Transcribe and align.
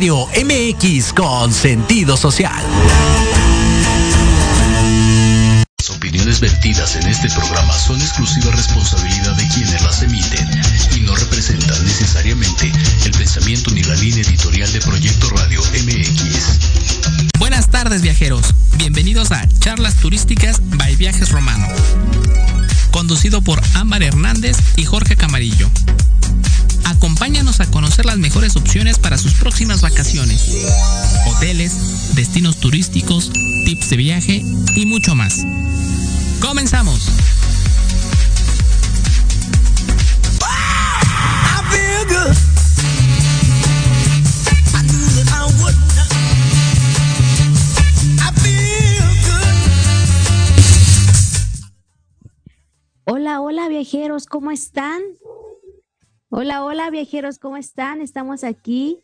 Radio 0.00 0.28
MX 0.28 1.12
con 1.12 1.52
sentido 1.52 2.16
social. 2.16 2.64
Las 5.78 5.90
opiniones 5.90 6.40
vertidas 6.40 6.96
en 6.96 7.06
este 7.06 7.28
programa 7.28 7.74
son 7.74 8.00
exclusiva 8.00 8.50
responsabilidad 8.52 9.36
de 9.36 9.46
quienes 9.48 9.82
las 9.82 10.02
emiten 10.02 10.48
y 10.96 11.00
no 11.00 11.14
representan 11.16 11.84
necesariamente 11.84 12.72
el 13.04 13.12
pensamiento 13.12 13.72
ni 13.72 13.82
la 13.82 13.94
línea 13.96 14.22
editorial 14.22 14.72
de 14.72 14.80
Proyecto 14.80 15.28
Radio 15.36 15.60
MX. 15.60 17.38
Buenas 17.38 17.68
tardes 17.68 18.00
viajeros, 18.00 18.54
bienvenidos 18.78 19.32
a 19.32 19.46
Charlas 19.58 19.96
Turísticas 19.96 20.62
by 20.78 20.96
Viajes 20.96 21.30
Romano, 21.30 21.68
conducido 22.90 23.42
por 23.42 23.60
Ámbar 23.74 24.02
Hernández 24.02 24.56
y 24.76 24.86
Jorge 24.86 25.16
Camarillo. 25.16 25.70
Acompáñanos 26.90 27.60
a 27.60 27.70
conocer 27.70 28.04
las 28.04 28.18
mejores 28.18 28.56
opciones 28.56 28.98
para 28.98 29.16
sus 29.16 29.34
próximas 29.34 29.80
vacaciones, 29.80 30.66
hoteles, 31.28 32.16
destinos 32.16 32.58
turísticos, 32.58 33.30
tips 33.64 33.90
de 33.90 33.96
viaje 33.96 34.42
y 34.74 34.86
mucho 34.86 35.14
más. 35.14 35.46
¡Comenzamos! 36.40 37.08
Hola, 53.04 53.40
hola 53.40 53.68
viajeros, 53.68 54.26
¿cómo 54.26 54.50
están? 54.50 55.00
Hola, 56.32 56.62
hola 56.62 56.88
viajeros, 56.90 57.40
¿cómo 57.40 57.56
están? 57.56 58.00
Estamos 58.00 58.44
aquí, 58.44 59.00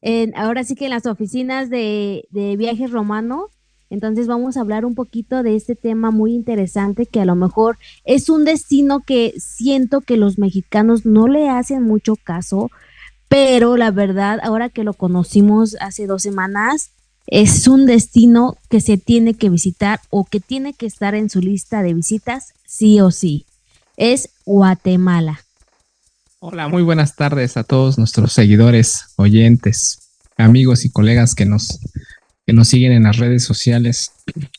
en, 0.00 0.32
ahora 0.36 0.62
sí 0.62 0.76
que 0.76 0.84
en 0.84 0.92
las 0.92 1.06
oficinas 1.06 1.70
de, 1.70 2.28
de, 2.30 2.56
Viajes 2.56 2.92
Romano. 2.92 3.48
Entonces 3.90 4.28
vamos 4.28 4.56
a 4.56 4.60
hablar 4.60 4.84
un 4.84 4.94
poquito 4.94 5.42
de 5.42 5.56
este 5.56 5.74
tema 5.74 6.12
muy 6.12 6.32
interesante 6.32 7.06
que 7.06 7.20
a 7.20 7.24
lo 7.24 7.34
mejor 7.34 7.78
es 8.04 8.28
un 8.28 8.44
destino 8.44 9.00
que 9.00 9.34
siento 9.38 10.02
que 10.02 10.16
los 10.16 10.38
mexicanos 10.38 11.04
no 11.04 11.26
le 11.26 11.48
hacen 11.48 11.82
mucho 11.82 12.14
caso, 12.14 12.70
pero 13.28 13.76
la 13.76 13.90
verdad, 13.90 14.38
ahora 14.40 14.68
que 14.68 14.84
lo 14.84 14.94
conocimos 14.94 15.76
hace 15.80 16.06
dos 16.06 16.22
semanas, 16.22 16.92
es 17.26 17.66
un 17.66 17.86
destino 17.86 18.56
que 18.70 18.80
se 18.80 18.98
tiene 18.98 19.34
que 19.34 19.50
visitar 19.50 19.98
o 20.10 20.24
que 20.24 20.38
tiene 20.38 20.74
que 20.74 20.86
estar 20.86 21.16
en 21.16 21.28
su 21.28 21.40
lista 21.40 21.82
de 21.82 21.94
visitas 21.94 22.54
sí 22.64 23.00
o 23.00 23.10
sí. 23.10 23.46
Es 23.96 24.30
Guatemala. 24.44 25.40
Hola, 26.40 26.68
muy 26.68 26.84
buenas 26.84 27.16
tardes 27.16 27.56
a 27.56 27.64
todos 27.64 27.98
nuestros 27.98 28.32
seguidores, 28.32 29.06
oyentes, 29.16 30.12
amigos 30.36 30.84
y 30.84 30.90
colegas 30.90 31.34
que 31.34 31.44
nos, 31.44 31.80
que 32.46 32.52
nos 32.52 32.68
siguen 32.68 32.92
en 32.92 33.02
las 33.02 33.16
redes 33.16 33.42
sociales. 33.42 34.12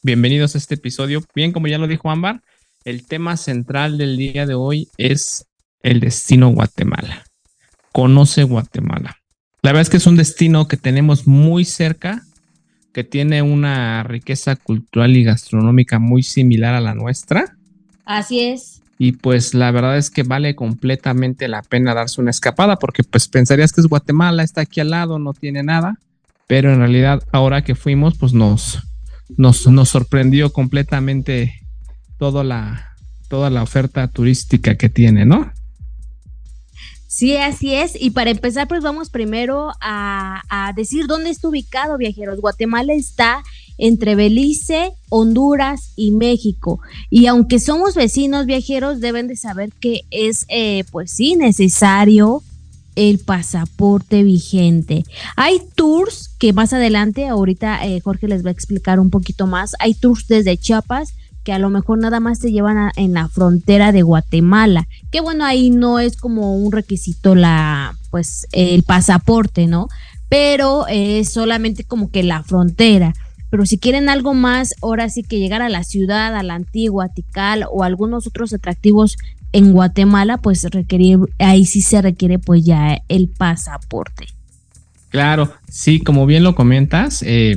Bienvenidos 0.03 0.55
a 0.55 0.57
este 0.57 0.75
episodio. 0.75 1.23
Bien, 1.33 1.53
como 1.53 1.67
ya 1.67 1.77
lo 1.77 1.87
dijo 1.87 2.11
Ámbar, 2.11 2.41
el 2.83 3.07
tema 3.07 3.37
central 3.37 3.97
del 3.97 4.17
día 4.17 4.45
de 4.45 4.55
hoy 4.55 4.89
es 4.97 5.45
el 5.81 6.01
destino 6.01 6.49
Guatemala. 6.49 7.23
Conoce 7.93 8.43
Guatemala. 8.43 9.15
La 9.61 9.71
verdad 9.71 9.83
es 9.83 9.89
que 9.89 9.97
es 9.97 10.07
un 10.07 10.17
destino 10.17 10.67
que 10.67 10.75
tenemos 10.75 11.27
muy 11.27 11.63
cerca, 11.63 12.25
que 12.91 13.05
tiene 13.05 13.41
una 13.41 14.03
riqueza 14.03 14.57
cultural 14.57 15.15
y 15.15 15.23
gastronómica 15.23 15.97
muy 15.97 16.23
similar 16.23 16.73
a 16.73 16.81
la 16.81 16.93
nuestra. 16.93 17.55
Así 18.03 18.41
es 18.41 18.78
y 19.01 19.13
pues 19.13 19.53
la 19.53 19.71
verdad 19.71 19.97
es 19.97 20.09
que 20.09 20.23
vale 20.23 20.55
completamente 20.55 21.47
la 21.47 21.61
pena 21.61 21.93
darse 21.93 22.19
una 22.19 22.31
escapada 22.31 22.75
porque 22.75 23.01
pues 23.05 23.29
pensarías 23.29 23.71
que 23.71 23.79
es 23.79 23.87
Guatemala, 23.87 24.43
está 24.43 24.61
aquí 24.61 24.81
al 24.81 24.89
lado, 24.89 25.19
no 25.19 25.33
tiene 25.33 25.63
nada, 25.63 25.97
pero 26.47 26.73
en 26.73 26.79
realidad 26.79 27.23
ahora 27.31 27.63
que 27.63 27.75
fuimos 27.75 28.17
pues 28.17 28.33
nos, 28.33 28.79
nos, 29.37 29.65
nos 29.67 29.87
sorprendió 29.87 30.51
completamente 30.51 31.61
toda 32.17 32.43
la, 32.43 32.93
toda 33.29 33.49
la 33.49 33.63
oferta 33.63 34.05
turística 34.09 34.75
que 34.75 34.89
tiene, 34.89 35.25
¿no? 35.25 35.49
Sí, 37.07 37.37
así 37.37 37.73
es. 37.73 37.99
Y 37.99 38.11
para 38.11 38.31
empezar, 38.31 38.67
pues 38.67 38.83
vamos 38.83 39.09
primero 39.09 39.71
a, 39.81 40.43
a 40.49 40.73
decir 40.73 41.07
dónde 41.07 41.29
está 41.29 41.47
ubicado, 41.47 41.97
viajeros. 41.97 42.39
Guatemala 42.39 42.93
está 42.93 43.43
entre 43.79 44.15
Belice, 44.15 44.91
Honduras 45.09 45.93
y 45.95 46.11
México. 46.11 46.79
Y 47.09 47.25
aunque 47.25 47.59
somos 47.59 47.95
vecinos 47.95 48.45
viajeros, 48.45 48.99
deben 48.99 49.27
de 49.27 49.35
saber 49.35 49.71
que 49.79 50.01
es, 50.11 50.45
eh, 50.49 50.83
pues 50.91 51.11
sí, 51.11 51.35
necesario 51.35 52.43
el 52.95 53.19
pasaporte 53.19 54.23
vigente. 54.23 55.05
Hay 55.37 55.61
tours 55.75 56.29
que 56.37 56.53
más 56.53 56.73
adelante, 56.73 57.27
ahorita 57.27 57.85
eh, 57.87 58.01
Jorge 58.01 58.27
les 58.27 58.43
va 58.43 58.49
a 58.49 58.53
explicar 58.53 58.99
un 58.99 59.09
poquito 59.09 59.47
más, 59.47 59.75
hay 59.79 59.93
tours 59.93 60.27
desde 60.27 60.57
Chiapas 60.57 61.13
que 61.45 61.53
a 61.53 61.59
lo 61.59 61.69
mejor 61.69 61.99
nada 61.99 62.19
más 62.19 62.39
te 62.39 62.51
llevan 62.51 62.91
en 62.97 63.13
la 63.13 63.29
frontera 63.29 63.93
de 63.93 64.01
Guatemala. 64.01 64.87
Que 65.09 65.21
bueno, 65.21 65.45
ahí 65.45 65.69
no 65.69 65.99
es 65.99 66.17
como 66.17 66.57
un 66.57 66.73
requisito 66.73 67.33
la, 67.33 67.97
pues, 68.11 68.45
el 68.51 68.83
pasaporte, 68.83 69.65
¿no? 69.65 69.87
Pero 70.27 70.85
es 70.87 71.31
solamente 71.31 71.85
como 71.85 72.11
que 72.11 72.23
la 72.23 72.43
frontera 72.43 73.13
pero 73.49 73.65
si 73.65 73.77
quieren 73.77 74.09
algo 74.09 74.33
más, 74.33 74.75
ahora 74.81 75.09
sí 75.09 75.23
que 75.23 75.39
llegar 75.39 75.61
a 75.61 75.69
la 75.69 75.83
ciudad, 75.83 76.35
a 76.35 76.43
la 76.43 76.55
antigua, 76.55 77.09
Tikal 77.09 77.65
o 77.71 77.83
algunos 77.83 78.27
otros 78.27 78.53
atractivos 78.53 79.17
en 79.51 79.71
Guatemala, 79.71 80.37
pues 80.37 80.63
requerir, 80.63 81.19
ahí 81.39 81.65
sí 81.65 81.81
se 81.81 82.01
requiere 82.01 82.37
pues 82.37 82.63
ya 82.63 83.01
el 83.07 83.29
pasaporte. 83.29 84.27
Claro, 85.09 85.51
sí, 85.67 85.99
como 85.99 86.27
bien 86.27 86.43
lo 86.43 86.53
comentas, 86.53 87.23
eh, 87.23 87.55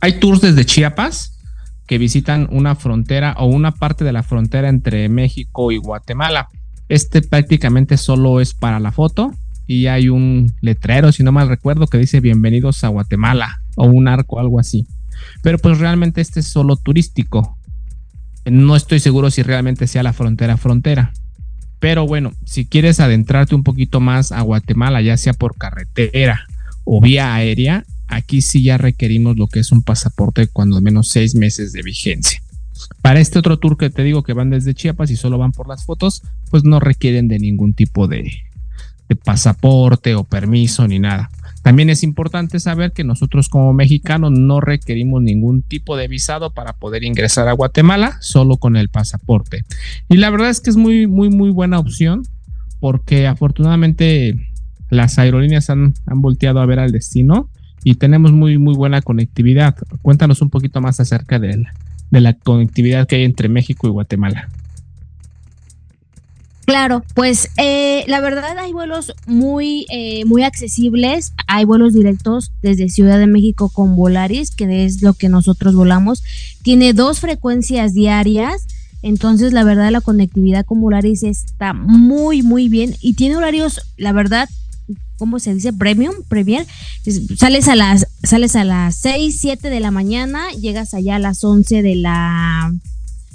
hay 0.00 0.18
tours 0.18 0.40
desde 0.40 0.64
Chiapas 0.64 1.38
que 1.86 1.98
visitan 1.98 2.48
una 2.50 2.74
frontera 2.74 3.34
o 3.38 3.46
una 3.46 3.72
parte 3.72 4.04
de 4.04 4.12
la 4.12 4.22
frontera 4.22 4.68
entre 4.68 5.08
México 5.08 5.70
y 5.70 5.76
Guatemala. 5.76 6.48
Este 6.88 7.22
prácticamente 7.22 7.96
solo 7.96 8.40
es 8.40 8.54
para 8.54 8.80
la 8.80 8.90
foto 8.90 9.32
y 9.66 9.86
hay 9.86 10.08
un 10.08 10.52
letrero, 10.60 11.12
si 11.12 11.22
no 11.22 11.30
mal 11.30 11.48
recuerdo, 11.48 11.86
que 11.86 11.98
dice 11.98 12.18
bienvenidos 12.18 12.82
a 12.82 12.88
Guatemala 12.88 13.62
o 13.76 13.86
un 13.86 14.08
arco, 14.08 14.40
algo 14.40 14.58
así. 14.58 14.86
Pero 15.42 15.58
pues 15.58 15.78
realmente 15.78 16.20
este 16.20 16.40
es 16.40 16.46
solo 16.46 16.76
turístico. 16.76 17.56
No 18.44 18.76
estoy 18.76 19.00
seguro 19.00 19.30
si 19.30 19.42
realmente 19.42 19.86
sea 19.86 20.02
la 20.02 20.12
frontera 20.12 20.56
frontera. 20.56 21.12
Pero 21.78 22.06
bueno, 22.06 22.32
si 22.44 22.66
quieres 22.66 23.00
adentrarte 23.00 23.54
un 23.54 23.62
poquito 23.62 24.00
más 24.00 24.32
a 24.32 24.42
Guatemala, 24.42 25.00
ya 25.00 25.16
sea 25.16 25.32
por 25.32 25.56
carretera 25.56 26.46
o 26.84 27.00
vía 27.00 27.34
aérea, 27.34 27.84
aquí 28.06 28.42
sí 28.42 28.62
ya 28.62 28.76
requerimos 28.76 29.36
lo 29.36 29.46
que 29.46 29.60
es 29.60 29.72
un 29.72 29.82
pasaporte 29.82 30.48
cuando 30.48 30.80
menos 30.80 31.08
seis 31.08 31.34
meses 31.34 31.72
de 31.72 31.82
vigencia. 31.82 32.40
Para 33.02 33.20
este 33.20 33.38
otro 33.38 33.58
tour 33.58 33.76
que 33.76 33.90
te 33.90 34.02
digo 34.04 34.22
que 34.22 34.32
van 34.32 34.50
desde 34.50 34.74
Chiapas 34.74 35.10
y 35.10 35.16
solo 35.16 35.38
van 35.38 35.52
por 35.52 35.68
las 35.68 35.84
fotos, 35.84 36.22
pues 36.50 36.64
no 36.64 36.80
requieren 36.80 37.28
de 37.28 37.38
ningún 37.38 37.72
tipo 37.74 38.08
de, 38.08 38.30
de 39.08 39.16
pasaporte 39.16 40.14
o 40.14 40.24
permiso 40.24 40.86
ni 40.86 40.98
nada. 40.98 41.30
También 41.62 41.90
es 41.90 42.02
importante 42.02 42.58
saber 42.58 42.92
que 42.92 43.04
nosotros 43.04 43.48
como 43.48 43.72
mexicanos 43.72 44.32
no 44.32 44.60
requerimos 44.60 45.22
ningún 45.22 45.62
tipo 45.62 45.96
de 45.96 46.08
visado 46.08 46.52
para 46.52 46.72
poder 46.72 47.04
ingresar 47.04 47.48
a 47.48 47.52
Guatemala, 47.52 48.16
solo 48.20 48.56
con 48.56 48.76
el 48.76 48.88
pasaporte. 48.88 49.64
Y 50.08 50.16
la 50.16 50.30
verdad 50.30 50.50
es 50.50 50.60
que 50.60 50.70
es 50.70 50.76
muy, 50.76 51.06
muy, 51.06 51.28
muy 51.28 51.50
buena 51.50 51.78
opción 51.78 52.22
porque 52.80 53.26
afortunadamente 53.26 54.34
las 54.88 55.18
aerolíneas 55.18 55.70
han, 55.70 55.94
han 56.06 56.22
volteado 56.22 56.60
a 56.60 56.66
ver 56.66 56.78
al 56.78 56.92
destino 56.92 57.50
y 57.84 57.96
tenemos 57.96 58.32
muy, 58.32 58.58
muy 58.58 58.74
buena 58.74 59.02
conectividad. 59.02 59.76
Cuéntanos 60.02 60.42
un 60.42 60.50
poquito 60.50 60.80
más 60.80 60.98
acerca 61.00 61.38
de 61.38 61.64
de 62.10 62.20
la 62.20 62.34
conectividad 62.34 63.06
que 63.06 63.16
hay 63.16 63.24
entre 63.24 63.48
México 63.48 63.86
y 63.86 63.90
Guatemala. 63.90 64.48
Claro, 66.70 67.02
pues 67.14 67.48
eh, 67.56 68.04
la 68.06 68.20
verdad 68.20 68.56
hay 68.56 68.72
vuelos 68.72 69.12
muy, 69.26 69.86
eh, 69.90 70.24
muy 70.24 70.44
accesibles. 70.44 71.32
Hay 71.48 71.64
vuelos 71.64 71.92
directos 71.92 72.52
desde 72.62 72.88
Ciudad 72.88 73.18
de 73.18 73.26
México 73.26 73.70
con 73.70 73.96
Volaris, 73.96 74.52
que 74.52 74.84
es 74.84 75.02
lo 75.02 75.14
que 75.14 75.28
nosotros 75.28 75.74
volamos. 75.74 76.22
Tiene 76.62 76.92
dos 76.92 77.18
frecuencias 77.18 77.92
diarias. 77.92 78.68
Entonces, 79.02 79.52
la 79.52 79.64
verdad, 79.64 79.90
la 79.90 80.00
conectividad 80.00 80.64
con 80.64 80.80
Volaris 80.80 81.24
está 81.24 81.72
muy, 81.72 82.44
muy 82.44 82.68
bien. 82.68 82.94
Y 83.00 83.14
tiene 83.14 83.36
horarios, 83.36 83.80
la 83.96 84.12
verdad, 84.12 84.48
¿cómo 85.18 85.40
se 85.40 85.52
dice? 85.52 85.72
Premium, 85.72 86.14
Premier. 86.28 86.64
Sales 87.36 87.66
a 87.66 87.74
las, 87.74 88.06
sales 88.22 88.54
a 88.54 88.62
las 88.62 88.94
6, 88.94 89.40
7 89.40 89.70
de 89.70 89.80
la 89.80 89.90
mañana, 89.90 90.52
llegas 90.52 90.94
allá 90.94 91.16
a 91.16 91.18
las 91.18 91.42
11 91.42 91.82
de 91.82 91.96
la 91.96 92.72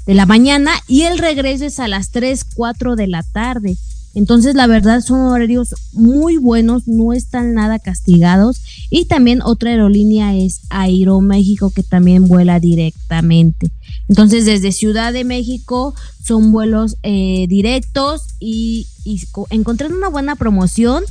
de 0.05 0.13
la 0.13 0.25
mañana 0.25 0.71
y 0.87 1.03
el 1.03 1.17
regreso 1.17 1.65
es 1.65 1.79
a 1.79 1.87
las 1.87 2.11
3, 2.11 2.45
4 2.55 2.95
de 2.95 3.07
la 3.07 3.23
tarde. 3.23 3.77
Entonces, 4.15 4.55
la 4.55 4.65
verdad 4.65 5.01
son 5.01 5.19
horarios 5.19 5.75
muy 5.91 6.37
buenos, 6.37 6.87
no 6.87 7.11
están 7.11 7.53
nada 7.53 7.79
castigados. 7.79 8.61
Y 8.89 9.05
también 9.05 9.41
otra 9.43 9.71
aerolínea 9.71 10.33
es 10.33 10.61
Aeroméxico, 10.69 11.69
que 11.69 11.83
también 11.83 12.29
vuela 12.29 12.61
directamente. 12.61 13.71
Entonces, 14.07 14.45
desde 14.45 14.71
Ciudad 14.71 15.11
de 15.11 15.25
México 15.25 15.93
son 16.23 16.53
vuelos 16.53 16.95
eh, 17.03 17.45
directos 17.49 18.21
y, 18.39 18.87
y 19.03 19.21
encontrando 19.49 19.97
una 19.97 20.07
buena 20.07 20.37
promoción, 20.37 21.03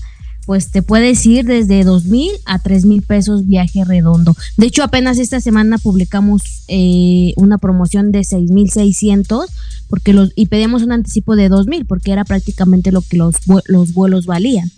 pues 0.46 0.70
te 0.70 0.82
puedes 0.82 1.25
ir 1.26 1.44
desde 1.44 1.85
dos 1.85 2.05
mil 2.05 2.31
a 2.44 2.58
tres 2.58 2.85
mil 2.85 3.02
pesos 3.02 3.46
viaje 3.46 3.85
redondo. 3.85 4.37
De 4.56 4.67
hecho, 4.67 4.82
apenas 4.82 5.19
esta 5.19 5.41
semana 5.41 5.79
publicamos 5.79 6.64
eh, 6.69 7.32
una 7.37 7.58
promoción 7.58 8.12
de 8.12 8.25
seis 8.25 8.50
mil 8.50 8.70
seiscientos 8.70 9.50
porque 9.88 10.12
los 10.12 10.32
y 10.37 10.46
pedíamos 10.46 10.82
un 10.82 10.93
anticipo 10.93 11.37
de 11.37 11.49
dos 11.49 11.67
mil 11.67 11.87
porque 11.87 12.12
era 12.12 12.25
prácticamente 12.25 12.93
lo 12.93 13.02
que 13.02 13.17
los, 13.17 13.37
los 13.67 13.93
vuelos 13.94 14.26
valían. 14.26 14.70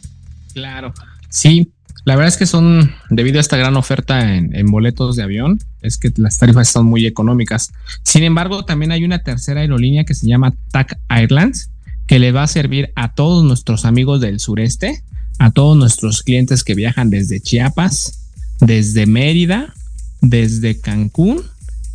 Claro, 0.55 0.93
sí. 1.29 1.73
La 2.07 2.15
verdad 2.15 2.29
es 2.29 2.37
que 2.37 2.47
son, 2.47 2.93
debido 3.11 3.39
a 3.39 3.41
esta 3.41 3.57
gran 3.57 3.77
oferta 3.77 4.37
en, 4.37 4.67
boletos 4.67 5.17
de 5.17 5.25
avión, 5.25 5.59
es 5.83 5.99
que 5.99 6.13
las 6.19 6.39
tarifas 6.39 6.69
están 6.69 6.85
muy 6.85 7.05
económicas. 7.05 7.73
Sin 8.05 8.23
embargo, 8.23 8.65
también 8.65 8.93
hay 8.93 9.05
una 9.05 9.25
tercera 9.25 9.63
aerolínea 9.63 10.05
que 10.05 10.15
se 10.15 10.29
llama 10.29 10.55
TAC 10.71 11.01
Airlines, 11.09 11.69
que 12.07 12.21
le 12.21 12.31
va 12.31 12.45
a 12.45 12.47
servir 12.47 12.93
a 12.95 13.13
todos 13.13 13.43
nuestros 13.43 13.85
amigos 13.85 14.21
del 14.21 14.39
sureste, 14.39 15.03
a 15.39 15.51
todos 15.51 15.77
nuestros 15.77 16.23
clientes 16.23 16.65
que 16.65 16.75
viajan 16.75 17.11
desde 17.11 17.41
Chiapas, 17.41 18.21
desde 18.61 19.07
Mérida, 19.07 19.75
desde 20.21 20.79
Cancún 20.79 21.43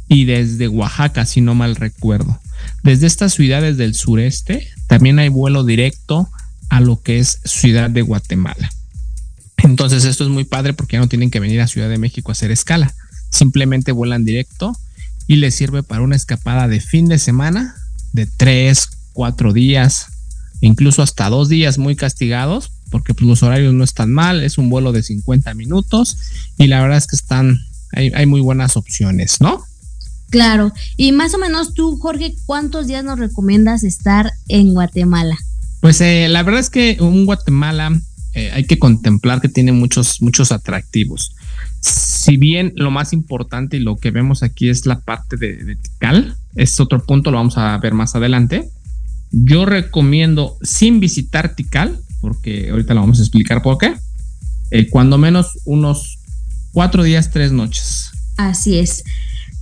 y 0.08 0.26
desde 0.26 0.68
Oaxaca, 0.68 1.26
si 1.26 1.42
no 1.42 1.56
mal 1.56 1.76
recuerdo. 1.76 2.40
Desde 2.84 3.08
estas 3.08 3.34
ciudades 3.34 3.78
del 3.78 3.96
sureste 3.96 4.68
también 4.88 5.20
hay 5.20 5.30
vuelo 5.30 5.64
directo 5.64 6.30
a 6.70 6.80
lo 6.82 7.02
que 7.02 7.20
es 7.20 7.40
Ciudad 7.46 7.90
de 7.90 8.02
Guatemala. 8.02 8.70
Entonces 9.58 10.06
esto 10.06 10.24
es 10.24 10.30
muy 10.30 10.44
padre 10.44 10.74
porque 10.74 10.94
ya 10.94 11.00
no 11.00 11.10
tienen 11.10 11.32
que 11.32 11.40
venir 11.40 11.62
a 11.62 11.68
Ciudad 11.68 11.90
de 11.90 11.98
México 11.98 12.32
a 12.32 12.34
hacer 12.34 12.52
escala. 12.52 12.94
Simplemente 13.30 13.92
vuelan 13.92 14.26
directo 14.26 14.76
y 15.28 15.38
les 15.38 15.56
sirve 15.56 15.84
para 15.84 16.02
una 16.02 16.16
escapada 16.16 16.68
de 16.68 16.82
fin 16.82 17.08
de 17.08 17.20
semana 17.20 17.76
de 18.14 18.26
tres, 18.26 18.90
cuatro 19.14 19.54
días, 19.54 20.08
incluso 20.60 21.02
hasta 21.02 21.30
dos 21.30 21.48
días 21.50 21.78
muy 21.78 21.96
castigados, 21.96 22.72
porque 22.92 23.14
pues, 23.14 23.28
los 23.28 23.42
horarios 23.42 23.74
no 23.74 23.84
están 23.84 24.12
mal, 24.12 24.44
es 24.44 24.58
un 24.58 24.70
vuelo 24.70 24.92
de 24.92 25.02
50 25.02 25.54
minutos 25.56 26.18
y 26.58 26.68
la 26.68 26.82
verdad 26.82 26.98
es 26.98 27.08
que 27.08 27.16
están, 27.16 27.58
hay, 27.94 28.12
hay 28.14 28.26
muy 28.28 28.42
buenas 28.42 28.78
opciones, 28.78 29.42
¿no? 29.42 29.64
Claro, 30.30 30.72
y 30.96 31.12
más 31.12 31.34
o 31.34 31.38
menos 31.38 31.74
tú, 31.74 31.98
Jorge, 31.98 32.36
¿cuántos 32.46 32.88
días 32.88 33.04
nos 33.04 33.20
recomiendas 33.20 33.84
estar 33.84 34.32
en 34.48 34.74
Guatemala? 34.74 35.38
Pues 35.82 36.00
eh, 36.00 36.28
la 36.30 36.44
verdad 36.44 36.62
es 36.62 36.70
que 36.70 36.98
un 37.02 37.26
Guatemala 37.26 38.00
eh, 38.34 38.50
hay 38.54 38.64
que 38.66 38.80
contemplar 38.80 39.42
que 39.42 39.50
tiene 39.50 39.74
muchos, 39.74 40.22
muchos 40.22 40.52
atractivos. 40.52 41.36
Si 41.82 42.38
bien 42.38 42.72
lo 42.76 42.92
más 42.92 43.12
importante 43.12 43.78
y 43.78 43.82
lo 43.82 43.98
que 43.98 44.12
vemos 44.12 44.42
aquí 44.44 44.70
es 44.70 44.86
la 44.86 45.00
parte 45.02 45.36
de, 45.36 45.56
de 45.58 45.76
Tikal, 45.76 46.38
es 46.56 46.80
otro 46.80 47.04
punto, 47.04 47.32
lo 47.32 47.38
vamos 47.38 47.58
a 47.58 47.78
ver 47.80 47.94
más 47.94 48.16
adelante. 48.16 48.70
Yo 49.32 49.66
recomiendo 49.66 50.58
sin 50.62 51.00
visitar 51.02 51.56
Tikal, 51.56 52.00
porque 52.22 52.70
ahorita 52.70 52.94
lo 52.94 53.02
vamos 53.02 53.20
a 53.20 53.24
explicar 53.24 53.62
por 53.62 53.78
qué, 53.78 53.96
eh, 54.70 54.90
cuando 54.90 55.18
menos 55.18 55.60
unos 55.66 56.20
cuatro 56.72 57.04
días, 57.04 57.32
tres 57.32 57.52
noches. 57.52 58.12
Así 58.38 58.80
es. 58.80 59.04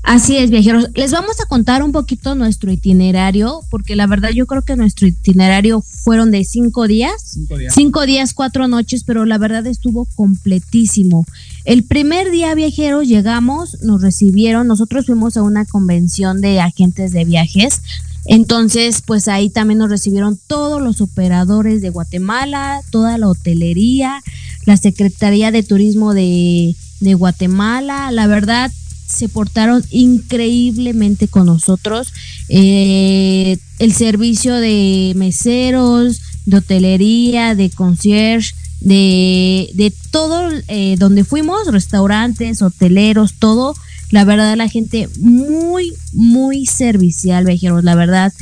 Así 0.04 0.38
es, 0.38 0.50
viajeros. 0.50 0.90
Les 0.96 1.12
vamos 1.12 1.40
a 1.42 1.46
contar 1.46 1.84
un 1.84 1.92
poquito 1.92 2.34
nuestro 2.34 2.72
itinerario, 2.72 3.62
porque 3.70 3.96
la 3.96 4.08
verdad 4.08 4.30
yo 4.30 4.46
creo 4.48 4.64
que 4.64 4.76
nuestro 4.76 5.08
itinerario 5.08 5.82
fueron 5.82 6.32
de 6.32 6.44
cinco 6.46 6.88
días. 6.88 7.14
Cinco 7.34 7.58
días. 7.58 7.74
Cinco 7.76 8.06
días, 8.06 8.34
cuatro 8.34 8.68
noches, 8.68 9.04
pero 9.04 9.26
la 9.26 9.38
verdad 9.38 9.68
estuvo 9.68 10.06
completísimo. 10.16 11.26
El 11.66 11.84
primer 11.84 12.32
día, 12.32 12.56
viajeros, 12.56 13.08
llegamos, 13.08 13.78
nos 13.84 14.02
recibieron, 14.02 14.68
nosotros 14.68 15.06
fuimos 15.06 15.36
a 15.38 15.44
una 15.44 15.66
convención 15.66 16.40
de 16.40 16.62
agentes 16.62 17.12
de 17.12 17.26
viajes. 17.26 17.82
Entonces, 18.26 19.02
pues 19.06 19.28
ahí 19.28 19.50
también 19.50 19.80
nos 19.80 19.90
recibieron 19.90 20.40
todos 20.48 20.82
los 20.82 21.02
operadores 21.02 21.82
de 21.82 21.90
Guatemala, 21.90 22.82
toda 22.92 23.18
la 23.18 23.28
hotelería, 23.28 24.22
la 24.66 24.78
Secretaría 24.78 25.52
de 25.52 25.64
Turismo 25.64 26.14
de, 26.14 26.76
de 27.00 27.14
Guatemala. 27.14 28.12
La 28.12 28.28
verdad, 28.28 28.72
se 29.10 29.28
portaron 29.28 29.84
increíblemente 29.90 31.28
con 31.28 31.48
nosotros. 31.48 32.14
Eh, 32.48 33.58
el 33.80 33.94
servicio 33.94 34.56
de 34.56 35.14
meseros, 35.16 36.22
de 36.46 36.58
hotelería, 36.58 37.56
de 37.56 37.70
concierge, 37.72 38.54
de, 38.80 39.70
de 39.74 39.92
todo 40.12 40.50
eh, 40.68 40.96
donde 40.98 41.24
fuimos, 41.24 41.68
restaurantes, 41.68 42.62
hoteleros, 42.62 43.34
todo. 43.40 43.76
La 44.12 44.26
verdad, 44.26 44.56
la 44.58 44.70
gente 44.70 45.08
muy, 45.20 45.94
muy 46.14 46.66
servicial, 46.66 47.46
viajeros. 47.46 47.84
La 47.84 47.96
verdad, 47.96 48.34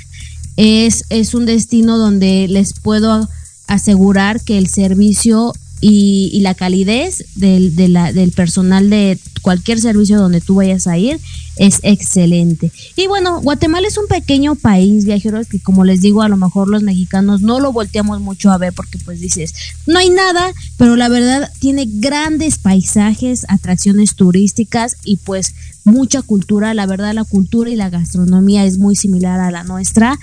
es, 0.55 1.05
es 1.09 1.33
un 1.33 1.45
destino 1.45 1.97
donde 1.97 2.47
les 2.49 2.73
puedo 2.73 3.29
asegurar 3.67 4.41
que 4.41 4.57
el 4.57 4.67
servicio 4.67 5.53
y, 5.81 6.39
la 6.41 6.55
calidez 6.55 7.25
del, 7.35 7.75
del 7.75 8.31
personal 8.31 8.89
de 8.89 9.19
cualquier 9.47 9.79
servicio 9.79 10.19
donde 10.19 10.41
tú 10.41 10.55
vayas 10.55 10.87
a 10.87 10.97
ir 10.97 11.21
es 11.55 11.79
excelente. 11.83 12.69
Y 12.97 13.07
bueno, 13.07 13.39
Guatemala 13.39 13.87
es 13.87 13.97
un 13.97 14.07
pequeño 14.07 14.55
país, 14.55 15.05
viajeros, 15.05 15.47
que 15.47 15.61
como 15.61 15.85
les 15.85 16.01
digo, 16.01 16.21
a 16.21 16.27
lo 16.27 16.35
mejor 16.35 16.67
los 16.67 16.83
mexicanos 16.83 17.39
no 17.39 17.61
lo 17.61 17.71
volteamos 17.71 18.19
mucho 18.19 18.51
a 18.51 18.57
ver 18.57 18.73
porque 18.73 18.97
pues 19.05 19.21
dices, 19.21 19.53
no 19.85 19.99
hay 19.99 20.09
nada, 20.09 20.51
pero 20.75 20.97
la 20.97 21.07
verdad 21.07 21.49
tiene 21.59 21.85
grandes 21.87 22.57
paisajes, 22.57 23.45
atracciones 23.47 24.15
turísticas 24.15 24.97
y 25.05 25.15
pues 25.15 25.53
mucha 25.85 26.23
cultura. 26.23 26.73
La 26.73 26.85
verdad, 26.85 27.13
la 27.13 27.23
cultura 27.23 27.69
y 27.69 27.77
la 27.77 27.89
gastronomía 27.89 28.65
es 28.65 28.79
muy 28.79 28.97
similar 28.97 29.39
a 29.39 29.49
la 29.49 29.63
nuestra. 29.63 30.19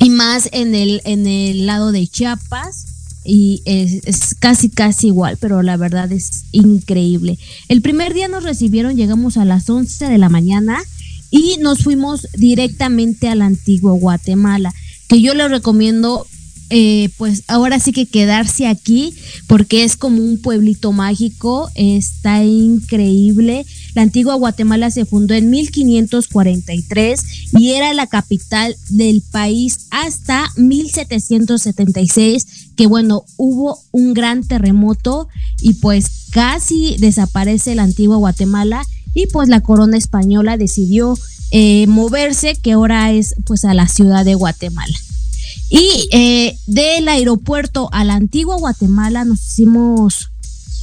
Y 0.00 0.10
más 0.10 0.48
en 0.50 0.74
el, 0.74 1.00
en 1.04 1.28
el 1.28 1.64
lado 1.66 1.92
de 1.92 2.08
Chiapas, 2.08 2.86
y 3.26 3.62
es, 3.64 4.34
casi 4.38 4.68
casi 4.68 5.08
igual, 5.08 5.36
pero 5.40 5.62
la 5.62 5.76
verdad 5.76 6.10
es 6.12 6.44
increíble. 6.52 7.38
El 7.68 7.82
primer 7.82 8.14
día 8.14 8.28
nos 8.28 8.44
recibieron, 8.44 8.96
llegamos 8.96 9.36
a 9.36 9.44
las 9.44 9.68
11 9.68 10.06
de 10.06 10.18
la 10.18 10.28
mañana 10.28 10.78
y 11.30 11.56
nos 11.60 11.82
fuimos 11.82 12.28
directamente 12.34 13.28
al 13.28 13.42
antiguo 13.42 13.94
Guatemala, 13.94 14.72
que 15.08 15.20
yo 15.20 15.34
les 15.34 15.50
recomiendo 15.50 16.26
eh, 16.70 17.10
pues 17.16 17.44
ahora 17.46 17.78
sí 17.78 17.92
que 17.92 18.06
quedarse 18.06 18.66
aquí 18.66 19.14
porque 19.46 19.84
es 19.84 19.96
como 19.96 20.22
un 20.22 20.40
pueblito 20.40 20.92
mágico, 20.92 21.70
está 21.74 22.42
increíble. 22.42 23.64
La 23.94 24.02
antigua 24.02 24.34
Guatemala 24.34 24.90
se 24.90 25.04
fundó 25.04 25.34
en 25.34 25.50
1543 25.50 27.20
y 27.58 27.70
era 27.72 27.94
la 27.94 28.06
capital 28.06 28.76
del 28.90 29.22
país 29.30 29.86
hasta 29.90 30.50
1776, 30.56 32.46
que 32.76 32.86
bueno, 32.86 33.24
hubo 33.36 33.78
un 33.92 34.12
gran 34.12 34.42
terremoto 34.42 35.28
y 35.60 35.74
pues 35.74 36.26
casi 36.30 36.96
desaparece 36.98 37.74
la 37.74 37.84
antigua 37.84 38.16
Guatemala 38.16 38.84
y 39.14 39.26
pues 39.28 39.48
la 39.48 39.60
corona 39.60 39.96
española 39.96 40.56
decidió 40.56 41.16
eh, 41.52 41.86
moverse, 41.86 42.56
que 42.56 42.72
ahora 42.72 43.12
es 43.12 43.34
pues 43.46 43.64
a 43.64 43.72
la 43.72 43.88
ciudad 43.88 44.24
de 44.24 44.34
Guatemala. 44.34 44.96
Y 45.68 46.08
eh, 46.12 46.56
del 46.66 47.08
aeropuerto 47.08 47.88
a 47.92 48.04
la 48.04 48.14
antigua 48.14 48.56
Guatemala 48.56 49.24
nos 49.24 49.44
hicimos... 49.44 50.30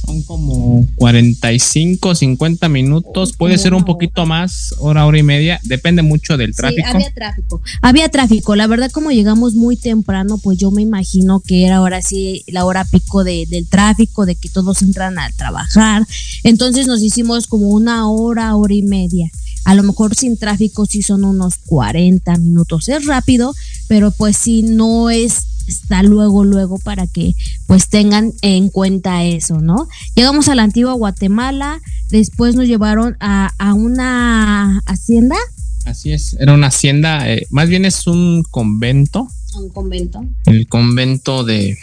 Son 0.06 0.22
como 0.24 0.86
45, 0.96 2.14
50 2.14 2.68
minutos, 2.68 3.32
puede 3.32 3.56
ser 3.56 3.72
un 3.72 3.84
poquito 3.84 4.26
más, 4.26 4.74
hora, 4.78 5.06
hora 5.06 5.18
y 5.18 5.22
media, 5.22 5.58
depende 5.62 6.02
mucho 6.02 6.36
del 6.36 6.54
tráfico. 6.54 6.86
Sí, 6.86 6.94
había 6.94 7.14
tráfico. 7.14 7.62
Había 7.80 8.08
tráfico, 8.10 8.54
la 8.54 8.66
verdad 8.66 8.90
como 8.90 9.12
llegamos 9.12 9.54
muy 9.54 9.78
temprano, 9.78 10.36
pues 10.36 10.58
yo 10.58 10.70
me 10.70 10.82
imagino 10.82 11.40
que 11.40 11.64
era 11.64 11.76
ahora 11.76 12.02
sí 12.02 12.44
la 12.48 12.66
hora 12.66 12.84
pico 12.84 13.24
de, 13.24 13.46
del 13.48 13.66
tráfico, 13.66 14.26
de 14.26 14.34
que 14.34 14.50
todos 14.50 14.82
entran 14.82 15.18
a 15.18 15.30
trabajar. 15.32 16.06
Entonces 16.42 16.86
nos 16.86 17.00
hicimos 17.00 17.46
como 17.46 17.68
una 17.68 18.06
hora, 18.10 18.54
hora 18.56 18.74
y 18.74 18.82
media. 18.82 19.30
A 19.64 19.74
lo 19.74 19.82
mejor 19.82 20.14
sin 20.14 20.36
tráfico 20.36 20.86
sí 20.86 21.02
son 21.02 21.24
unos 21.24 21.56
40 21.58 22.36
minutos. 22.38 22.88
Es 22.88 23.06
rápido, 23.06 23.54
pero 23.88 24.10
pues 24.10 24.36
sí 24.36 24.62
no 24.62 25.10
es 25.10 25.46
está 25.66 26.02
luego, 26.02 26.44
luego 26.44 26.78
para 26.78 27.06
que 27.06 27.34
pues 27.66 27.88
tengan 27.88 28.32
en 28.42 28.68
cuenta 28.68 29.24
eso, 29.24 29.60
¿no? 29.60 29.88
Llegamos 30.14 30.48
a 30.48 30.54
la 30.54 30.62
antigua 30.62 30.92
Guatemala, 30.92 31.80
después 32.10 32.54
nos 32.54 32.66
llevaron 32.66 33.16
a, 33.20 33.52
a 33.58 33.74
una 33.74 34.80
hacienda. 34.86 35.36
Así 35.84 36.12
es, 36.12 36.36
era 36.38 36.54
una 36.54 36.68
hacienda, 36.68 37.30
eh, 37.30 37.46
más 37.50 37.68
bien 37.68 37.84
es 37.84 38.06
un 38.06 38.42
convento. 38.50 39.28
Un 39.54 39.68
convento. 39.70 40.24
El 40.46 40.66
convento 40.66 41.44
de, 41.44 41.78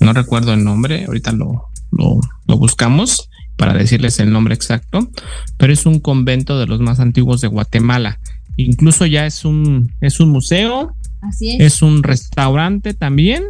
no 0.00 0.12
recuerdo 0.12 0.52
el 0.54 0.64
nombre, 0.64 1.04
ahorita 1.04 1.32
lo, 1.32 1.68
lo, 1.90 2.20
lo 2.46 2.58
buscamos 2.58 3.28
para 3.56 3.74
decirles 3.74 4.18
el 4.20 4.32
nombre 4.32 4.54
exacto, 4.54 5.10
pero 5.56 5.72
es 5.72 5.86
un 5.86 6.00
convento 6.00 6.58
de 6.58 6.66
los 6.66 6.80
más 6.80 7.00
antiguos 7.00 7.40
de 7.40 7.48
Guatemala. 7.48 8.18
Incluso 8.56 9.06
ya 9.06 9.26
es 9.26 9.44
un, 9.44 9.92
es 10.00 10.20
un 10.20 10.30
museo, 10.30 10.96
Así 11.20 11.52
es. 11.52 11.74
es 11.74 11.82
un 11.82 12.02
restaurante 12.02 12.94
también 12.94 13.44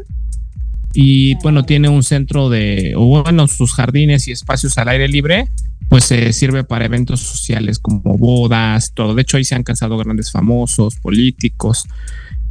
y 0.95 1.35
bueno, 1.43 1.65
tiene 1.65 1.89
un 1.89 2.05
centro 2.05 2.49
de, 2.49 2.95
o 2.97 3.23
bueno, 3.23 3.49
sus 3.49 3.75
jardines 3.75 4.29
y 4.29 4.33
espacios 4.33 4.79
al 4.79 4.89
aire 4.89 5.09
libre, 5.09 5.49
pues 5.89 6.05
se 6.05 6.33
sirve 6.33 6.63
para 6.63 6.85
eventos 6.85 7.21
sociales 7.21 7.81
como 7.81 8.17
bodas, 8.17 8.93
todo. 8.95 9.15
De 9.15 9.23
hecho, 9.23 9.37
ahí 9.37 9.45
se 9.45 9.57
han 9.57 9.65
casado 9.65 9.99
grandes 9.99 10.31
famosos, 10.31 10.95
políticos. 10.97 11.85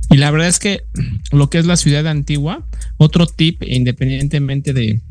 Y 0.10 0.18
la 0.18 0.30
verdad 0.30 0.50
es 0.50 0.60
que 0.60 0.84
lo 1.32 1.50
que 1.50 1.58
es 1.58 1.66
la 1.66 1.78
ciudad 1.78 2.06
antigua, 2.08 2.68
otro 2.98 3.26
tip, 3.28 3.64
independientemente 3.64 4.74
de, 4.74 5.02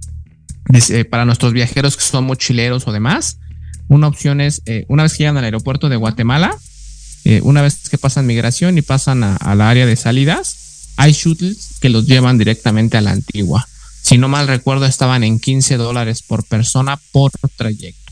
eh, 0.72 1.04
para 1.04 1.24
nuestros 1.24 1.52
viajeros 1.52 1.96
que 1.96 2.02
son 2.02 2.24
mochileros 2.24 2.86
o 2.86 2.92
demás. 2.92 3.38
Una 3.88 4.08
opción 4.08 4.40
es, 4.40 4.62
eh, 4.66 4.84
una 4.88 5.02
vez 5.02 5.12
que 5.12 5.18
llegan 5.18 5.36
al 5.36 5.44
aeropuerto 5.44 5.88
de 5.88 5.96
Guatemala, 5.96 6.56
una 7.42 7.62
vez 7.62 7.88
que 7.88 7.98
pasan 7.98 8.26
migración 8.26 8.76
y 8.78 8.82
pasan 8.82 9.22
a, 9.22 9.54
la 9.54 9.70
área 9.70 9.86
de 9.86 9.94
salidas, 9.94 10.88
hay 10.96 11.12
shuttles 11.12 11.76
que 11.80 11.88
los 11.88 12.06
llevan 12.06 12.36
directamente 12.36 12.96
a 12.96 13.00
la 13.00 13.12
antigua. 13.12 13.68
Si 14.02 14.18
no 14.18 14.26
mal 14.26 14.48
recuerdo, 14.48 14.86
estaban 14.86 15.22
en 15.22 15.38
15 15.38 15.76
dólares 15.76 16.22
por 16.22 16.44
persona 16.44 16.98
por 17.12 17.30
trayecto. 17.56 18.02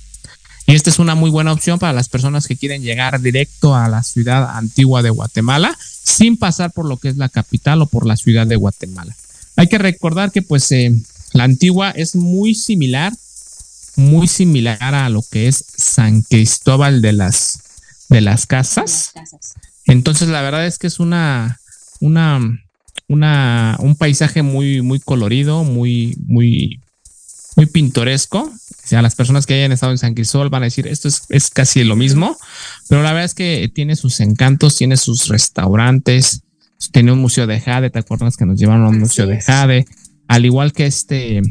Y 0.67 0.75
esta 0.75 0.91
es 0.91 1.01
una 1.01 1.17
muy 1.17 1.31
buena 1.31 1.53
opción 1.53 1.81
para 1.81 1.93
las 1.93 2.09
personas 2.09 2.47
que 2.47 2.57
quieren 2.57 2.83
llegar 2.83 3.21
directo 3.21 3.75
a 3.75 3.89
la 3.89 4.05
ciudad 4.05 4.57
antigua 4.57 5.03
de 5.03 5.11
Guatemala 5.11 5.77
sin 6.05 6.37
pasar 6.37 6.71
por 6.71 6.87
lo 6.87 6.97
que 6.97 7.09
es 7.09 7.17
la 7.17 7.29
capital 7.29 7.83
o 7.83 7.87
por 7.87 8.07
la 8.07 8.17
ciudad 8.17 8.47
de 8.47 8.55
Guatemala. 8.55 9.17
Hay 9.57 9.67
que 9.67 9.79
recordar 9.79 10.31
que 10.31 10.43
pues 10.43 10.71
eh, 10.71 10.93
la 11.33 11.45
antigua 11.45 11.91
es 11.91 12.17
muy 12.17 12.55
similar, 12.55 13.13
muy 13.97 14.27
similar 14.27 14.95
a 14.95 15.09
lo 15.09 15.23
que 15.31 15.49
es 15.49 15.65
San 15.77 16.23
Cristóbal 16.23 17.03
de 17.03 17.13
las, 17.13 17.61
de 18.09 18.21
las 18.21 18.47
casas. 18.47 19.13
Entonces 19.87 20.29
la 20.29 20.43
verdad 20.43 20.67
es 20.67 20.79
que 20.79 20.87
es 20.87 21.01
una, 21.01 21.61
una, 22.01 22.41
una, 23.09 23.77
un 23.81 23.97
paisaje 23.97 24.43
muy, 24.43 24.83
muy 24.83 25.01
colorido, 25.01 25.65
muy, 25.65 26.17
muy, 26.27 26.81
muy 27.57 27.67
pintoresco. 27.67 28.43
O 28.43 28.87
sea, 28.91 29.03
las 29.03 29.15
personas 29.15 29.47
que 29.47 29.55
hayan 29.55 29.73
estado 29.73 29.93
en 29.93 29.99
San 29.99 30.15
Cristóbal 30.15 30.49
van 30.49 30.63
a 30.63 30.67
decir, 30.67 30.87
esto 30.87 31.09
es, 31.09 31.51
casi 31.51 31.85
lo 31.85 31.95
mismo, 31.97 32.37
pero 32.89 33.03
la 33.03 33.13
verdad 33.13 33.27
es 33.27 33.35
que 33.35 33.71
tiene 33.73 33.95
sus 33.95 34.19
encantos, 34.21 34.77
tiene 34.77 34.97
sus 34.97 35.29
restaurantes, 35.29 36.43
tiene 36.93 37.13
un 37.13 37.21
museo 37.21 37.47
de 37.47 37.61
Jade, 37.61 37.91
¿te 37.91 37.99
acuerdas 38.01 38.37
que 38.37 38.47
nos 38.47 38.59
llevaron 38.59 38.85
a 38.85 38.89
un 38.89 38.99
museo 38.99 39.27
de 39.27 39.41
Jade? 39.41 39.87
Al 40.31 40.45
igual 40.45 40.73
que 40.73 40.87
este 40.87 41.43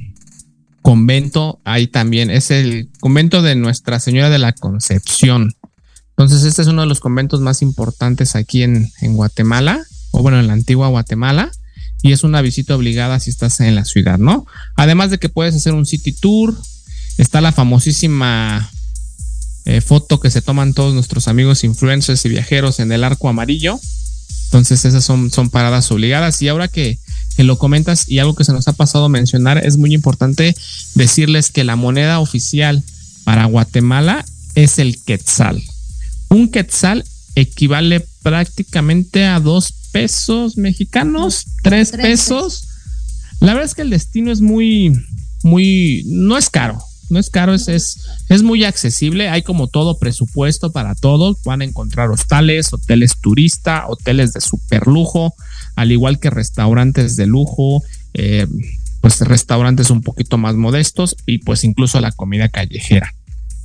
convento, 0.81 1.59
ahí 1.65 1.87
también 1.87 2.31
es 2.31 2.49
el 2.49 2.87
convento 3.01 3.41
de 3.41 3.55
Nuestra 3.55 3.99
Señora 3.99 4.29
de 4.29 4.39
la 4.39 4.53
Concepción. 4.53 5.53
Entonces, 6.11 6.45
este 6.45 6.61
es 6.61 6.69
uno 6.69 6.83
de 6.83 6.87
los 6.87 7.01
conventos 7.01 7.41
más 7.41 7.61
importantes 7.61 8.37
aquí 8.37 8.63
en, 8.63 8.89
en 9.01 9.17
Guatemala, 9.17 9.83
o 10.11 10.21
bueno, 10.21 10.39
en 10.39 10.47
la 10.47 10.53
antigua 10.53 10.87
Guatemala 10.87 11.51
y 12.01 12.13
es 12.13 12.23
una 12.23 12.41
visita 12.41 12.73
obligada 12.73 13.19
si 13.19 13.31
estás 13.31 13.59
en 13.59 13.75
la 13.75 13.83
ciudad, 13.83 14.17
¿no? 14.17 14.47
Además 14.77 15.11
de 15.11 15.17
que 15.17 15.27
puedes 15.27 15.53
hacer 15.53 15.73
un 15.73 15.85
city 15.85 16.13
tour, 16.13 16.55
está 17.17 17.41
la 17.41 17.51
famosísima 17.51 18.71
eh, 19.65 19.81
foto 19.81 20.21
que 20.21 20.29
se 20.29 20.41
toman 20.41 20.73
todos 20.73 20.93
nuestros 20.93 21.27
amigos 21.27 21.65
influencers 21.65 22.23
y 22.23 22.29
viajeros 22.29 22.79
en 22.79 22.93
el 22.93 23.03
arco 23.03 23.27
amarillo. 23.27 23.77
Entonces 24.45 24.85
esas 24.85 25.03
son, 25.03 25.31
son 25.31 25.49
paradas 25.49 25.91
obligadas 25.91 26.41
y 26.41 26.47
ahora 26.47 26.69
que, 26.69 26.97
que 27.39 27.45
lo 27.45 27.57
comentas 27.57 28.09
y 28.09 28.19
algo 28.19 28.35
que 28.35 28.43
se 28.43 28.51
nos 28.51 28.67
ha 28.67 28.73
pasado 28.73 29.05
a 29.05 29.07
mencionar, 29.09 29.65
es 29.65 29.77
muy 29.77 29.93
importante 29.93 30.53
decirles 30.95 31.51
que 31.51 31.63
la 31.63 31.77
moneda 31.77 32.19
oficial 32.19 32.83
para 33.23 33.45
Guatemala 33.45 34.25
es 34.55 34.77
el 34.77 35.01
quetzal. 35.01 35.63
Un 36.27 36.49
quetzal 36.49 37.05
equivale 37.35 38.05
prácticamente 38.23 39.25
a 39.25 39.39
dos 39.39 39.71
pesos 39.93 40.57
mexicanos, 40.57 41.45
tres, 41.63 41.93
pesos. 41.93 42.67
La 43.39 43.53
verdad 43.53 43.69
es 43.69 43.73
que 43.73 43.83
el 43.83 43.89
destino 43.89 44.33
es 44.33 44.41
muy, 44.41 44.91
muy, 45.41 46.03
no 46.07 46.37
es 46.37 46.49
caro, 46.49 46.83
no 47.09 47.19
es 47.19 47.29
caro, 47.29 47.53
es, 47.53 47.69
es, 47.69 48.01
es, 48.27 48.43
muy 48.43 48.65
accesible. 48.65 49.29
Hay 49.29 49.43
como 49.43 49.67
todo 49.67 49.97
presupuesto 49.97 50.73
para 50.73 50.93
todos. 50.93 51.37
Van 51.45 51.61
a 51.61 51.65
encontrar 51.65 52.09
hostales, 52.09 52.73
hoteles 52.73 53.13
turista, 53.21 53.85
hoteles 53.87 54.33
de 54.33 54.41
super 54.41 54.87
lujo, 54.87 55.33
al 55.79 55.93
igual 55.93 56.19
que 56.19 56.29
restaurantes 56.29 57.15
de 57.15 57.25
lujo, 57.25 57.81
eh, 58.13 58.45
pues 58.99 59.21
restaurantes 59.21 59.89
un 59.89 60.01
poquito 60.01 60.37
más 60.37 60.55
modestos 60.55 61.15
y 61.25 61.37
pues 61.37 61.63
incluso 61.63 62.01
la 62.01 62.11
comida 62.11 62.49
callejera. 62.49 63.13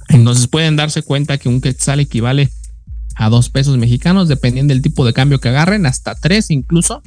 Entonces 0.09 0.47
pueden 0.47 0.77
darse 0.77 1.03
cuenta 1.03 1.39
que 1.39 1.49
un 1.49 1.61
quetzal 1.61 1.99
equivale 1.99 2.51
a 3.17 3.29
dos 3.31 3.51
pesos 3.51 3.79
mexicanos, 3.79 4.29
dependiendo 4.29 4.73
del 4.73 4.83
tipo 4.83 5.05
de 5.05 5.13
cambio 5.13 5.41
que 5.41 5.49
agarren, 5.49 5.87
hasta 5.87 6.15
tres 6.15 6.53
incluso. 6.53 7.03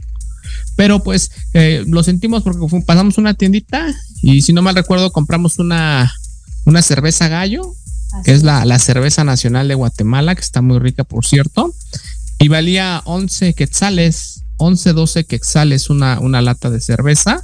Pero 0.76 1.02
pues 1.02 1.32
eh, 1.54 1.86
lo 1.88 2.04
sentimos 2.04 2.44
porque 2.44 2.60
pasamos 2.86 3.18
una 3.18 3.34
tiendita 3.34 3.88
y 4.22 4.42
si 4.42 4.52
no 4.52 4.62
mal 4.62 4.76
recuerdo 4.76 5.14
compramos 5.14 5.58
una, 5.58 6.12
una 6.66 6.82
cerveza 6.82 7.30
gallo, 7.30 7.62
que 8.26 8.34
es 8.34 8.44
la, 8.44 8.66
la, 8.66 8.78
cerveza 8.78 9.24
nacional 9.24 9.70
de 9.70 9.76
Guatemala, 9.76 10.36
que 10.36 10.42
está 10.42 10.62
muy 10.62 10.80
rica 10.80 11.06
por 11.06 11.26
cierto, 11.26 11.74
y 12.40 12.50
valía 12.50 13.02
11 13.06 13.54
quetzales, 13.54 14.44
11, 14.58 14.94
12 14.94 15.26
quetzales 15.26 15.90
una, 15.90 16.20
una 16.20 16.42
lata 16.42 16.70
de 16.70 16.82
cerveza. 16.82 17.44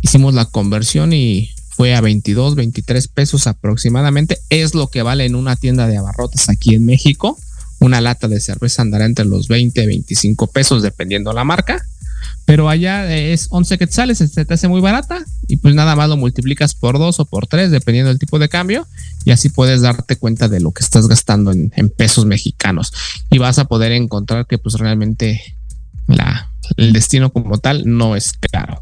Hicimos 0.00 0.34
la 0.34 0.44
conversión 0.46 1.12
y 1.12 1.50
fue 1.78 1.94
a 1.94 2.00
22, 2.00 2.56
23 2.56 3.08
pesos 3.08 3.46
aproximadamente. 3.46 4.38
Es 4.50 4.74
lo 4.74 4.88
que 4.88 5.02
vale 5.02 5.26
en 5.26 5.34
una 5.34 5.54
tienda 5.54 5.86
de 5.86 5.96
abarrotes 5.96 6.48
aquí 6.48 6.74
en 6.74 6.84
México. 6.84 7.38
Una 7.78 8.00
lata 8.00 8.26
de 8.26 8.40
cerveza 8.40 8.82
andará 8.82 9.04
entre 9.04 9.24
los 9.24 9.46
20 9.46 9.82
y 9.82 9.86
25 9.86 10.48
pesos 10.48 10.82
dependiendo 10.82 11.32
la 11.32 11.44
marca. 11.44 11.80
Pero 12.44 12.68
allá 12.68 13.14
es 13.14 13.46
11 13.50 13.78
quetzales, 13.78 14.18
se 14.18 14.44
te 14.44 14.54
hace 14.54 14.68
muy 14.68 14.80
barata 14.80 15.24
y 15.46 15.58
pues 15.58 15.74
nada 15.74 15.94
más 15.94 16.08
lo 16.08 16.16
multiplicas 16.16 16.74
por 16.74 16.98
dos 16.98 17.20
o 17.20 17.26
por 17.26 17.46
tres 17.46 17.70
dependiendo 17.70 18.08
del 18.08 18.18
tipo 18.18 18.38
de 18.38 18.48
cambio 18.48 18.86
y 19.24 19.32
así 19.32 19.50
puedes 19.50 19.82
darte 19.82 20.16
cuenta 20.16 20.48
de 20.48 20.58
lo 20.58 20.72
que 20.72 20.82
estás 20.82 21.06
gastando 21.08 21.52
en, 21.52 21.72
en 21.76 21.90
pesos 21.90 22.24
mexicanos 22.24 22.92
y 23.30 23.38
vas 23.38 23.58
a 23.58 23.66
poder 23.66 23.92
encontrar 23.92 24.46
que 24.46 24.56
pues 24.56 24.76
realmente 24.76 25.57
la, 26.08 26.50
el 26.76 26.92
destino 26.92 27.30
como 27.30 27.58
tal 27.58 27.82
no 27.86 28.16
es 28.16 28.32
caro. 28.32 28.80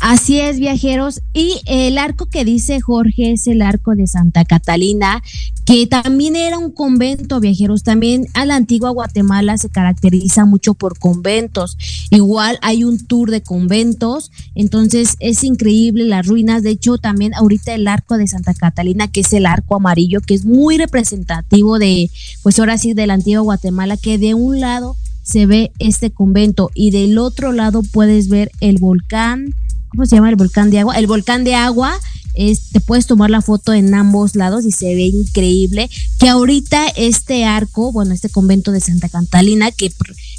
Así 0.00 0.40
es, 0.40 0.58
viajeros. 0.58 1.20
Y 1.34 1.60
el 1.66 1.98
arco 1.98 2.24
que 2.24 2.46
dice 2.46 2.80
Jorge 2.80 3.32
es 3.32 3.46
el 3.46 3.60
arco 3.60 3.94
de 3.94 4.06
Santa 4.06 4.46
Catalina, 4.46 5.22
que 5.66 5.86
también 5.86 6.36
era 6.36 6.56
un 6.56 6.70
convento, 6.70 7.38
viajeros. 7.38 7.82
También 7.82 8.26
a 8.32 8.46
la 8.46 8.56
antigua 8.56 8.90
Guatemala 8.90 9.58
se 9.58 9.68
caracteriza 9.68 10.46
mucho 10.46 10.72
por 10.72 10.98
conventos. 10.98 11.76
Igual 12.08 12.58
hay 12.62 12.82
un 12.82 13.06
tour 13.06 13.30
de 13.30 13.42
conventos, 13.42 14.32
entonces 14.54 15.16
es 15.20 15.44
increíble 15.44 16.04
las 16.04 16.26
ruinas. 16.26 16.62
De 16.62 16.70
hecho, 16.70 16.96
también 16.96 17.34
ahorita 17.34 17.74
el 17.74 17.86
arco 17.86 18.16
de 18.16 18.26
Santa 18.26 18.54
Catalina, 18.54 19.06
que 19.06 19.20
es 19.20 19.32
el 19.34 19.44
arco 19.44 19.76
amarillo, 19.76 20.22
que 20.22 20.32
es 20.32 20.46
muy 20.46 20.78
representativo 20.78 21.78
de, 21.78 22.10
pues 22.42 22.58
ahora 22.58 22.78
sí, 22.78 22.94
de 22.94 23.06
la 23.06 23.14
antigua 23.14 23.42
Guatemala, 23.42 23.98
que 23.98 24.16
de 24.16 24.32
un 24.32 24.60
lado 24.60 24.96
se 25.22 25.46
ve 25.46 25.72
este 25.78 26.10
convento 26.10 26.70
y 26.74 26.90
del 26.90 27.18
otro 27.18 27.52
lado 27.52 27.82
puedes 27.82 28.28
ver 28.28 28.50
el 28.60 28.78
volcán 28.78 29.54
¿cómo 29.90 30.06
se 30.06 30.16
llama 30.16 30.30
el 30.30 30.36
volcán 30.36 30.70
de 30.70 30.78
agua? 30.78 30.96
El 30.96 31.06
volcán 31.06 31.44
de 31.44 31.54
agua, 31.54 31.98
es, 32.34 32.70
te 32.70 32.80
puedes 32.80 33.06
tomar 33.06 33.30
la 33.30 33.42
foto 33.42 33.74
en 33.74 33.92
ambos 33.92 34.36
lados 34.36 34.64
y 34.64 34.72
se 34.72 34.94
ve 34.94 35.06
increíble. 35.06 35.90
Que 36.18 36.28
ahorita 36.28 36.86
este 36.96 37.44
arco, 37.44 37.92
bueno, 37.92 38.14
este 38.14 38.28
convento 38.28 38.72
de 38.72 38.80
Santa 38.80 39.08
Catalina, 39.08 39.70
que, 39.72 39.92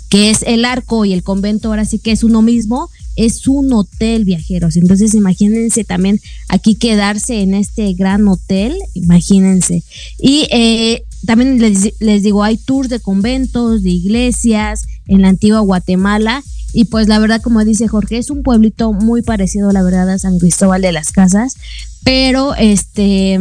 que 0.10 0.30
es 0.30 0.44
el 0.44 0.66
arco 0.66 1.06
y 1.06 1.14
el 1.14 1.24
convento 1.24 1.68
ahora 1.68 1.86
sí 1.86 2.00
que 2.00 2.12
es 2.12 2.24
uno 2.24 2.42
mismo, 2.42 2.90
es 3.18 3.48
un 3.48 3.74
hotel 3.74 4.24
viajeros. 4.24 4.78
Entonces 4.78 5.14
imagínense 5.14 5.84
también 5.84 6.22
aquí 6.48 6.76
quedarse 6.76 7.42
en 7.42 7.54
este 7.54 7.94
gran 7.94 8.28
hotel, 8.28 8.78
imagínense. 8.94 9.84
Y 10.18 10.48
eh, 10.52 11.04
también 11.26 11.60
les, 11.60 12.24
digo, 12.24 12.44
hay 12.44 12.58
tours 12.58 12.90
de 12.90 13.00
conventos, 13.00 13.84
de 13.84 13.90
iglesias 13.92 14.84
en 15.08 15.22
la 15.22 15.30
antigua 15.30 15.60
Guatemala. 15.60 16.44
Y 16.74 16.86
pues 16.86 17.08
la 17.08 17.20
verdad, 17.20 17.42
como 17.42 17.64
dice 17.66 17.88
Jorge, 17.88 18.18
es 18.18 18.30
un 18.30 18.44
pueblito 18.44 18.94
muy 18.94 19.22
parecido, 19.22 19.72
la 19.72 19.84
verdad, 19.84 20.10
a 20.10 20.20
San 20.20 20.40
Cristóbal 20.40 20.82
de 20.82 20.94
las 20.94 21.12
Casas, 21.12 21.56
pero 22.04 22.56
este, 22.56 23.40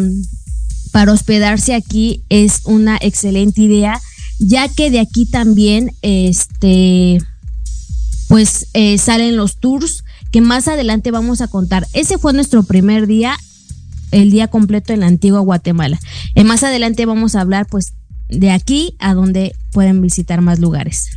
para 0.91 1.13
hospedarse 1.13 1.75
aquí 1.75 2.25
es 2.29 2.63
una 2.65 2.99
excelente 3.01 3.63
idea, 3.63 4.01
ya 4.41 4.69
que 4.69 4.91
de 4.91 4.99
aquí 4.99 5.27
también, 5.27 5.93
este, 6.03 7.23
pues 8.29 8.67
eh, 8.75 8.99
salen 8.99 9.37
los 9.37 9.59
tours 9.59 10.05
que 10.33 10.41
más 10.41 10.69
adelante 10.69 11.11
vamos 11.11 11.41
a 11.41 11.49
contar. 11.49 11.87
Ese 11.93 12.19
fue 12.19 12.33
nuestro 12.33 12.63
primer 12.63 13.07
día, 13.07 13.37
el 14.11 14.31
día 14.31 14.49
completo 14.49 14.93
en 14.93 15.01
la 15.01 15.07
antigua 15.07 15.41
Guatemala. 15.41 15.99
Y 16.35 16.45
más 16.45 16.63
adelante 16.63 17.07
vamos 17.07 17.35
a 17.35 17.41
hablar 17.41 17.67
pues 17.67 17.95
de 18.29 18.51
aquí 18.51 18.97
a 18.99 19.15
donde 19.15 19.55
pueden 19.73 20.01
visitar 20.01 20.41
más 20.41 20.59
lugares. 20.59 21.11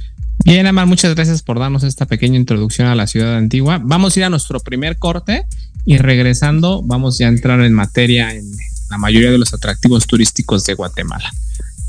Bien, 0.45 0.65
Amar, 0.65 0.87
muchas 0.87 1.15
gracias 1.15 1.41
por 1.41 1.59
darnos 1.59 1.83
esta 1.83 2.05
pequeña 2.05 2.37
introducción 2.37 2.87
a 2.87 2.95
la 2.95 3.07
ciudad 3.07 3.37
antigua. 3.37 3.79
Vamos 3.81 4.15
a 4.15 4.19
ir 4.19 4.25
a 4.25 4.29
nuestro 4.29 4.59
primer 4.59 4.97
corte 4.97 5.45
y 5.85 5.97
regresando 5.97 6.81
vamos 6.83 7.17
ya 7.17 7.27
a 7.27 7.29
entrar 7.29 7.61
en 7.61 7.73
materia 7.73 8.33
en 8.33 8.45
la 8.89 8.97
mayoría 8.97 9.31
de 9.31 9.37
los 9.37 9.53
atractivos 9.53 10.07
turísticos 10.07 10.65
de 10.65 10.73
Guatemala. 10.73 11.31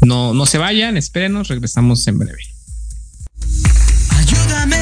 No, 0.02 0.34
no 0.34 0.46
se 0.46 0.58
vayan, 0.58 0.96
espérenos, 0.96 1.48
regresamos 1.48 2.06
en 2.06 2.18
breve. 2.18 2.42
Ayúdame. 4.10 4.76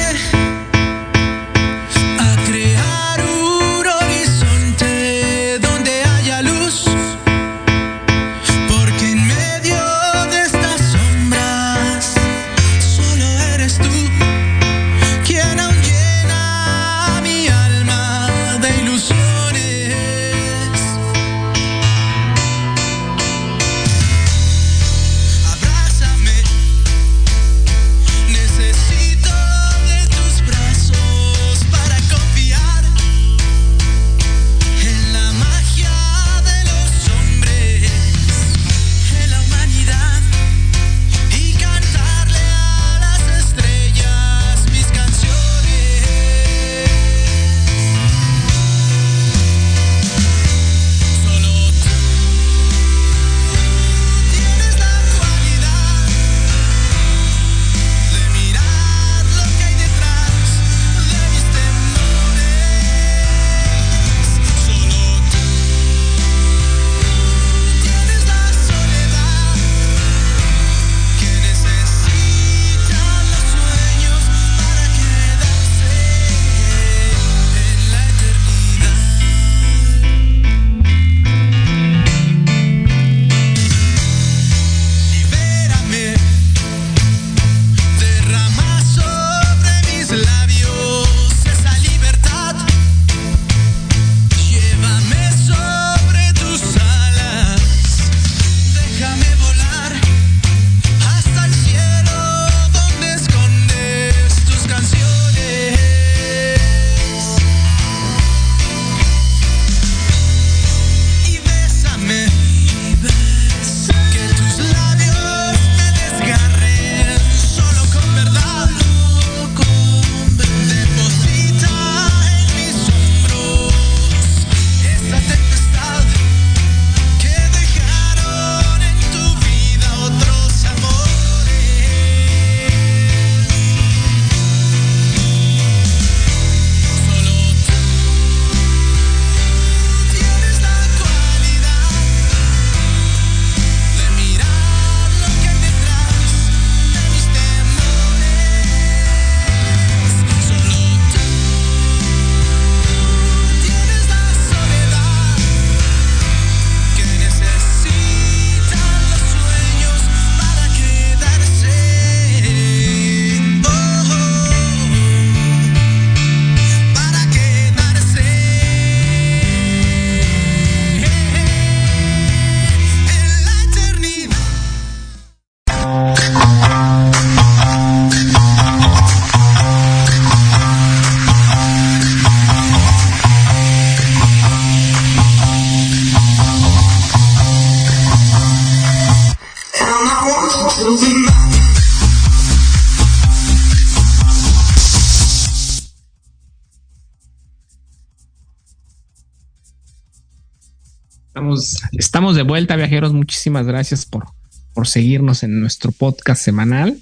Estamos, 201.27 201.81
estamos 201.91 202.35
de 202.35 202.41
vuelta, 202.41 202.75
viajeros. 202.75 203.13
Muchísimas 203.13 203.67
gracias 203.67 204.05
por, 204.05 204.25
por 204.73 204.87
seguirnos 204.87 205.43
en 205.43 205.59
nuestro 205.59 205.91
podcast 205.91 206.43
semanal. 206.43 206.97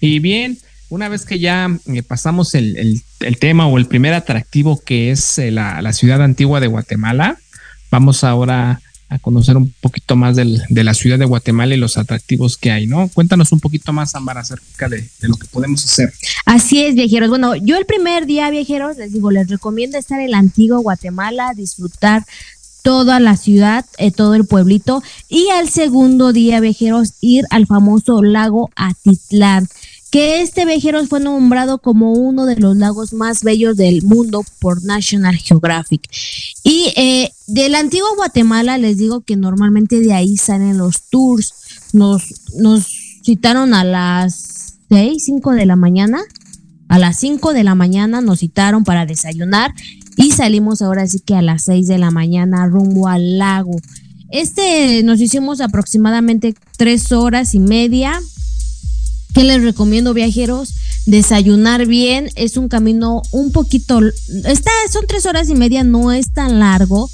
Y 0.00 0.18
bien, 0.18 0.58
una 0.90 1.08
vez 1.08 1.24
que 1.24 1.38
ya 1.38 1.70
eh, 1.86 2.02
pasamos 2.02 2.54
el, 2.54 3.02
tema 3.40 3.66
o 3.66 3.78
el 3.78 3.86
primer 3.86 4.12
atractivo 4.12 4.82
que 4.84 5.10
es 5.10 5.38
eh, 5.38 5.50
la, 5.50 5.92
ciudad 5.94 6.22
antigua 6.22 6.60
de 6.60 6.66
Guatemala, 6.66 7.38
vamos 7.90 8.22
ahora 8.22 8.80
conocer 9.18 9.56
un 9.56 9.72
poquito 9.80 10.16
más 10.16 10.36
de 10.36 10.84
la 10.84 10.94
ciudad 10.94 11.18
de 11.18 11.24
Guatemala 11.24 11.74
y 11.74 11.78
los 11.78 11.96
atractivos 11.98 12.56
que 12.56 12.70
hay, 12.70 12.86
¿no? 12.86 13.08
Cuéntanos 13.08 13.52
un 13.52 13.60
poquito 13.60 13.92
más, 13.92 14.14
Ámbar, 14.14 14.38
acerca 14.38 14.88
de, 14.88 15.08
lo 15.20 15.36
que 15.36 15.46
podemos 15.46 15.84
hacer. 15.84 16.12
Así 16.44 16.84
es, 16.84 16.94
viajeros. 16.94 17.28
Bueno, 17.28 17.54
yo 17.56 17.76
el 17.76 17.86
primer 17.86 18.26
día, 18.26 18.50
viajeros, 18.50 18.96
les 18.96 19.12
digo, 19.12 19.30
les 19.30 19.48
recomiendo 19.48 19.98
estar 19.98 20.20
en 20.20 20.26
el 20.26 20.34
antiguo 20.34 20.80
Guatemala, 20.80 21.52
disfrutar 21.54 22.24
toda 22.82 23.18
la 23.18 23.36
ciudad, 23.36 23.86
eh, 23.96 24.10
todo 24.10 24.34
el 24.34 24.44
pueblito. 24.44 25.02
Y 25.28 25.48
al 25.48 25.70
segundo 25.70 26.32
día, 26.32 26.60
viajeros, 26.60 27.14
ir 27.20 27.46
al 27.50 27.66
famoso 27.66 28.22
lago 28.22 28.70
Atitlán 28.76 29.68
que 30.14 30.42
este 30.42 30.64
viajeros 30.64 31.08
fue 31.08 31.18
nombrado 31.18 31.78
como 31.78 32.12
uno 32.12 32.46
de 32.46 32.54
los 32.54 32.76
lagos 32.76 33.12
más 33.12 33.42
bellos 33.42 33.76
del 33.76 34.02
mundo 34.02 34.44
por 34.60 34.84
National 34.84 35.34
Geographic. 35.34 36.08
Y 36.62 36.92
eh, 36.94 37.32
del 37.48 37.74
antiguo 37.74 38.06
Guatemala 38.14 38.78
les 38.78 38.96
digo 38.96 39.22
que 39.22 39.34
normalmente 39.34 39.98
de 39.98 40.12
ahí 40.12 40.36
salen 40.36 40.78
los 40.78 41.08
tours. 41.10 41.52
Nos, 41.92 42.22
nos 42.56 42.86
citaron 43.24 43.74
a 43.74 43.82
las 43.82 44.76
6, 44.88 45.20
5 45.20 45.50
de 45.50 45.66
la 45.66 45.74
mañana. 45.74 46.22
A 46.86 47.00
las 47.00 47.18
5 47.18 47.52
de 47.52 47.64
la 47.64 47.74
mañana 47.74 48.20
nos 48.20 48.38
citaron 48.38 48.84
para 48.84 49.06
desayunar 49.06 49.72
y 50.16 50.30
salimos 50.30 50.80
ahora 50.80 51.08
sí 51.08 51.18
que 51.18 51.34
a 51.34 51.42
las 51.42 51.64
6 51.64 51.88
de 51.88 51.98
la 51.98 52.12
mañana 52.12 52.68
rumbo 52.68 53.08
al 53.08 53.38
lago. 53.38 53.74
Este 54.30 55.02
nos 55.02 55.20
hicimos 55.20 55.60
aproximadamente 55.60 56.54
tres 56.76 57.10
horas 57.10 57.52
y 57.54 57.58
media. 57.58 58.20
¿Qué 59.34 59.44
les 59.44 59.62
recomiendo 59.62 60.14
viajeros? 60.14 60.74
Desayunar 61.06 61.86
bien, 61.86 62.30
es 62.36 62.56
un 62.56 62.68
camino 62.68 63.22
un 63.32 63.52
poquito, 63.52 64.00
está, 64.44 64.70
son 64.90 65.06
tres 65.06 65.26
horas 65.26 65.48
y 65.50 65.54
media, 65.54 65.84
no 65.84 66.12
es 66.12 66.32
tan 66.32 66.60
largo, 66.60 67.10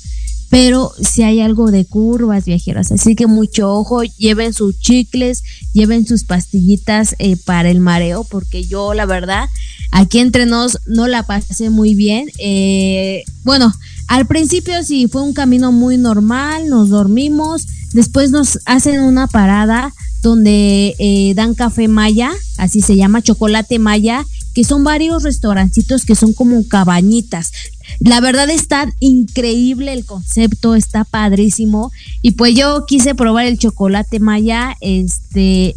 pero 0.48 0.92
si 1.00 1.22
hay 1.22 1.40
algo 1.40 1.70
de 1.70 1.84
curvas 1.84 2.44
viajeras, 2.44 2.92
así 2.92 3.16
que 3.16 3.26
mucho 3.26 3.72
ojo, 3.72 4.02
lleven 4.04 4.52
sus 4.52 4.78
chicles, 4.78 5.42
lleven 5.72 6.06
sus 6.06 6.24
pastillitas 6.24 7.16
eh, 7.18 7.36
para 7.36 7.70
el 7.70 7.80
mareo, 7.80 8.24
porque 8.24 8.64
yo 8.64 8.94
la 8.94 9.06
verdad 9.06 9.48
Aquí 9.92 10.20
entre 10.20 10.46
nos 10.46 10.78
no 10.86 11.08
la 11.08 11.24
pasé 11.24 11.70
muy 11.70 11.94
bien. 11.94 12.30
Eh, 12.38 13.24
bueno, 13.42 13.72
al 14.06 14.26
principio 14.26 14.82
sí 14.84 15.08
fue 15.08 15.22
un 15.22 15.32
camino 15.32 15.72
muy 15.72 15.98
normal, 15.98 16.68
nos 16.68 16.90
dormimos, 16.90 17.66
después 17.92 18.30
nos 18.30 18.60
hacen 18.66 19.00
una 19.00 19.26
parada 19.26 19.92
donde 20.22 20.94
eh, 20.98 21.32
dan 21.34 21.54
café 21.54 21.88
maya, 21.88 22.30
así 22.58 22.80
se 22.80 22.96
llama, 22.96 23.22
chocolate 23.22 23.78
maya, 23.78 24.24
que 24.54 24.64
son 24.64 24.84
varios 24.84 25.22
restaurancitos 25.22 26.04
que 26.04 26.14
son 26.14 26.32
como 26.32 26.66
cabañitas. 26.66 27.52
La 28.00 28.20
verdad 28.20 28.50
está 28.50 28.92
increíble 29.00 29.92
el 29.92 30.04
concepto, 30.04 30.74
está 30.74 31.04
padrísimo. 31.04 31.90
Y 32.22 32.32
pues 32.32 32.54
yo 32.54 32.84
quise 32.86 33.14
probar 33.14 33.46
el 33.46 33.58
chocolate 33.58 34.20
maya, 34.20 34.76
este, 34.80 35.74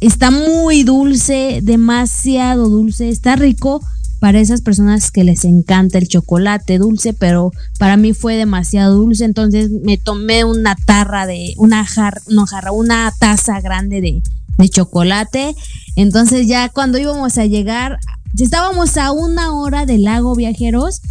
está 0.00 0.30
muy 0.30 0.82
dulce, 0.82 1.60
demasiado 1.62 2.68
dulce, 2.68 3.08
está 3.08 3.36
rico 3.36 3.80
para 4.20 4.40
esas 4.40 4.62
personas 4.62 5.10
que 5.10 5.24
les 5.24 5.44
encanta 5.44 5.98
el 5.98 6.08
chocolate 6.08 6.78
dulce, 6.78 7.12
pero 7.12 7.52
para 7.78 7.96
mí 7.96 8.12
fue 8.14 8.36
demasiado 8.36 8.96
dulce, 8.96 9.24
entonces 9.24 9.70
me 9.70 9.98
tomé 9.98 10.44
una 10.44 10.74
tarra 10.74 11.26
de, 11.26 11.54
una 11.56 11.86
no 12.28 12.46
jarra, 12.46 12.72
una 12.72 13.12
taza 13.18 13.60
grande 13.60 14.00
de, 14.00 14.22
de 14.58 14.68
chocolate, 14.68 15.54
entonces 15.96 16.46
ya 16.46 16.68
cuando 16.68 16.98
íbamos 16.98 17.38
a 17.38 17.46
llegar, 17.46 17.98
estábamos 18.38 18.96
a 18.96 19.12
una 19.12 19.52
hora 19.52 19.86
del 19.86 20.04
lago 20.04 20.34
viajeros, 20.34 21.02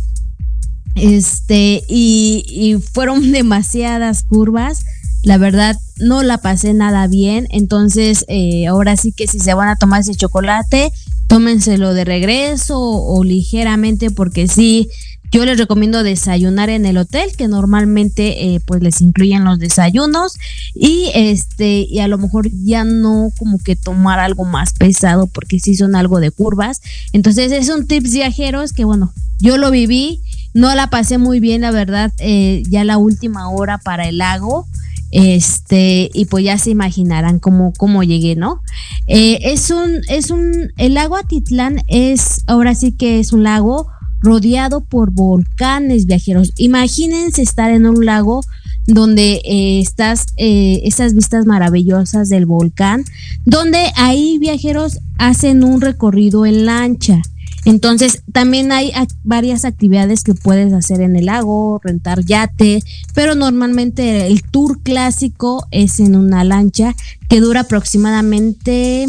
este, 0.96 1.84
y, 1.88 2.46
y 2.48 2.76
fueron 2.76 3.32
demasiadas 3.32 4.24
curvas, 4.24 4.84
la 5.24 5.38
verdad 5.38 5.78
no 5.98 6.24
la 6.24 6.38
pasé 6.38 6.74
nada 6.74 7.08
bien, 7.08 7.48
entonces 7.50 8.26
eh, 8.28 8.68
ahora 8.68 8.96
sí 8.96 9.12
que 9.12 9.28
si 9.28 9.40
se 9.40 9.54
van 9.54 9.70
a 9.70 9.76
tomar 9.76 10.02
ese 10.02 10.14
chocolate, 10.14 10.92
tómenselo 11.28 11.94
de 11.94 12.06
regreso 12.06 12.80
o, 12.80 13.24
ligeramente 13.24 14.12
porque 14.12 14.48
sí, 14.48 14.90
yo 15.32 15.44
les 15.44 15.58
recomiendo 15.58 16.04
desayunar 16.04 16.70
en 16.70 16.86
el 16.86 16.98
hotel, 16.98 17.32
que 17.36 17.48
normalmente 17.48 18.56
eh, 18.56 18.60
pues 18.66 18.82
les 18.82 19.02
incluyen 19.02 19.44
los 19.44 19.60
desayunos 19.60 20.38
y 20.74 21.12
este 21.14 21.86
y 21.90 22.00
a 22.00 22.08
lo 22.08 22.18
mejor 22.18 22.50
ya 22.64 22.84
no 22.84 23.32
como 23.38 23.58
que 23.58 23.76
tomar 23.76 24.20
algo 24.20 24.46
más 24.46 24.74
pesado 24.74 25.28
porque 25.28 25.60
sí 25.60 25.76
son 25.76 25.96
algo 25.96 26.20
de 26.20 26.32
curvas. 26.32 26.82
Entonces 27.12 27.52
es 27.52 27.70
un 27.70 27.88
tips 27.88 28.12
viajeros 28.12 28.72
que 28.72 28.86
bueno, 28.86 29.14
yo 29.40 29.58
lo 29.58 29.72
viví, 29.72 30.22
no 30.54 30.74
la 30.74 30.90
pasé 30.90 31.18
muy 31.18 31.40
bien 31.40 31.62
la 31.62 31.72
verdad, 31.72 32.14
eh, 32.20 32.64
ya 32.70 32.84
la 32.84 32.98
última 32.98 33.50
hora 33.50 33.78
para 33.78 34.08
el 34.08 34.20
lago. 34.20 34.68
Este, 35.18 36.10
y 36.14 36.26
pues 36.26 36.44
ya 36.44 36.58
se 36.58 36.72
imaginarán 36.72 37.40
cómo, 37.40 37.72
cómo 37.78 38.04
llegué, 38.04 38.36
¿no? 38.36 38.62
Eh, 39.08 39.40
es 39.44 39.72
un, 39.72 40.02
es 40.10 40.30
un, 40.30 40.74
el 40.76 40.94
lago 40.94 41.16
Atitlán 41.16 41.78
es, 41.88 42.44
ahora 42.48 42.76
sí 42.76 42.92
que 42.92 43.22
es 43.22 43.32
un 43.32 43.44
lago 43.44 43.88
rodeado 44.22 44.84
por 44.84 45.12
volcanes 45.12 46.06
viajeros. 46.06 46.52
Imagínense 46.58 47.42
estar 47.42 47.72
en 47.72 47.86
un 47.86 48.06
lago 48.06 48.42
donde 48.88 49.42
eh, 49.46 49.80
estás, 49.80 50.26
eh, 50.36 50.82
esas 50.84 51.14
vistas 51.14 51.46
maravillosas 51.46 52.28
del 52.28 52.46
volcán, 52.46 53.06
donde 53.46 53.94
ahí 53.96 54.38
viajeros 54.38 55.00
hacen 55.18 55.64
un 55.64 55.80
recorrido 55.80 56.46
en 56.46 56.66
lancha. 56.66 57.22
Entonces, 57.66 58.22
también 58.32 58.72
hay 58.72 58.92
varias 59.24 59.66
actividades 59.66 60.24
que 60.24 60.36
puedes 60.36 60.72
hacer 60.72 61.02
en 61.02 61.16
el 61.16 61.26
lago, 61.26 61.82
rentar 61.84 62.24
yate, 62.24 62.84
pero 63.16 63.34
normalmente 63.34 64.28
el 64.28 64.44
tour 64.44 64.82
clásico 64.84 65.68
es 65.72 66.00
en 66.00 66.16
una 66.16 66.44
lancha 66.44 66.96
que 67.28 67.40
dura 67.40 67.62
aproximadamente... 67.62 69.08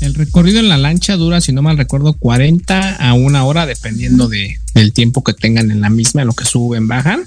El 0.00 0.14
recorrido 0.14 0.58
en 0.58 0.68
la 0.68 0.78
lancha 0.78 1.16
dura, 1.16 1.40
si 1.40 1.52
no 1.52 1.62
mal 1.62 1.76
recuerdo, 1.76 2.14
40 2.14 2.96
a 2.96 3.12
una 3.12 3.44
hora, 3.44 3.66
dependiendo 3.66 4.26
de, 4.26 4.58
del 4.74 4.92
tiempo 4.92 5.22
que 5.22 5.34
tengan 5.34 5.70
en 5.70 5.82
la 5.82 5.90
misma, 5.90 6.22
en 6.22 6.28
lo 6.28 6.32
que 6.32 6.44
suben, 6.44 6.88
bajan. 6.88 7.22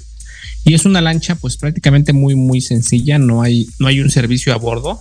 Y 0.64 0.74
es 0.74 0.84
una 0.84 1.00
lancha, 1.00 1.36
pues 1.36 1.56
prácticamente 1.56 2.12
muy, 2.12 2.34
muy 2.34 2.60
sencilla. 2.60 3.18
No 3.18 3.40
hay, 3.40 3.68
no 3.78 3.86
hay 3.86 4.00
un 4.00 4.10
servicio 4.10 4.52
a 4.52 4.56
bordo 4.56 5.00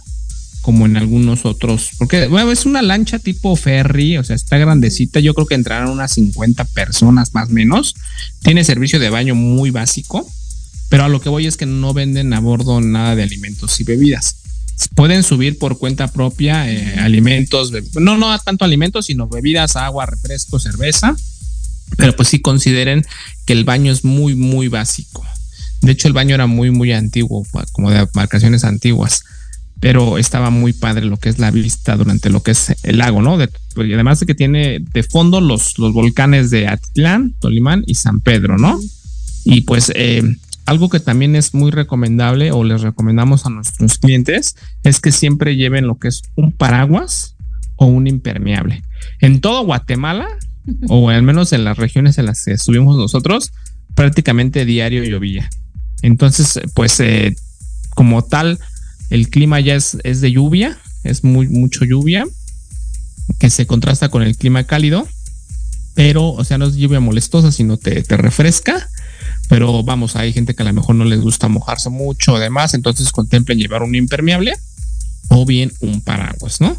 como 0.65 0.87
en 0.87 0.97
algunos 0.97 1.45
otros, 1.45 1.91
porque 1.99 2.27
es 2.51 2.65
una 2.65 2.81
lancha 2.81 3.19
tipo 3.19 3.55
ferry, 3.55 4.17
o 4.17 4.23
sea, 4.23 4.35
está 4.35 4.57
grandecita, 4.57 5.19
yo 5.19 5.35
creo 5.35 5.45
que 5.45 5.53
entrarán 5.53 5.89
unas 5.89 6.13
50 6.13 6.65
personas 6.65 7.35
más 7.35 7.49
o 7.49 7.51
menos, 7.51 7.93
tiene 8.41 8.63
servicio 8.63 8.97
de 8.97 9.11
baño 9.11 9.35
muy 9.35 9.69
básico, 9.69 10.27
pero 10.89 11.03
a 11.03 11.07
lo 11.07 11.21
que 11.21 11.29
voy 11.29 11.45
es 11.45 11.55
que 11.55 11.67
no 11.67 11.93
venden 11.93 12.33
a 12.33 12.39
bordo 12.39 12.81
nada 12.81 13.15
de 13.15 13.21
alimentos 13.21 13.79
y 13.79 13.83
bebidas. 13.83 14.37
Pueden 14.95 15.21
subir 15.21 15.59
por 15.59 15.77
cuenta 15.77 16.07
propia 16.07 16.67
eh, 16.67 16.95
alimentos, 16.97 17.71
no, 17.93 18.17
no 18.17 18.35
tanto 18.39 18.65
alimentos, 18.65 19.05
sino 19.05 19.27
bebidas, 19.27 19.75
agua, 19.75 20.07
refresco, 20.07 20.59
cerveza, 20.59 21.15
pero 21.95 22.15
pues 22.15 22.29
sí 22.29 22.39
consideren 22.39 23.05
que 23.45 23.53
el 23.53 23.65
baño 23.65 23.91
es 23.91 24.03
muy, 24.03 24.33
muy 24.33 24.67
básico. 24.67 25.23
De 25.83 25.91
hecho, 25.91 26.07
el 26.07 26.15
baño 26.15 26.33
era 26.33 26.47
muy, 26.47 26.71
muy 26.71 26.91
antiguo, 26.91 27.45
como 27.71 27.91
de 27.91 28.07
marcaciones 28.15 28.63
antiguas 28.63 29.21
pero 29.79 30.17
estaba 30.17 30.49
muy 30.49 30.73
padre 30.73 31.05
lo 31.05 31.17
que 31.17 31.29
es 31.29 31.39
la 31.39 31.51
vista 31.51 31.95
durante 31.97 32.29
lo 32.29 32.41
que 32.41 32.51
es 32.51 32.75
el 32.83 32.97
lago, 32.97 33.21
¿no? 33.21 33.37
De, 33.37 33.49
y 33.77 33.93
además 33.93 34.19
de 34.19 34.25
que 34.25 34.35
tiene 34.35 34.79
de 34.79 35.03
fondo 35.03 35.41
los, 35.41 35.77
los 35.77 35.93
volcanes 35.93 36.49
de 36.49 36.67
Atitlán, 36.67 37.35
Tolimán 37.39 37.83
y 37.85 37.95
San 37.95 38.21
Pedro, 38.21 38.57
¿no? 38.57 38.79
Y 39.43 39.61
pues 39.61 39.91
eh, 39.95 40.23
algo 40.65 40.89
que 40.89 40.99
también 40.99 41.35
es 41.35 41.53
muy 41.53 41.71
recomendable 41.71 42.51
o 42.51 42.63
les 42.63 42.81
recomendamos 42.81 43.45
a 43.45 43.49
nuestros 43.49 43.99
clientes 43.99 44.55
es 44.83 44.99
que 44.99 45.11
siempre 45.11 45.55
lleven 45.55 45.87
lo 45.87 45.99
que 45.99 46.07
es 46.07 46.23
un 46.35 46.51
paraguas 46.51 47.35
o 47.75 47.85
un 47.85 48.07
impermeable. 48.07 48.81
En 49.19 49.41
todo 49.41 49.65
Guatemala, 49.65 50.27
o 50.87 51.09
al 51.09 51.23
menos 51.23 51.53
en 51.53 51.63
las 51.63 51.77
regiones 51.77 52.17
en 52.17 52.25
las 52.25 52.43
que 52.43 52.53
estuvimos 52.53 52.97
nosotros, 52.97 53.51
prácticamente 53.93 54.65
diario 54.65 55.03
llovía. 55.03 55.49
Entonces, 56.01 56.59
pues 56.73 56.99
eh, 56.99 57.35
como 57.93 58.23
tal, 58.23 58.59
el 59.09 59.29
clima 59.29 59.59
ya 59.59 59.75
es, 59.75 59.97
de 60.03 60.31
lluvia, 60.31 60.79
es 61.03 61.23
muy 61.23 61.47
mucho 61.47 61.85
lluvia, 61.85 62.25
que 63.39 63.49
se 63.49 63.65
contrasta 63.67 64.09
con 64.09 64.23
el 64.23 64.37
clima 64.37 64.63
cálido, 64.65 65.07
pero, 65.93 66.31
o 66.31 66.43
sea, 66.43 66.57
no 66.57 66.65
es 66.65 66.75
lluvia 66.75 66.99
molestosa, 66.99 67.51
sino 67.51 67.77
te, 67.77 68.03
te 68.03 68.17
refresca. 68.17 68.89
Pero 69.47 69.83
vamos, 69.83 70.15
hay 70.15 70.33
gente 70.33 70.55
que 70.55 70.63
a 70.63 70.65
lo 70.65 70.73
mejor 70.73 70.95
no 70.95 71.05
les 71.05 71.21
gusta 71.21 71.47
mojarse 71.47 71.89
mucho, 71.89 72.35
además, 72.35 72.73
entonces 72.73 73.11
contemplen 73.11 73.59
llevar 73.59 73.83
un 73.83 73.93
impermeable 73.93 74.53
o 75.29 75.45
bien 75.45 75.71
un 75.81 76.01
paraguas, 76.01 76.61
¿no? 76.61 76.75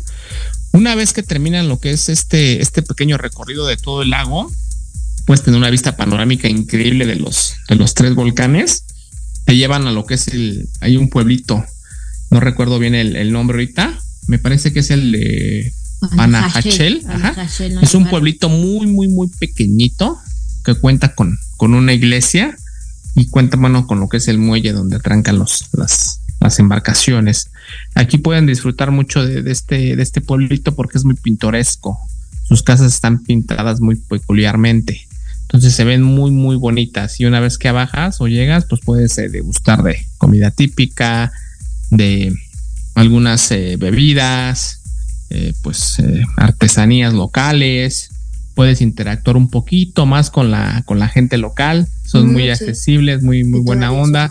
Una 0.72 0.94
vez 0.94 1.12
que 1.12 1.22
terminan 1.22 1.68
lo 1.68 1.80
que 1.80 1.92
es 1.92 2.08
este, 2.08 2.60
este 2.60 2.82
pequeño 2.82 3.18
recorrido 3.18 3.66
de 3.66 3.76
todo 3.76 4.02
el 4.02 4.10
lago, 4.10 4.50
puedes 5.24 5.42
tener 5.42 5.58
una 5.58 5.70
vista 5.70 5.96
panorámica 5.96 6.48
increíble 6.48 7.06
de 7.06 7.16
los, 7.16 7.54
de 7.68 7.76
los 7.76 7.94
tres 7.94 8.14
volcanes. 8.14 8.84
Te 9.44 9.56
llevan 9.56 9.86
a 9.86 9.92
lo 9.92 10.04
que 10.04 10.14
es 10.14 10.28
el, 10.28 10.68
hay 10.80 10.96
un 10.96 11.08
pueblito, 11.08 11.64
no 12.30 12.40
recuerdo 12.40 12.78
bien 12.78 12.94
el, 12.94 13.32
nombre 13.32 13.56
ahorita, 13.56 13.98
me 14.26 14.38
parece 14.38 14.72
que 14.72 14.80
es 14.80 14.90
el 14.90 15.12
de 15.12 15.72
Panajachel. 16.16 17.04
Es 17.82 17.94
un 17.94 18.08
pueblito 18.08 18.48
muy, 18.48 18.86
muy, 18.86 19.08
muy 19.08 19.28
pequeñito 19.28 20.18
que 20.64 20.74
cuenta 20.74 21.14
con, 21.14 21.38
con 21.56 21.74
una 21.74 21.92
iglesia 21.92 22.56
y 23.14 23.26
cuenta, 23.28 23.56
bueno, 23.56 23.86
con 23.86 24.00
lo 24.00 24.08
que 24.08 24.18
es 24.18 24.28
el 24.28 24.38
muelle 24.38 24.72
donde 24.72 24.98
trancan 24.98 25.38
los, 25.38 25.68
las, 25.72 26.20
las 26.40 26.58
embarcaciones. 26.58 27.50
Aquí 27.94 28.18
pueden 28.18 28.46
disfrutar 28.46 28.90
mucho 28.90 29.24
de, 29.24 29.50
este, 29.50 29.96
de 29.96 30.02
este 30.02 30.20
pueblito 30.20 30.74
porque 30.74 30.98
es 30.98 31.04
muy 31.04 31.14
pintoresco. 31.14 31.98
Sus 32.44 32.62
casas 32.62 32.92
están 32.92 33.22
pintadas 33.22 33.80
muy 33.80 33.96
peculiarmente. 33.96 35.06
Entonces 35.42 35.74
se 35.74 35.84
ven 35.84 36.02
muy, 36.02 36.30
muy 36.30 36.56
bonitas. 36.56 37.20
Y 37.20 37.24
una 37.24 37.40
vez 37.40 37.56
que 37.56 37.70
bajas 37.70 38.20
o 38.20 38.26
llegas, 38.26 38.66
pues 38.68 38.80
puedes 38.84 39.16
eh, 39.18 39.28
degustar 39.28 39.82
de 39.82 40.04
comida 40.18 40.50
típica, 40.50 41.32
de 41.90 42.34
algunas 42.94 43.50
eh, 43.50 43.76
bebidas, 43.78 44.80
eh, 45.30 45.54
pues 45.62 46.02
artesanías 46.36 47.12
locales. 47.14 48.10
Puedes 48.54 48.80
interactuar 48.80 49.36
un 49.36 49.50
poquito 49.50 50.06
más 50.06 50.30
con 50.30 50.50
la, 50.50 50.82
con 50.86 50.98
la 50.98 51.08
gente 51.08 51.36
local. 51.36 51.86
Son 52.06 52.32
muy 52.32 52.48
accesibles, 52.48 53.22
muy, 53.22 53.44
muy 53.44 53.60
buena 53.60 53.92
onda. 53.92 54.30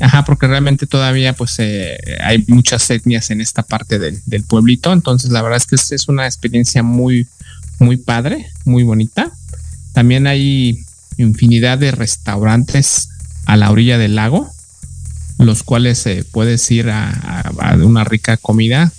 Ajá, 0.00 0.24
porque 0.24 0.46
realmente 0.46 0.86
todavía 0.86 1.34
pues 1.34 1.54
eh, 1.58 1.96
hay 2.20 2.44
muchas 2.48 2.88
etnias 2.90 3.30
en 3.30 3.40
esta 3.40 3.62
parte 3.62 3.98
del, 3.98 4.42
pueblito, 4.42 4.92
entonces 4.92 5.30
la 5.30 5.40
verdad 5.40 5.58
es 5.58 5.66
que 5.66 5.94
es, 5.94 6.08
una 6.08 6.26
experiencia 6.26 6.82
muy, 6.82 7.28
muy 7.78 7.96
padre, 7.96 8.46
muy 8.64 8.82
bonita. 8.82 9.30
También 9.92 10.26
hay 10.26 10.84
infinidad 11.16 11.78
de 11.78 11.92
restaurantes 11.92 13.08
a 13.46 13.56
la 13.56 13.70
orilla 13.70 13.96
del 13.96 14.16
lago, 14.16 14.52
los 15.38 15.62
cuales 15.62 16.06
eh, 16.06 16.24
puedes 16.30 16.70
ir 16.70 16.90
a, 16.90 17.50
una 17.82 18.04
rica 18.04 18.36
comida, 18.36 18.92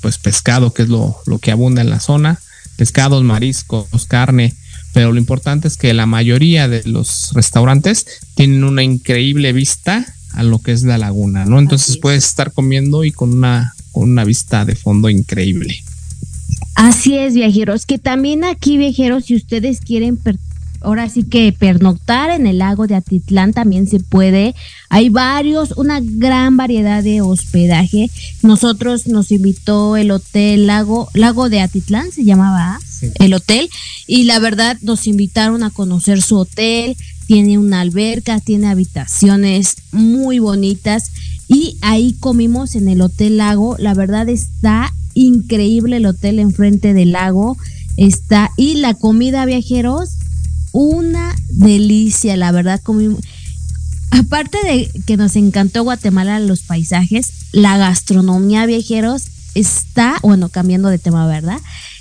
pues 0.00 0.18
pescado, 0.18 0.72
que 0.72 0.82
es 0.82 0.88
lo, 0.88 1.16
lo 1.26 1.38
que 1.38 1.50
abunda 1.50 1.82
en 1.82 1.90
la 1.90 2.00
zona, 2.00 2.38
pescados, 2.76 3.22
mariscos, 3.22 4.06
carne, 4.06 4.54
pero 4.92 5.12
lo 5.12 5.18
importante 5.18 5.68
es 5.68 5.76
que 5.76 5.92
la 5.92 6.06
mayoría 6.06 6.68
de 6.68 6.82
los 6.84 7.32
restaurantes 7.32 8.06
tienen 8.34 8.64
una 8.64 8.82
increíble 8.84 9.52
vista 9.52 10.06
a 10.34 10.42
lo 10.42 10.60
que 10.60 10.72
es 10.72 10.84
la 10.84 10.98
laguna, 10.98 11.44
¿no? 11.44 11.58
Entonces 11.58 11.98
puedes 11.98 12.24
estar 12.24 12.52
comiendo 12.52 13.04
y 13.04 13.10
con 13.10 13.32
una, 13.32 13.74
con 13.92 14.10
una 14.10 14.24
vista 14.24 14.64
de 14.64 14.76
fondo 14.76 15.08
increíble. 15.08 15.82
Así 16.74 17.16
es, 17.16 17.34
viajeros, 17.34 17.86
que 17.86 17.98
también 17.98 18.44
aquí, 18.44 18.76
viajeros, 18.76 19.26
si 19.26 19.36
ustedes 19.36 19.80
quieren 19.80 20.16
ahora 20.84 21.08
sí 21.08 21.24
que 21.24 21.52
pernoctar 21.52 22.30
en 22.30 22.46
el 22.46 22.58
lago 22.58 22.86
de 22.86 22.94
Atitlán 22.94 23.52
también 23.52 23.88
se 23.88 24.00
puede. 24.00 24.54
Hay 24.88 25.08
varios, 25.08 25.72
una 25.76 26.00
gran 26.02 26.56
variedad 26.56 27.02
de 27.02 27.20
hospedaje. 27.20 28.10
Nosotros 28.42 29.06
nos 29.06 29.32
invitó 29.32 29.96
el 29.96 30.10
hotel 30.10 30.66
Lago, 30.66 31.08
Lago 31.14 31.48
de 31.48 31.60
Atitlán, 31.60 32.12
se 32.12 32.24
llamaba 32.24 32.78
el 33.18 33.34
hotel, 33.34 33.68
y 34.06 34.24
la 34.24 34.38
verdad 34.38 34.78
nos 34.80 35.06
invitaron 35.06 35.62
a 35.62 35.70
conocer 35.70 36.22
su 36.22 36.36
hotel 36.36 36.96
tiene 37.26 37.58
una 37.58 37.80
alberca, 37.80 38.40
tiene 38.40 38.66
habitaciones 38.66 39.76
muy 39.92 40.38
bonitas 40.38 41.10
y 41.48 41.76
ahí 41.80 42.14
comimos 42.20 42.74
en 42.74 42.88
el 42.88 43.00
Hotel 43.00 43.38
Lago. 43.38 43.76
La 43.78 43.94
verdad 43.94 44.28
está 44.28 44.92
increíble 45.14 45.96
el 45.96 46.06
hotel 46.06 46.38
enfrente 46.38 46.94
del 46.94 47.12
lago. 47.12 47.56
Está 47.96 48.50
y 48.56 48.74
la 48.74 48.94
comida 48.94 49.46
viajeros, 49.46 50.10
una 50.74 51.36
delicia, 51.48 52.36
la 52.36 52.50
verdad 52.50 52.80
comimos. 52.82 53.20
Aparte 54.10 54.58
de 54.64 54.90
que 55.06 55.16
nos 55.16 55.36
encantó 55.36 55.84
Guatemala 55.84 56.40
los 56.40 56.62
paisajes, 56.62 57.32
la 57.52 57.78
gastronomía 57.78 58.66
viajeros 58.66 59.22
está, 59.54 60.18
bueno, 60.22 60.48
cambiando 60.48 60.88
de 60.88 60.98
tema, 60.98 61.26
¿verdad? 61.28 61.60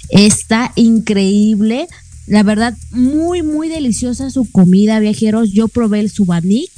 Está 0.09 0.73
increíble. 0.75 1.87
La 2.25 2.41
verdad, 2.41 2.75
muy, 2.89 3.43
muy 3.43 3.69
deliciosa 3.69 4.31
su 4.31 4.49
comida, 4.51 4.99
viajeros. 4.99 5.51
Yo 5.51 5.67
probé 5.67 5.99
el 5.99 6.09
subanik, 6.09 6.71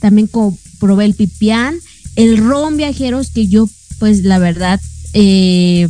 también 0.00 0.28
probé 0.80 1.04
el 1.04 1.14
pipián, 1.14 1.76
el 2.16 2.38
ron, 2.38 2.76
viajeros, 2.76 3.30
que 3.30 3.46
yo, 3.46 3.68
pues, 4.00 4.24
la 4.24 4.38
verdad, 4.38 4.80
eh, 5.12 5.88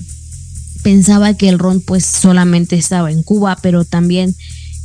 pensaba 0.82 1.32
que 1.32 1.48
el 1.48 1.58
ron, 1.58 1.80
pues, 1.80 2.04
solamente 2.04 2.76
estaba 2.76 3.10
en 3.10 3.22
Cuba, 3.22 3.56
pero 3.62 3.86
también 3.86 4.34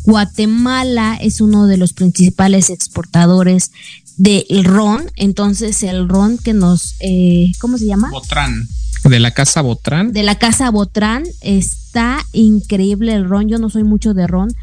Guatemala 0.03 1.17
es 1.21 1.41
uno 1.41 1.67
de 1.67 1.77
los 1.77 1.93
principales 1.93 2.69
exportadores 2.69 3.71
del 4.17 4.63
ron. 4.63 5.09
Entonces, 5.15 5.83
el 5.83 6.07
ron 6.07 6.37
que 6.37 6.53
nos, 6.53 6.95
eh, 6.99 7.51
¿cómo 7.59 7.77
se 7.77 7.85
llama? 7.85 8.09
Botrán. 8.11 8.67
De 9.03 9.19
la 9.19 9.31
casa 9.31 9.61
Botrán. 9.61 10.13
De 10.13 10.23
la 10.23 10.35
casa 10.35 10.69
Botrán. 10.69 11.23
Está 11.41 12.23
increíble 12.33 13.13
el 13.13 13.27
ron. 13.27 13.47
Yo 13.47 13.57
no 13.57 13.69
soy 13.69 13.83
mucho 13.83 14.13
de 14.13 14.27
ron, 14.27 14.53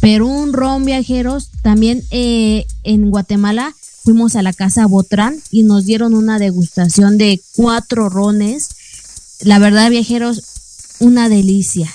pero 0.00 0.26
un 0.26 0.52
ron 0.52 0.84
viajeros. 0.84 1.48
También 1.62 2.02
eh, 2.10 2.66
en 2.84 3.10
Guatemala 3.10 3.74
fuimos 4.04 4.36
a 4.36 4.42
la 4.42 4.52
casa 4.52 4.86
Botrán 4.86 5.36
y 5.50 5.62
nos 5.62 5.86
dieron 5.86 6.14
una 6.14 6.38
degustación 6.38 7.16
de 7.16 7.40
cuatro 7.54 8.08
rones. 8.10 8.68
La 9.40 9.58
verdad, 9.58 9.90
viajeros, 9.90 10.42
una 11.00 11.28
delicia. 11.28 11.90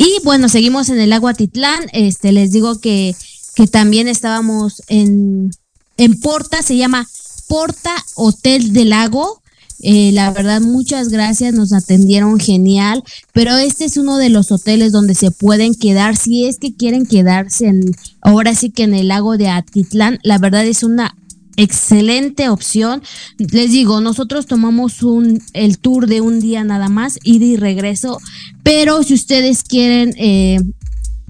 Y 0.00 0.18
bueno, 0.24 0.48
seguimos 0.48 0.88
en 0.88 0.98
el 0.98 1.12
agua 1.12 1.34
Titlán. 1.34 1.82
Este, 1.92 2.32
les 2.32 2.52
digo 2.52 2.80
que, 2.80 3.14
que 3.54 3.66
también 3.66 4.08
estábamos 4.08 4.82
en, 4.88 5.50
en 5.98 6.18
Porta, 6.18 6.62
se 6.62 6.78
llama 6.78 7.06
Porta 7.48 7.94
Hotel 8.14 8.72
del 8.72 8.88
Lago. 8.88 9.42
Eh, 9.80 10.10
la 10.12 10.30
verdad, 10.30 10.62
muchas 10.62 11.10
gracias, 11.10 11.52
nos 11.52 11.74
atendieron 11.74 12.40
genial, 12.40 13.04
pero 13.34 13.58
este 13.58 13.84
es 13.84 13.98
uno 13.98 14.16
de 14.16 14.30
los 14.30 14.50
hoteles 14.52 14.90
donde 14.90 15.14
se 15.14 15.30
pueden 15.30 15.74
quedar, 15.74 16.16
si 16.16 16.46
es 16.46 16.58
que 16.58 16.74
quieren 16.74 17.04
quedarse 17.06 17.66
en, 17.66 17.96
ahora 18.20 18.54
sí 18.54 18.70
que 18.70 18.82
en 18.82 18.94
el 18.94 19.08
lago 19.08 19.38
de 19.38 19.48
Atitlán, 19.48 20.18
la 20.22 20.36
verdad 20.36 20.66
es 20.66 20.82
una 20.82 21.14
excelente 21.56 22.48
opción. 22.48 23.02
Les 23.38 23.70
digo, 23.70 24.00
nosotros 24.00 24.46
tomamos 24.46 25.02
un, 25.02 25.42
el 25.52 25.78
tour 25.78 26.06
de 26.06 26.20
un 26.20 26.40
día 26.40 26.64
nada 26.64 26.88
más, 26.88 27.18
ida 27.22 27.44
y 27.44 27.56
regreso, 27.56 28.18
pero 28.62 29.02
si 29.02 29.14
ustedes 29.14 29.62
quieren 29.62 30.14
eh, 30.16 30.60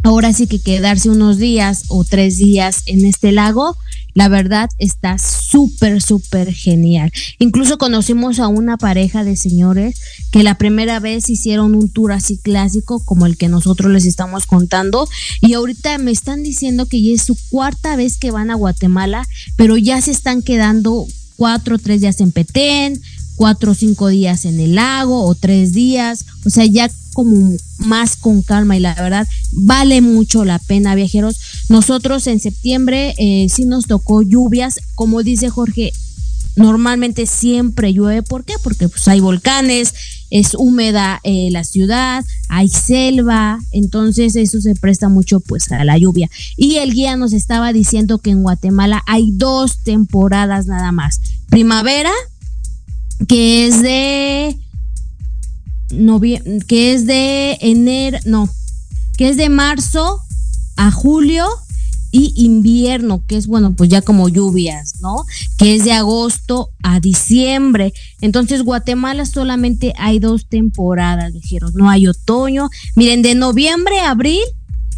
ahora 0.03 0.33
sí 0.33 0.47
que 0.47 0.61
quedarse 0.61 1.11
unos 1.11 1.39
días 1.39 1.85
o 1.89 2.05
tres 2.05 2.39
días 2.39 2.83
en 2.87 3.05
este 3.05 3.33
lago, 3.33 3.77
la 4.15 4.29
verdad 4.29 4.69
está 4.79 5.19
súper, 5.19 6.03
súper 6.03 6.53
genial. 6.53 7.13
Incluso 7.39 7.79
conocimos 7.79 8.39
a 8.39 8.49
una 8.49 8.77
pareja 8.77 9.25
de 9.25 9.37
señores 9.37 10.01
que 10.31 10.43
la 10.43 10.57
primera 10.57 11.01
vez 11.01 11.29
hicieron 11.29 11.75
un 11.75 11.91
tour 11.91 12.13
así 12.13 12.39
clásico 12.39 13.05
como 13.05 13.27
el 13.27 13.37
que 13.37 13.49
nosotros 13.49 13.93
les 13.93 14.07
estamos 14.07 14.47
contando 14.47 15.09
y 15.41 15.55
ahorita 15.55 15.99
me 15.99 16.11
están 16.11 16.43
diciendo 16.43 16.87
que 16.87 17.03
ya 17.03 17.15
es 17.15 17.23
su 17.23 17.37
cuarta 17.51 17.97
vez 17.97 18.17
que 18.17 18.31
van 18.31 18.51
a 18.51 18.55
Guatemala, 18.55 19.27
pero 19.57 19.77
ya 19.77 20.01
se 20.01 20.11
están 20.11 20.43
quedando 20.43 21.07
cuatro 21.37 21.77
o 21.77 21.79
tres 21.79 22.01
días 22.01 22.21
en 22.21 22.33
Petén, 22.33 23.01
cuatro 23.37 23.73
o 23.73 23.75
cinco 23.75 24.09
días 24.09 24.45
en 24.45 24.61
el 24.61 24.75
lago 24.75 25.25
o 25.25 25.35
tres 25.35 25.73
días, 25.73 26.27
o 26.45 26.51
sea, 26.51 26.67
ya 26.67 26.91
como 27.13 27.53
más 27.79 28.17
con 28.17 28.43
calma 28.43 28.77
y 28.77 28.81
la 28.81 28.95
verdad 28.95 29.27
vale 29.53 30.01
mucho 30.01 30.45
la 30.45 30.59
pena 30.59 30.95
viajeros. 30.95 31.39
Nosotros 31.69 32.27
en 32.27 32.41
septiembre 32.41 33.15
eh, 33.19 33.47
sí 33.49 33.65
nos 33.65 33.87
tocó 33.87 34.23
lluvias, 34.23 34.81
como 34.95 35.23
dice 35.23 35.51
Jorge, 35.51 35.93
normalmente 36.57 37.27
siempre 37.27 37.93
llueve, 37.93 38.23
¿por 38.23 38.45
qué? 38.45 38.55
Porque 38.63 38.89
pues 38.89 39.07
hay 39.09 39.21
volcanes, 39.21 39.95
es 40.31 40.55
húmeda 40.55 41.21
eh, 41.25 41.49
la 41.51 41.65
ciudad, 41.65 42.25
hay 42.49 42.69
selva, 42.69 43.59
entonces 43.73 44.37
eso 44.37 44.61
se 44.61 44.75
presta 44.75 45.09
mucho 45.09 45.41
pues 45.41 45.71
a 45.73 45.85
la 45.85 45.99
lluvia. 45.99 46.31
Y 46.57 46.77
el 46.77 46.93
guía 46.93 47.17
nos 47.17 47.33
estaba 47.33 47.73
diciendo 47.73 48.19
que 48.19 48.31
en 48.31 48.43
Guatemala 48.43 49.03
hay 49.07 49.31
dos 49.33 49.83
temporadas 49.83 50.67
nada 50.67 50.93
más, 50.93 51.21
primavera 51.49 52.13
que 53.29 53.67
es 53.67 53.83
de 53.83 54.57
que 56.67 56.95
es 56.95 57.07
de 57.07 57.59
enero, 57.61 58.19
no, 58.25 58.49
que 59.17 59.29
es 59.29 59.37
de 59.37 59.49
marzo 59.49 60.21
a 60.77 60.91
julio 60.91 61.47
y 62.13 62.33
invierno, 62.45 63.23
que 63.27 63.37
es 63.37 63.47
bueno, 63.47 63.75
pues 63.75 63.89
ya 63.89 64.03
como 64.03 64.29
lluvias, 64.29 64.95
¿no? 65.01 65.25
Que 65.59 65.77
es 65.77 65.85
de 65.85 65.93
agosto 65.93 66.71
a 66.83 66.99
diciembre. 67.01 67.93
Entonces, 68.21 68.63
Guatemala 68.63 69.27
solamente 69.27 69.93
hay 69.97 70.19
dos 70.19 70.47
temporadas, 70.49 71.33
dijeron, 71.33 71.73
no 71.75 71.89
hay 71.89 72.09
otoño. 72.09 72.69
Miren, 72.97 73.23
de 73.23 73.35
noviembre 73.35 74.01
a 74.01 74.11
abril 74.11 74.41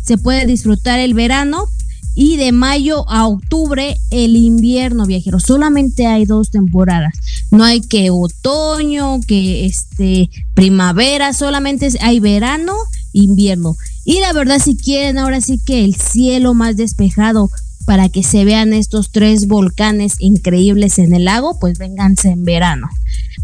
se 0.03 0.19
puede 0.19 0.47
disfrutar 0.47 0.99
el 0.99 1.15
verano, 1.15 1.67
y 2.15 2.37
de 2.37 2.53
mayo 2.53 3.09
a 3.09 3.27
octubre 3.27 3.97
el 4.11 4.37
invierno, 4.37 5.07
viajeros. 5.07 5.45
Solamente 5.45 6.07
hay 6.07 6.25
dos 6.25 6.51
temporadas. 6.51 7.15
no 7.51 7.65
hay 7.65 7.81
que 7.81 8.11
otoño, 8.11 9.21
que 9.27 9.67
este 9.67 10.31
primavera, 10.55 11.33
solamente 11.33 11.89
hay 12.01 12.21
verano, 12.21 12.75
invierno. 13.13 13.77
Y 14.05 14.21
la 14.21 14.33
verdad 14.33 14.59
si 14.59 14.77
quieren 14.77 15.19
ahora 15.19 15.41
sí 15.41 15.59
que 15.65 15.85
el 15.85 15.95
cielo 15.95 16.55
más 16.55 16.77
despejado 16.77 17.51
para 17.85 18.09
que 18.09 18.23
se 18.23 18.45
vean 18.45 18.73
estos 18.73 19.11
tres 19.11 19.47
volcanes 19.49 20.15
increíbles 20.19 20.99
en 20.99 21.15
el 21.15 21.25
lago, 21.25 21.59
pues 21.59 21.79
vénganse 21.79 22.31
en 22.31 22.45
verano. 22.45 22.89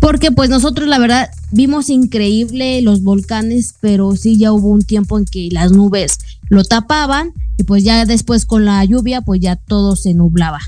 Porque 0.01 0.31
pues 0.31 0.49
nosotros 0.49 0.89
la 0.89 0.99
verdad 0.99 1.31
vimos 1.51 1.91
increíble 1.91 2.81
los 2.83 3.03
volcanes, 3.03 3.75
pero 3.81 4.15
sí 4.17 4.37
ya 4.37 4.53
hubo 4.53 4.69
un 4.69 4.83
tiempo 4.83 5.19
en 5.19 5.25
que 5.25 5.49
las 5.51 5.73
nubes 5.73 6.19
lo 6.49 6.65
tapaban 6.65 7.33
y 7.57 7.65
pues 7.65 7.85
ya 7.85 8.05
después 8.05 8.47
con 8.47 8.65
la 8.65 8.85
lluvia 8.85 9.21
pues 9.21 9.41
ya 9.41 9.57
todo 9.57 9.97
se 9.97 10.15
nublaba. 10.15 10.61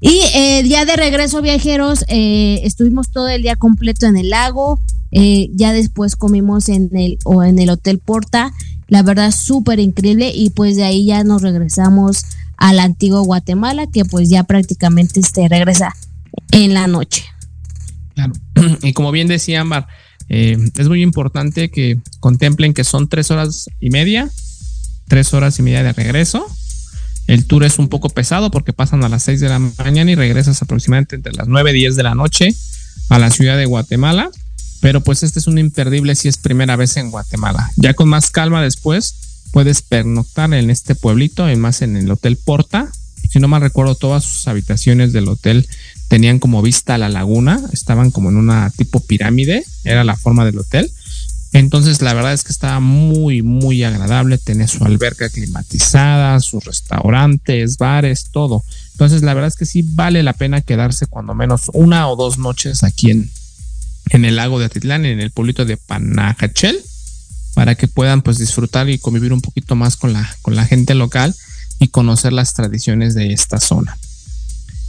Y 0.00 0.20
eh, 0.34 0.62
día 0.62 0.84
de 0.84 0.96
regreso 0.96 1.40
viajeros 1.42 2.04
eh, 2.08 2.60
estuvimos 2.64 3.10
todo 3.10 3.28
el 3.28 3.42
día 3.42 3.56
completo 3.56 4.06
en 4.06 4.16
el 4.16 4.30
lago, 4.30 4.80
eh, 5.10 5.48
ya 5.54 5.72
después 5.72 6.16
comimos 6.16 6.68
en 6.68 6.90
el 6.94 7.18
o 7.24 7.42
en 7.42 7.58
el 7.58 7.70
hotel 7.70 7.98
Porta, 7.98 8.52
la 8.88 9.02
verdad 9.02 9.32
súper 9.32 9.80
increíble 9.80 10.30
y 10.34 10.50
pues 10.50 10.76
de 10.76 10.84
ahí 10.84 11.06
ya 11.06 11.24
nos 11.24 11.42
regresamos 11.42 12.24
al 12.56 12.78
antiguo 12.78 13.22
Guatemala 13.22 13.86
que 13.86 14.04
pues 14.04 14.28
ya 14.28 14.44
prácticamente 14.44 15.20
este 15.20 15.48
regresa 15.48 15.94
en 16.52 16.74
la 16.74 16.86
noche. 16.86 17.24
Claro. 18.14 18.32
Y 18.82 18.92
como 18.92 19.12
bien 19.12 19.28
decía 19.28 19.60
Ámbar, 19.60 19.86
eh, 20.28 20.56
es 20.76 20.88
muy 20.88 21.02
importante 21.02 21.70
que 21.70 22.00
contemplen 22.20 22.74
que 22.74 22.84
son 22.84 23.08
tres 23.08 23.30
horas 23.30 23.68
y 23.80 23.90
media, 23.90 24.30
tres 25.08 25.32
horas 25.34 25.58
y 25.58 25.62
media 25.62 25.82
de 25.82 25.92
regreso. 25.92 26.46
El 27.26 27.46
tour 27.46 27.64
es 27.64 27.78
un 27.78 27.88
poco 27.88 28.08
pesado 28.08 28.50
porque 28.50 28.72
pasan 28.72 29.02
a 29.04 29.08
las 29.08 29.24
seis 29.24 29.40
de 29.40 29.48
la 29.48 29.58
mañana 29.58 30.10
y 30.10 30.14
regresas 30.14 30.62
aproximadamente 30.62 31.16
entre 31.16 31.32
las 31.32 31.48
nueve 31.48 31.72
y 31.72 31.74
diez 31.74 31.96
de 31.96 32.04
la 32.04 32.14
noche 32.14 32.54
a 33.08 33.18
la 33.18 33.30
ciudad 33.30 33.56
de 33.56 33.66
Guatemala. 33.66 34.30
Pero 34.80 35.00
pues 35.00 35.22
este 35.22 35.38
es 35.38 35.46
un 35.46 35.58
imperdible 35.58 36.14
si 36.14 36.28
es 36.28 36.36
primera 36.36 36.76
vez 36.76 36.96
en 36.96 37.10
Guatemala. 37.10 37.70
Ya 37.76 37.94
con 37.94 38.08
más 38.08 38.30
calma 38.30 38.62
después 38.62 39.14
puedes 39.50 39.82
pernoctar 39.82 40.52
en 40.52 40.70
este 40.70 40.94
pueblito, 40.94 41.50
y 41.50 41.56
más 41.56 41.82
en 41.82 41.96
el 41.96 42.10
Hotel 42.10 42.36
Porta. 42.36 42.90
Si 43.30 43.40
no 43.40 43.48
mal 43.48 43.62
recuerdo, 43.62 43.94
todas 43.94 44.24
sus 44.24 44.46
habitaciones 44.48 45.12
del 45.12 45.28
hotel 45.28 45.66
tenían 46.08 46.38
como 46.38 46.62
vista 46.62 46.94
a 46.94 46.98
la 46.98 47.08
laguna, 47.08 47.60
estaban 47.72 48.10
como 48.10 48.28
en 48.30 48.36
una 48.36 48.70
tipo 48.70 49.00
pirámide, 49.00 49.64
era 49.82 50.04
la 50.04 50.16
forma 50.16 50.44
del 50.44 50.58
hotel. 50.58 50.90
Entonces 51.58 52.02
la 52.02 52.12
verdad 52.12 52.34
es 52.34 52.44
que 52.44 52.52
estaba 52.52 52.80
muy, 52.80 53.40
muy 53.42 53.82
agradable, 53.82 54.36
tenía 54.36 54.68
su 54.68 54.84
alberca 54.84 55.30
climatizada, 55.30 56.38
sus 56.40 56.62
restaurantes, 56.64 57.78
bares, 57.78 58.28
todo. 58.30 58.62
Entonces 58.92 59.22
la 59.22 59.32
verdad 59.32 59.48
es 59.48 59.56
que 59.56 59.64
sí 59.64 59.82
vale 59.82 60.22
la 60.22 60.34
pena 60.34 60.60
quedarse 60.60 61.06
cuando 61.06 61.34
menos 61.34 61.70
una 61.72 62.08
o 62.08 62.16
dos 62.16 62.36
noches 62.36 62.84
aquí 62.84 63.10
en, 63.10 63.30
en 64.10 64.26
el 64.26 64.36
lago 64.36 64.58
de 64.58 64.66
Atitlán, 64.66 65.06
en 65.06 65.18
el 65.18 65.30
pueblito 65.30 65.64
de 65.64 65.78
Panajachel, 65.78 66.78
para 67.54 67.74
que 67.74 67.88
puedan 67.88 68.20
pues 68.20 68.36
disfrutar 68.36 68.90
y 68.90 68.98
convivir 68.98 69.32
un 69.32 69.40
poquito 69.40 69.76
más 69.76 69.96
con 69.96 70.12
la, 70.12 70.28
con 70.42 70.56
la 70.56 70.66
gente 70.66 70.94
local 70.94 71.34
y 71.78 71.88
conocer 71.88 72.34
las 72.34 72.52
tradiciones 72.52 73.14
de 73.14 73.32
esta 73.32 73.60
zona. 73.60 73.96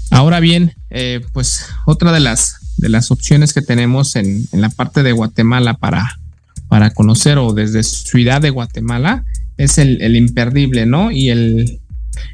Ahora 0.09 0.41
bien, 0.41 0.75
eh, 0.89 1.21
pues 1.31 1.65
otra 1.85 2.11
de 2.11 2.19
las, 2.19 2.55
de 2.75 2.89
las 2.89 3.09
opciones 3.09 3.53
que 3.53 3.61
tenemos 3.61 4.17
en, 4.17 4.49
en, 4.51 4.59
la 4.59 4.69
parte 4.69 5.01
de 5.03 5.13
Guatemala 5.13 5.75
para, 5.75 6.19
para 6.67 6.91
conocer 6.91 7.37
o 7.37 7.53
desde 7.53 7.83
Ciudad 7.83 8.41
de 8.41 8.49
Guatemala 8.49 9.25
es 9.57 9.77
el, 9.77 10.15
imperdible, 10.15 10.85
¿no? 10.85 11.11
Y 11.11 11.29
el, 11.29 11.79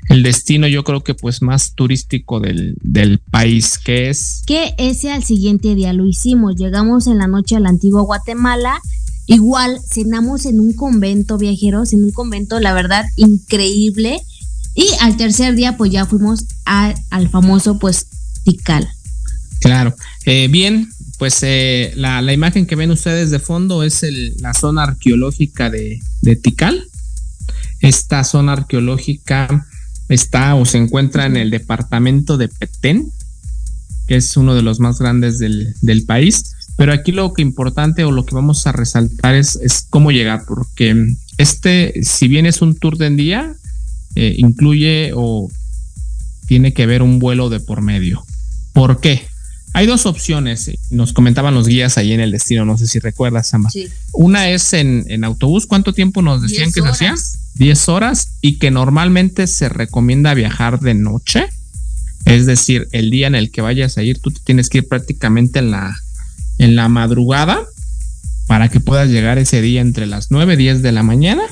el 0.09 0.23
destino 0.23 0.67
yo 0.67 0.83
creo 0.83 1.03
que 1.03 1.13
pues 1.13 1.41
más 1.41 1.73
turístico 1.73 2.39
del, 2.39 2.75
del, 2.81 3.19
país, 3.19 3.77
que 3.77 4.09
es... 4.09 4.43
Que 4.45 4.73
ese 4.77 5.11
al 5.11 5.23
siguiente 5.23 5.75
día 5.75 5.93
lo 5.93 6.05
hicimos, 6.05 6.55
llegamos 6.55 7.07
en 7.07 7.17
la 7.17 7.27
noche 7.27 7.55
al 7.55 7.65
antiguo 7.65 8.03
Guatemala, 8.03 8.79
igual 9.25 9.79
cenamos 9.89 10.45
en 10.45 10.59
un 10.59 10.73
convento 10.73 11.37
viajeros, 11.37 11.93
en 11.93 12.03
un 12.03 12.11
convento 12.11 12.59
la 12.59 12.73
verdad 12.73 13.05
increíble, 13.15 14.21
y 14.75 14.87
al 15.01 15.17
tercer 15.17 15.55
día 15.55 15.77
pues 15.77 15.91
ya 15.91 16.05
fuimos 16.05 16.45
al 16.65 17.29
famoso 17.29 17.79
pues 17.79 18.07
Tikal. 18.43 18.89
Claro, 19.63 19.95
eh, 20.25 20.49
bien, 20.51 20.89
pues 21.17 21.39
eh, 21.41 21.93
la, 21.95 22.33
imagen 22.33 22.65
que 22.65 22.75
ven 22.75 22.91
ustedes 22.91 23.31
de 23.31 23.39
fondo 23.39 23.83
es 23.83 24.03
el, 24.03 24.35
la 24.41 24.53
zona 24.53 24.83
arqueológica 24.83 25.69
de, 25.69 26.01
de 26.21 26.35
Tikal. 26.35 26.85
Esta 27.79 28.25
zona 28.25 28.51
arqueológica 28.51 29.65
está 30.09 30.55
o 30.55 30.65
se 30.65 30.79
encuentra 30.79 31.25
en 31.27 31.37
el 31.37 31.49
departamento 31.49 32.35
de 32.35 32.49
Petén, 32.49 33.09
que 34.05 34.17
es 34.17 34.35
uno 34.35 34.53
de 34.53 34.63
los 34.63 34.81
más 34.81 34.99
grandes 34.99 35.39
del, 35.39 36.03
país. 36.05 36.55
Pero 36.75 36.91
aquí 36.91 37.13
lo 37.13 37.31
que 37.31 37.41
importante 37.41 38.03
o 38.03 38.11
lo 38.11 38.25
que 38.25 38.35
vamos 38.35 38.67
a 38.67 38.73
resaltar 38.73 39.35
es, 39.35 39.55
es 39.55 39.87
cómo 39.89 40.11
llegar, 40.11 40.43
porque 40.45 41.07
este, 41.37 42.03
si 42.03 42.27
bien 42.27 42.45
es 42.45 42.61
un 42.61 42.75
tour 42.75 42.97
de 42.97 43.05
en 43.05 43.15
día, 43.15 43.55
eh, 44.15 44.35
incluye 44.37 45.11
o 45.15 45.49
tiene 46.47 46.73
que 46.73 46.85
ver 46.85 47.01
un 47.01 47.19
vuelo 47.19 47.49
de 47.49 47.61
por 47.61 47.81
medio. 47.81 48.25
¿Por 48.73 48.99
qué? 48.99 49.25
Hay 49.73 49.87
dos 49.87 50.05
opciones, 50.05 50.69
nos 50.91 51.13
comentaban 51.13 51.55
los 51.55 51.67
guías 51.67 51.97
ahí 51.97 52.13
en 52.13 52.19
el 52.19 52.31
destino, 52.31 52.63
no 52.63 52.77
sé 52.77 52.85
si 52.85 52.99
recuerdas, 52.99 53.49
Sama. 53.49 53.71
Sí. 53.71 53.89
Una 54.11 54.49
es 54.49 54.73
en, 54.73 55.05
en, 55.07 55.23
autobús, 55.23 55.65
¿cuánto 55.65 55.93
tiempo 55.93 56.21
nos 56.21 56.43
decían 56.43 56.71
que 56.71 56.81
se 56.81 56.87
hacía? 56.87 57.15
10 57.55 57.89
horas 57.89 58.29
y 58.41 58.57
que 58.59 58.71
normalmente 58.71 59.47
se 59.47 59.69
recomienda 59.69 60.33
viajar 60.33 60.79
de 60.79 60.93
noche. 60.93 61.49
Es 62.25 62.45
decir, 62.45 62.87
el 62.91 63.09
día 63.09 63.27
en 63.27 63.35
el 63.35 63.51
que 63.51 63.61
vayas 63.61 63.97
a 63.97 64.03
ir, 64.03 64.19
tú 64.19 64.31
tienes 64.31 64.69
que 64.69 64.79
ir 64.79 64.87
prácticamente 64.87 65.59
en 65.59 65.71
la, 65.71 65.95
en 66.57 66.75
la 66.75 66.87
madrugada 66.87 67.65
para 68.47 68.69
que 68.69 68.79
puedas 68.79 69.09
llegar 69.09 69.37
ese 69.37 69.61
día 69.61 69.81
entre 69.81 70.05
las 70.05 70.31
9 70.31 70.53
y 70.53 70.57
10 70.57 70.81
de 70.81 70.91
la 70.91 71.03
mañana. 71.03 71.43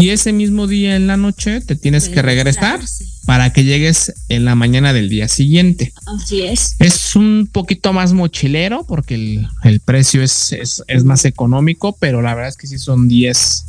Y 0.00 0.10
ese 0.10 0.32
mismo 0.32 0.66
día 0.66 0.96
en 0.96 1.06
la 1.06 1.18
noche 1.18 1.60
te 1.60 1.76
tienes 1.76 2.08
que 2.08 2.22
regresar 2.22 2.80
para 3.26 3.52
que 3.52 3.64
llegues 3.64 4.14
en 4.30 4.46
la 4.46 4.54
mañana 4.54 4.94
del 4.94 5.10
día 5.10 5.28
siguiente. 5.28 5.92
Así 6.06 6.42
es. 6.42 6.74
Es 6.78 7.14
un 7.16 7.48
poquito 7.52 7.92
más 7.92 8.14
mochilero 8.14 8.84
porque 8.88 9.14
el, 9.14 9.48
el 9.62 9.80
precio 9.80 10.22
es, 10.22 10.52
es, 10.52 10.82
es, 10.88 11.04
más 11.04 11.26
económico, 11.26 11.96
pero 12.00 12.22
la 12.22 12.34
verdad 12.34 12.48
es 12.48 12.56
que 12.56 12.66
sí 12.66 12.78
son 12.78 13.08
10, 13.08 13.66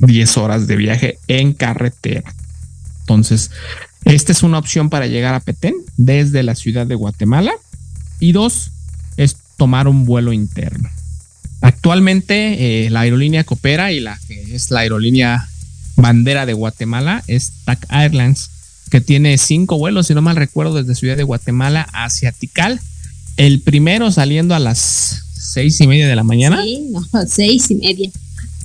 10 0.00 0.36
horas 0.38 0.66
de 0.66 0.76
viaje 0.76 1.18
en 1.28 1.52
carretera. 1.52 2.34
Entonces, 3.02 3.52
esta 4.04 4.32
es 4.32 4.42
una 4.42 4.58
opción 4.58 4.90
para 4.90 5.06
llegar 5.06 5.34
a 5.34 5.40
Petén 5.40 5.74
desde 5.96 6.42
la 6.42 6.56
ciudad 6.56 6.86
de 6.86 6.96
Guatemala. 6.96 7.52
Y 8.18 8.32
dos, 8.32 8.72
es 9.16 9.36
tomar 9.56 9.86
un 9.86 10.04
vuelo 10.04 10.32
interno. 10.32 10.90
Actualmente 11.62 12.86
eh, 12.86 12.90
la 12.90 13.00
aerolínea 13.00 13.44
que 13.44 13.54
opera 13.54 13.92
y 13.92 14.00
la 14.00 14.18
que 14.26 14.54
es 14.54 14.70
la 14.70 14.80
aerolínea 14.80 15.48
bandera 16.00 16.46
de 16.46 16.52
Guatemala 16.52 17.22
es 17.26 17.52
TAC 17.64 17.86
Airlines, 17.90 18.50
que 18.90 19.00
tiene 19.00 19.38
cinco 19.38 19.78
vuelos, 19.78 20.08
si 20.08 20.14
no 20.14 20.22
mal 20.22 20.36
recuerdo, 20.36 20.74
desde 20.74 20.94
Ciudad 20.94 21.16
de 21.16 21.22
Guatemala 21.22 21.88
hacia 21.92 22.32
Tikal. 22.32 22.80
El 23.36 23.60
primero 23.60 24.10
saliendo 24.10 24.54
a 24.54 24.58
las 24.58 25.22
seis 25.32 25.80
y 25.80 25.86
media 25.86 26.08
de 26.08 26.16
la 26.16 26.24
mañana. 26.24 26.62
Sí, 26.62 26.88
no, 26.90 27.04
seis 27.26 27.70
y 27.70 27.76
media. 27.76 28.10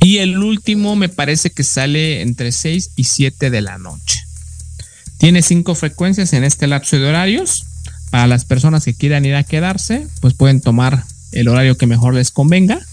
Y 0.01 0.17
el 0.17 0.37
último 0.37 0.95
me 0.95 1.09
parece 1.09 1.49
que 1.49 1.63
sale 1.63 2.21
entre 2.21 2.51
seis 2.51 2.91
y 2.95 3.05
siete 3.05 3.49
de 3.49 3.61
la 3.61 3.77
noche. 3.77 4.21
Tiene 5.17 5.41
cinco 5.41 5.75
frecuencias 5.75 6.33
en 6.33 6.43
este 6.43 6.67
lapso 6.67 6.97
de 6.97 7.07
horarios. 7.07 7.65
Para 8.09 8.27
las 8.27 8.45
personas 8.45 8.85
que 8.85 8.93
quieran 8.93 9.25
ir 9.25 9.35
a 9.35 9.43
quedarse, 9.43 10.07
pues 10.21 10.33
pueden 10.33 10.61
tomar 10.61 11.03
el 11.31 11.47
horario 11.47 11.77
que 11.77 11.87
mejor 11.87 12.13
les 12.13 12.31
convenga 12.31 12.85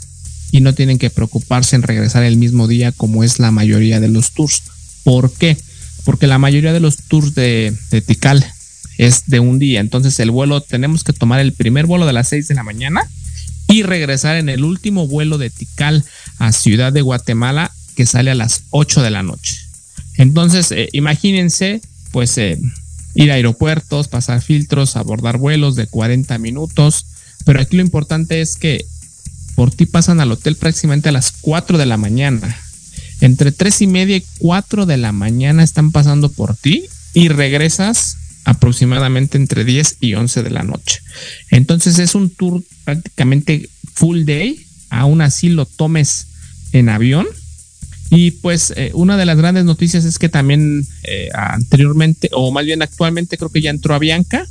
y 0.53 0.61
no 0.61 0.75
tienen 0.75 0.99
que 0.99 1.11
preocuparse 1.11 1.75
en 1.75 1.83
regresar 1.83 2.23
el 2.23 2.37
mismo 2.37 2.69
día 2.69 2.93
como 2.93 3.25
es 3.25 3.41
la 3.41 3.51
mayoría 3.51 3.99
de 3.99 4.09
los 4.09 4.31
tours. 4.33 4.63
¿Por 5.03 5.33
qué? 5.33 5.57
Porque 6.05 6.29
la 6.29 6.39
mayoría 6.39 6.73
de 6.73 6.81
los 6.81 6.99
tours 6.99 7.35
de, 7.35 7.75
de 7.91 8.03
Tikal 8.03 8.47
es 8.99 9.25
de 9.27 9.41
un 9.41 9.59
día. 9.59 9.81
Entonces 9.81 10.21
el 10.21 10.31
vuelo 10.31 10.61
tenemos 10.61 11.03
que 11.03 11.15
tomar 11.15 11.41
el 11.41 11.55
primer 11.55 11.87
vuelo 11.87 12.07
de 12.07 12.13
las 12.13 12.29
6 12.29 12.49
de 12.49 12.55
la 12.55 12.63
mañana 12.63 13.03
y 13.67 13.83
regresar 13.83 14.37
en 14.37 14.51
el 14.51 14.63
último 14.63 15.09
vuelo 15.09 15.39
de 15.39 15.49
Tikal 15.49 16.05
a 16.39 16.53
Ciudad 16.53 16.93
de 16.93 17.01
Guatemala 17.01 17.73
que 17.97 18.05
sale 18.05 18.31
a 18.31 18.35
las 18.35 18.65
8 18.71 19.03
de 19.03 19.11
la 19.11 19.23
noche. 19.23 19.57
Entonces 20.19 20.71
eh, 20.71 20.91
imagínense 20.93 21.81
pues 22.11 22.37
eh, 22.37 22.59
ir 23.15 23.31
a 23.31 23.35
aeropuertos, 23.35 24.09
pasar 24.09 24.43
filtros, 24.43 24.97
abordar 24.97 25.39
vuelos 25.39 25.77
de 25.77 25.87
40 25.87 26.37
minutos. 26.39 27.07
Pero 27.47 27.61
aquí 27.61 27.77
lo 27.77 27.83
importante 27.83 28.43
es 28.43 28.57
que 28.57 28.85
por 29.55 29.71
ti 29.71 29.87
pasan 29.87 30.21
al 30.21 30.33
hotel 30.33 30.57
prácticamente 30.57 31.09
a 31.09 31.13
las 31.13 31.33
4 31.41 31.79
de 31.79 31.87
la 31.87 31.97
mañana. 31.97 32.57
Entre 33.21 33.53
3 33.53 33.83
y 33.83 33.87
media 33.87 34.17
y 34.17 34.25
4 34.39 34.87
de 34.87 34.97
la 34.97 35.13
mañana 35.13 35.63
están 35.63 35.93
pasando 35.93 36.29
por 36.29 36.57
ti 36.57 36.87
y 37.15 37.29
regresas 37.29 38.17
aproximadamente 38.45 39.39
entre 39.39 39.65
10 39.65 39.99
y 40.01 40.15
11 40.15 40.43
de 40.43 40.51
la 40.51 40.63
noche. 40.63 41.01
Entonces 41.51 41.99
es 41.99 42.15
un 42.15 42.31
tour 42.31 42.63
prácticamente 42.85 43.69
full 43.95 44.25
day, 44.25 44.67
aún 44.91 45.21
así 45.21 45.49
lo 45.49 45.67
tomes 45.67 46.27
en 46.73 46.89
avión. 46.89 47.27
Y 48.11 48.33
pues 48.33 48.75
eh, 48.77 48.91
una 48.93 49.17
de 49.17 49.25
las 49.25 49.39
grandes 49.39 49.65
noticias 49.65 50.05
es 50.05 50.19
que 50.19 50.29
también 50.29 50.87
eh, 51.05 51.31
anteriormente, 51.33 52.29
o 52.33 52.51
más 52.51 52.65
bien 52.65 52.83
actualmente 52.83 53.39
creo 53.39 53.51
que 53.51 53.63
ya 53.63 53.71
entró 53.71 53.95
a 53.95 53.99
Bianca, 53.99 54.47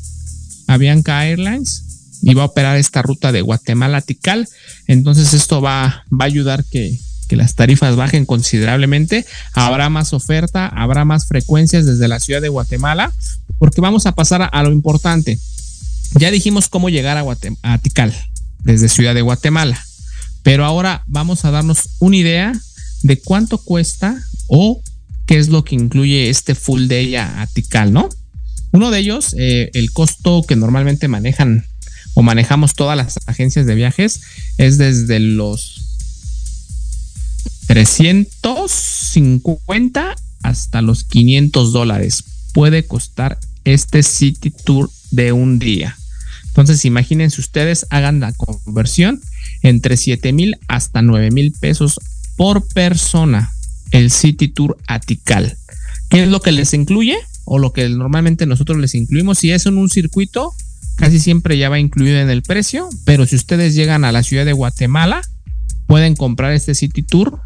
a 0.67 0.77
Bianca 0.77 1.27
Airlines, 1.27 1.83
y 2.21 2.33
va 2.33 2.43
a 2.43 2.47
operar 2.47 2.77
esta 2.77 3.01
ruta 3.01 3.31
de 3.31 3.41
Guatemala 3.41 3.97
a 3.97 4.01
Tikal. 4.01 4.47
Entonces 4.87 5.33
esto 5.33 5.61
va, 5.61 6.05
va 6.11 6.25
a 6.25 6.27
ayudar 6.27 6.63
que, 6.65 6.99
que 7.31 7.35
las 7.35 7.55
tarifas 7.55 7.95
bajen 7.95 8.25
considerablemente. 8.25 9.25
Habrá 9.53 9.89
más 9.89 10.13
oferta, 10.13 10.67
habrá 10.67 11.05
más 11.05 11.27
frecuencias 11.27 11.85
desde 11.85 12.07
la 12.07 12.19
ciudad 12.19 12.41
de 12.41 12.49
Guatemala, 12.49 13.11
porque 13.57 13.79
vamos 13.79 14.05
a 14.05 14.11
pasar 14.11 14.49
a, 14.51 14.63
lo 14.63 14.71
importante. 14.71 15.39
Ya 16.15 16.29
dijimos 16.29 16.67
cómo 16.67 16.89
llegar 16.89 17.17
a, 17.17 17.23
a 17.63 17.77
Tikal 17.77 18.13
desde 18.59 18.89
Ciudad 18.89 19.15
de 19.15 19.21
Guatemala, 19.21 19.81
pero 20.43 20.65
ahora 20.65 21.03
vamos 21.07 21.45
a 21.45 21.51
darnos 21.51 21.89
una 21.99 22.17
idea 22.17 22.53
de 23.03 23.17
cuánto 23.17 23.57
cuesta 23.57 24.21
o 24.47 24.81
qué 25.25 25.37
es 25.37 25.47
lo 25.47 25.63
que 25.63 25.75
incluye 25.75 26.29
este 26.29 26.53
full 26.53 26.87
day 26.87 27.15
a, 27.15 27.47
Tikal, 27.53 27.93
¿no? 27.93 28.09
Uno 28.73 28.91
de 28.91 28.99
ellos, 28.99 29.33
eh, 29.37 29.71
el 29.73 29.91
costo 29.93 30.43
que 30.45 30.57
normalmente 30.57 31.07
manejan 31.07 31.65
o 32.13 32.23
manejamos 32.23 32.73
todas 32.73 32.97
las 32.97 33.19
agencias 33.25 33.65
de 33.65 33.75
viajes 33.75 34.19
es 34.57 34.77
desde 34.77 35.19
los 35.19 35.77
350 37.67 40.15
hasta 40.43 40.81
los 40.81 41.05
500 41.05 41.71
dólares 41.71 42.25
puede 42.53 42.85
costar 42.85 43.39
este 43.63 44.03
City 44.03 44.51
Tour 44.51 44.89
de 45.11 45.31
un 45.31 45.59
día. 45.59 45.97
Entonces, 46.47 46.83
imagínense 46.83 47.39
ustedes, 47.39 47.85
hagan 47.89 48.19
la 48.19 48.33
conversión 48.33 49.21
entre 49.61 49.95
7 49.95 50.33
mil 50.33 50.57
hasta 50.67 51.01
9 51.01 51.31
mil 51.31 51.53
pesos 51.53 51.97
por 52.35 52.67
persona 52.67 53.53
el 53.91 54.11
City 54.11 54.49
Tour 54.49 54.77
Atical. 54.87 55.55
¿Qué 56.09 56.23
es 56.23 56.29
lo 56.29 56.41
que 56.41 56.51
les 56.51 56.73
incluye? 56.73 57.17
O 57.45 57.57
lo 57.57 57.71
que 57.71 57.87
normalmente 57.87 58.45
nosotros 58.45 58.79
les 58.79 58.95
incluimos. 58.95 59.39
Si 59.39 59.51
es 59.51 59.65
en 59.65 59.77
un 59.77 59.89
circuito, 59.89 60.53
casi 61.01 61.19
siempre 61.19 61.57
ya 61.57 61.67
va 61.67 61.79
incluido 61.79 62.19
en 62.19 62.29
el 62.29 62.43
precio. 62.43 62.87
Pero 63.05 63.25
si 63.25 63.35
ustedes 63.35 63.73
llegan 63.73 64.05
a 64.05 64.11
la 64.11 64.21
ciudad 64.21 64.45
de 64.45 64.53
Guatemala, 64.53 65.21
pueden 65.87 66.15
comprar 66.15 66.53
este 66.53 66.75
City 66.75 67.01
Tour 67.01 67.41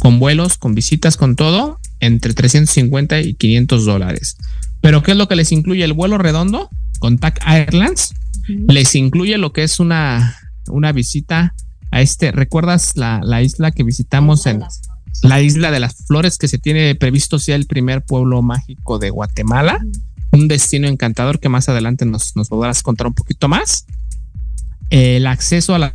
con 0.00 0.18
vuelos, 0.18 0.58
con 0.58 0.74
visitas, 0.74 1.16
con 1.16 1.36
todo, 1.36 1.78
entre 2.00 2.34
350 2.34 3.20
y 3.20 3.34
500 3.34 3.84
dólares. 3.84 4.36
Pero 4.80 5.02
¿qué 5.04 5.12
es 5.12 5.16
lo 5.16 5.28
que 5.28 5.36
les 5.36 5.52
incluye 5.52 5.84
el 5.84 5.92
vuelo 5.92 6.18
redondo 6.18 6.70
con 6.98 7.18
TAC 7.18 7.40
Airlines? 7.46 8.14
Les 8.66 8.94
incluye 8.96 9.38
lo 9.38 9.52
que 9.52 9.62
es 9.62 9.78
una, 9.78 10.36
una 10.66 10.90
visita 10.90 11.54
a 11.92 12.00
este, 12.00 12.32
¿recuerdas 12.32 12.96
la, 12.96 13.42
isla 13.42 13.70
que 13.70 13.84
visitamos 13.84 14.46
en 14.46 14.64
la 15.22 15.40
isla 15.40 15.70
de 15.70 15.80
las 15.80 16.04
flores 16.06 16.36
que 16.36 16.48
se 16.48 16.58
tiene 16.58 16.94
previsto 16.96 17.38
sea 17.38 17.54
el 17.54 17.66
primer 17.66 18.02
pueblo 18.02 18.42
mágico 18.42 18.98
de 18.98 19.10
Guatemala? 19.10 19.84
Un 20.32 20.48
destino 20.48 20.88
encantador 20.88 21.40
que 21.40 21.48
más 21.48 21.68
adelante 21.68 22.04
nos, 22.04 22.36
nos 22.36 22.48
podrás 22.48 22.82
contar 22.82 23.06
un 23.06 23.14
poquito 23.14 23.48
más. 23.48 23.86
El 24.90 25.26
acceso 25.26 25.74
a 25.74 25.78
la 25.78 25.94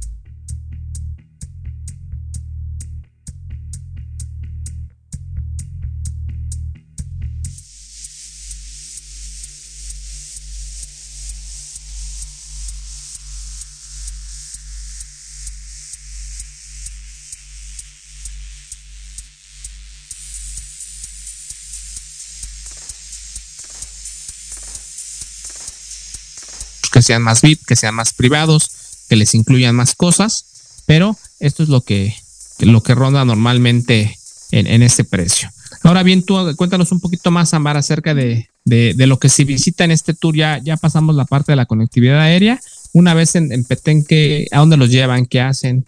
sean 27.04 27.22
más 27.22 27.42
VIP, 27.42 27.66
que 27.66 27.76
sean 27.76 27.96
más 27.96 28.14
privados, 28.14 28.72
que 29.10 29.16
les 29.16 29.36
incluyan 29.36 29.76
más 29.76 29.96
cosas, 29.96 30.46
pero 30.86 31.18
esto 31.40 31.64
es 31.64 31.70
lo 31.70 31.82
que, 31.82 32.16
lo 32.60 32.82
que 32.82 32.96
ronda 32.96 33.26
normalmente 33.26 34.18
en, 34.52 34.84
este 34.84 35.04
precio. 35.04 35.50
Ahora 35.82 36.04
bien, 36.04 36.24
tú 36.24 36.38
cuéntanos 36.56 36.92
un 36.92 37.00
poquito 37.00 37.32
más, 37.32 37.54
Ambar, 37.54 37.78
acerca 37.78 38.14
de, 38.14 38.48
lo 38.66 39.20
que 39.20 39.30
se 39.30 39.44
visita 39.46 39.84
en 39.84 39.92
este 39.92 40.14
tour. 40.14 40.36
Ya, 40.36 40.60
ya 40.64 40.78
pasamos 40.78 41.16
la 41.16 41.26
parte 41.26 41.52
de 41.52 41.56
la 41.56 41.66
conectividad 41.66 42.20
aérea. 42.20 42.60
Una 42.92 43.14
vez 43.14 43.36
en, 43.36 43.52
en 43.52 43.64
Petén, 43.64 44.06
¿a 44.52 44.60
dónde 44.60 44.78
los 44.78 44.90
llevan? 44.90 45.26
¿Qué 45.26 45.42
hacen? 45.42 45.86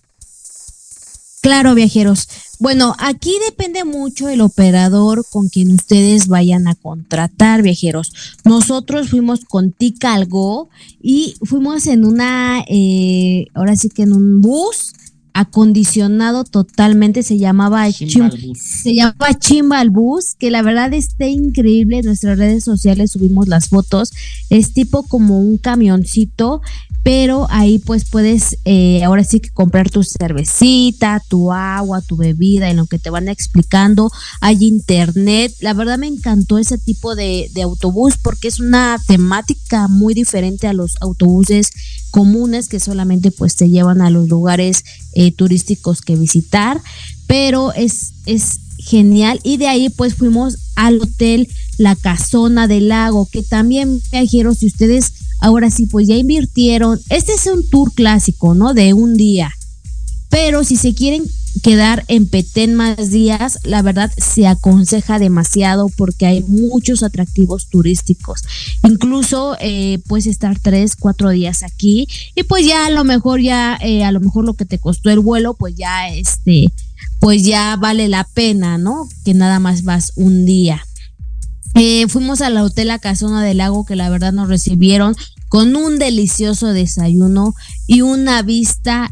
Claro, 1.45 1.75
viajeros. 1.75 2.27
Bueno, 2.57 2.95
aquí 2.97 3.31
depende 3.47 3.83
mucho 3.83 4.29
el 4.29 4.41
operador 4.41 5.23
con 5.29 5.47
quien 5.47 5.73
ustedes 5.73 6.27
vayan 6.27 6.67
a 6.67 6.73
contratar, 6.73 7.61
viajeros. 7.61 8.13
Nosotros 8.43 9.09
fuimos 9.09 9.45
con 9.45 9.71
Ticalgo 9.71 10.69
y 11.03 11.35
fuimos 11.43 11.85
en 11.85 12.03
una, 12.03 12.65
eh, 12.67 13.45
ahora 13.53 13.75
sí 13.75 13.89
que 13.89 14.01
en 14.01 14.13
un 14.13 14.41
bus 14.41 14.93
acondicionado 15.35 16.45
totalmente, 16.45 17.21
se 17.21 17.37
llamaba 17.37 17.91
Chimbal 17.91 18.39
se 18.55 18.95
llamaba 18.95 19.37
Chimbal 19.37 19.89
Bus, 19.89 20.33
que 20.39 20.49
la 20.49 20.61
verdad 20.61 20.93
está 20.93 21.27
increíble, 21.27 21.97
en 21.97 22.05
nuestras 22.05 22.37
redes 22.37 22.63
sociales 22.63 23.11
subimos 23.11 23.49
las 23.49 23.67
fotos, 23.67 24.13
es 24.49 24.73
tipo 24.73 25.03
como 25.03 25.41
un 25.41 25.57
camioncito 25.57 26.61
pero 27.05 27.45
ahí 27.51 27.77
pues 27.77 28.03
puedes 28.03 28.57
eh, 28.65 29.03
ahora 29.03 29.23
sí 29.23 29.39
que 29.39 29.51
comprar 29.51 29.91
tu 29.91 30.01
cervecita, 30.01 31.21
tu 31.29 31.51
agua, 31.51 32.01
tu 32.01 32.17
bebida, 32.17 32.71
en 32.71 32.77
lo 32.77 32.87
que 32.87 32.97
te 32.97 33.11
van 33.11 33.29
explicando. 33.29 34.11
Hay 34.41 34.65
internet. 34.65 35.53
La 35.59 35.75
verdad 35.75 35.99
me 35.99 36.07
encantó 36.07 36.57
ese 36.57 36.79
tipo 36.79 37.13
de, 37.13 37.51
autobús 37.63 38.15
porque 38.23 38.47
es 38.47 38.59
una 38.59 38.99
temática 39.05 39.87
muy 39.87 40.15
diferente 40.15 40.65
a 40.65 40.73
los 40.73 40.95
autobuses 40.99 41.69
comunes 42.09 42.67
que 42.69 42.79
solamente 42.79 43.29
pues 43.29 43.55
te 43.55 43.69
llevan 43.69 44.01
a 44.01 44.09
los 44.09 44.27
lugares 44.27 44.83
eh, 45.13 45.31
turísticos 45.31 46.01
que 46.01 46.15
visitar. 46.15 46.81
Pero 47.27 47.71
es, 47.73 48.13
es 48.25 48.61
genial. 48.79 49.39
Y 49.43 49.57
de 49.57 49.67
ahí 49.67 49.89
pues 49.89 50.15
fuimos 50.15 50.57
al 50.75 50.99
hotel 50.99 51.49
La 51.77 51.95
Casona 51.95 52.67
del 52.67 52.87
Lago, 52.87 53.29
que 53.31 53.43
también 53.43 54.01
viajeros, 54.11 54.57
si 54.57 54.65
ustedes 54.65 55.13
Ahora 55.39 55.69
sí, 55.69 55.85
pues 55.85 56.07
ya 56.07 56.15
invirtieron. 56.15 56.99
Este 57.09 57.33
es 57.33 57.45
un 57.47 57.67
tour 57.69 57.93
clásico, 57.93 58.53
¿no? 58.53 58.73
De 58.73 58.93
un 58.93 59.15
día. 59.15 59.51
Pero 60.29 60.63
si 60.63 60.75
se 60.75 60.93
quieren 60.93 61.23
quedar 61.61 62.03
en 62.07 62.27
Petén 62.27 62.75
más 62.75 63.09
días, 63.09 63.59
la 63.63 63.81
verdad 63.81 64.11
se 64.17 64.47
aconseja 64.47 65.19
demasiado 65.19 65.89
porque 65.95 66.25
hay 66.25 66.43
muchos 66.43 67.03
atractivos 67.03 67.67
turísticos. 67.67 68.43
Incluso 68.83 69.55
eh, 69.59 69.99
puedes 70.07 70.27
estar 70.27 70.59
tres, 70.59 70.95
cuatro 70.95 71.29
días 71.29 71.63
aquí 71.63 72.07
y 72.35 72.43
pues 72.43 72.65
ya 72.65 72.85
a 72.87 72.89
lo 72.89 73.03
mejor 73.03 73.41
ya, 73.41 73.77
eh, 73.81 74.03
a 74.03 74.11
lo 74.11 74.19
mejor 74.19 74.45
lo 74.45 74.55
que 74.55 74.65
te 74.65 74.79
costó 74.79 75.09
el 75.09 75.19
vuelo, 75.19 75.53
pues 75.53 75.75
ya 75.75 76.09
este, 76.09 76.71
pues 77.19 77.43
ya 77.43 77.77
vale 77.77 78.07
la 78.07 78.25
pena, 78.25 78.77
¿no? 78.77 79.07
Que 79.23 79.33
nada 79.33 79.59
más 79.59 79.83
vas 79.83 80.11
un 80.15 80.45
día. 80.45 80.85
Eh, 81.75 82.07
fuimos 82.07 82.41
al 82.41 82.57
hotel 82.57 82.87
La 82.87 82.99
Casona 82.99 83.43
del 83.43 83.57
Lago 83.57 83.85
que 83.85 83.95
la 83.95 84.09
verdad 84.09 84.31
nos 84.31 84.47
recibieron 84.47 85.15
con 85.49 85.75
un 85.75 85.99
delicioso 85.99 86.67
desayuno 86.67 87.53
y 87.85 88.01
una 88.01 88.41
vista 88.41 89.11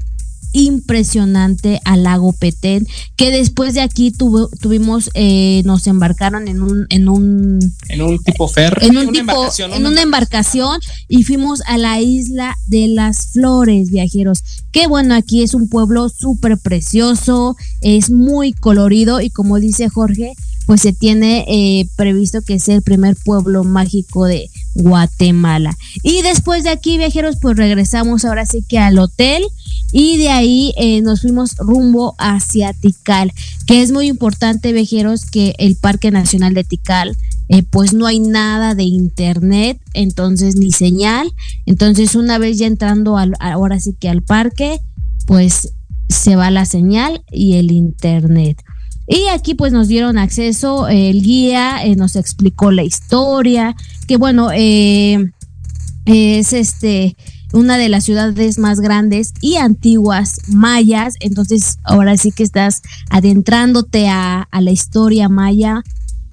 impresionante 0.53 1.81
al 1.83 2.03
lago 2.03 2.31
Petén, 2.31 2.87
que 3.15 3.31
después 3.31 3.73
de 3.73 3.81
aquí 3.81 4.11
tuvimos, 4.11 5.09
eh, 5.15 5.63
nos 5.65 5.87
embarcaron 5.87 6.47
en 6.47 6.61
un, 6.61 6.85
en 6.89 7.09
un, 7.09 7.59
en 7.89 8.01
un 8.01 8.19
tipo 8.19 8.47
ferry, 8.47 8.85
en, 8.85 8.97
un 8.97 9.07
una 9.07 9.19
embarcación, 9.19 9.73
en 9.73 9.85
una 9.85 10.01
embarcación 10.01 10.79
y 11.07 11.23
fuimos 11.23 11.61
a 11.65 11.77
la 11.77 11.99
isla 11.99 12.55
de 12.67 12.87
las 12.87 13.31
flores, 13.31 13.89
viajeros. 13.89 14.43
Que 14.71 14.87
bueno, 14.87 15.15
aquí 15.15 15.41
es 15.41 15.55
un 15.55 15.67
pueblo 15.67 16.07
súper 16.09 16.59
precioso, 16.59 17.57
es 17.81 18.11
muy 18.11 18.53
colorido 18.53 19.21
y 19.21 19.31
como 19.31 19.59
dice 19.59 19.89
Jorge, 19.89 20.33
pues 20.65 20.81
se 20.81 20.93
tiene 20.93 21.45
eh, 21.47 21.87
previsto 21.95 22.41
que 22.41 22.59
sea 22.59 22.75
el 22.75 22.81
primer 22.81 23.15
pueblo 23.15 23.63
mágico 23.63 24.25
de 24.25 24.49
Guatemala. 24.75 25.77
Y 26.01 26.21
después 26.21 26.63
de 26.63 26.69
aquí, 26.69 26.97
viajeros, 26.97 27.37
pues 27.41 27.57
regresamos 27.57 28.25
ahora 28.25 28.45
sí 28.45 28.63
que 28.67 28.79
al 28.79 28.99
hotel 28.99 29.43
y 29.91 30.17
de 30.17 30.29
ahí 30.29 30.73
eh, 30.77 31.01
nos 31.01 31.21
fuimos 31.21 31.55
rumbo 31.57 32.15
hacia 32.17 32.73
Tikal, 32.73 33.31
que 33.67 33.81
es 33.81 33.91
muy 33.91 34.07
importante, 34.07 34.73
viajeros, 34.73 35.25
que 35.25 35.53
el 35.59 35.75
Parque 35.75 36.09
Nacional 36.09 36.53
de 36.53 36.63
Tikal, 36.63 37.15
eh, 37.49 37.61
pues 37.61 37.93
no 37.93 38.07
hay 38.07 38.19
nada 38.19 38.73
de 38.73 38.83
internet, 38.83 39.79
entonces 39.93 40.55
ni 40.55 40.71
señal. 40.71 41.31
Entonces, 41.65 42.15
una 42.15 42.39
vez 42.39 42.57
ya 42.57 42.65
entrando 42.65 43.17
al, 43.17 43.33
ahora 43.39 43.79
sí 43.79 43.95
que 43.99 44.09
al 44.09 44.23
parque, 44.23 44.79
pues 45.27 45.73
se 46.09 46.35
va 46.35 46.49
la 46.51 46.65
señal 46.65 47.23
y 47.31 47.53
el 47.53 47.71
internet. 47.71 48.63
Y 49.07 49.27
aquí 49.27 49.53
pues 49.53 49.73
nos 49.73 49.87
dieron 49.87 50.17
acceso, 50.17 50.87
el 50.87 51.21
guía 51.21 51.83
eh, 51.83 51.95
nos 51.95 52.15
explicó 52.15 52.71
la 52.71 52.83
historia, 52.83 53.75
que 54.07 54.17
bueno, 54.17 54.49
eh, 54.53 55.31
es 56.05 56.53
este 56.53 57.15
una 57.53 57.77
de 57.77 57.87
las 57.87 58.03
ciudades 58.03 58.57
más 58.57 58.79
grandes 58.79 59.33
y 59.39 59.57
antiguas 59.57 60.37
mayas, 60.47 61.13
entonces 61.19 61.77
ahora 61.83 62.17
sí 62.17 62.31
que 62.31 62.43
estás 62.43 62.81
adentrándote 63.09 64.07
a, 64.07 64.47
a 64.49 64.61
la 64.61 64.71
historia 64.71 65.29
maya. 65.29 65.83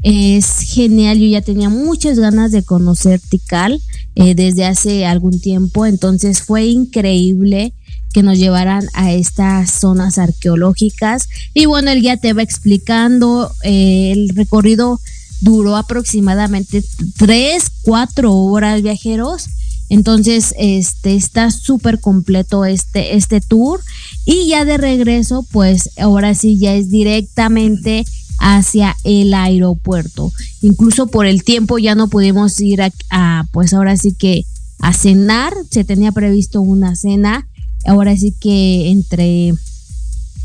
Es 0.03 0.61
genial. 0.61 1.19
Yo 1.19 1.27
ya 1.27 1.43
tenía 1.43 1.69
muchas 1.69 2.19
ganas 2.19 2.53
de 2.53 2.63
conocer 2.63 3.21
Tikal 3.21 3.83
eh, 4.15 4.35
desde 4.35 4.65
hace 4.65 5.05
algún 5.05 5.41
tiempo, 5.41 5.85
entonces 5.85 6.43
fue 6.43 6.65
increíble 6.65 7.75
que 8.13 8.23
nos 8.23 8.39
llevaran 8.39 8.87
a 8.95 9.13
estas 9.13 9.71
zonas 9.71 10.19
arqueológicas. 10.19 11.29
Y 11.55 11.67
bueno, 11.67 11.91
el 11.91 12.01
guía 12.01 12.17
te 12.17 12.33
va 12.33 12.43
explicando, 12.43 13.53
eh, 13.63 14.13
el 14.13 14.31
recorrido 14.31 15.01
duró 15.41 15.77
aproximadamente 15.77 16.85
tres, 17.17 17.71
cuatro 17.83 18.35
horas 18.35 18.83
viajeros. 18.83 19.47
Entonces, 19.89 20.55
este 20.57 21.17
está 21.17 21.51
súper 21.51 21.99
completo 22.01 22.65
este, 22.65 23.17
este 23.17 23.41
tour. 23.41 23.81
Y 24.25 24.49
ya 24.49 24.65
de 24.65 24.77
regreso, 24.77 25.45
pues 25.51 25.91
ahora 25.99 26.35
sí 26.35 26.59
ya 26.59 26.75
es 26.75 26.91
directamente 26.91 28.05
hacia 28.39 28.97
el 29.05 29.35
aeropuerto. 29.35 30.33
Incluso 30.63 31.09
por 31.09 31.27
el 31.27 31.43
tiempo 31.43 31.79
ya 31.79 31.95
no 31.95 32.09
pudimos 32.09 32.61
ir 32.61 32.83
a, 32.83 33.45
pues 33.53 33.75
ahora 33.75 33.97
sí 33.97 34.13
que 34.13 34.45
a 34.79 34.93
cenar. 34.93 35.55
Se 35.71 35.85
tenía 35.85 36.13
previsto 36.13 36.61
una 36.61 36.95
cena. 36.95 37.49
Ahora 37.85 38.17
sí 38.17 38.35
que 38.39 38.91
entre 38.91 39.55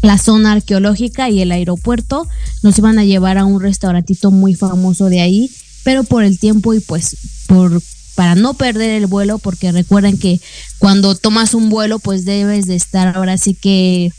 la 0.02 0.18
zona 0.18 0.54
arqueológica 0.54 1.30
y 1.30 1.42
el 1.42 1.52
aeropuerto 1.52 2.28
nos 2.62 2.78
iban 2.78 3.00
a 3.00 3.06
llevar 3.06 3.38
a 3.38 3.46
un 3.46 3.62
restaurantito 3.62 4.32
muy 4.32 4.56
famoso 4.56 5.10
de 5.10 5.22
ahí, 5.22 5.52
pero 5.84 6.04
por 6.04 6.24
el 6.24 6.40
tiempo 6.40 6.74
y 6.74 6.80
pues 6.80 7.18
por 7.48 7.82
para 8.16 8.36
no 8.36 8.54
perder 8.54 8.92
el 8.92 9.08
vuelo, 9.08 9.40
porque 9.40 9.74
recuerden 9.74 10.18
que 10.18 10.40
cuando 10.80 11.16
tomas 11.16 11.54
un 11.54 11.70
vuelo, 11.70 12.00
pues 12.00 12.24
debes 12.24 12.66
de 12.66 12.76
estar 12.76 13.16
ahora 13.16 13.38
sí 13.38 13.54
que 13.54 14.14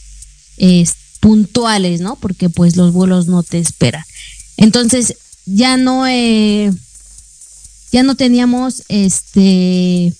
puntuales, 1.20 2.00
¿no? 2.00 2.16
Porque 2.16 2.48
pues 2.48 2.76
los 2.76 2.92
vuelos 2.92 3.26
no 3.26 3.42
te 3.42 3.58
esperan. 3.58 4.04
Entonces, 4.56 5.16
ya 5.44 5.76
no, 5.76 6.06
eh, 6.06 6.72
ya 7.90 8.02
no 8.02 8.14
teníamos 8.14 8.84
este 8.88 10.12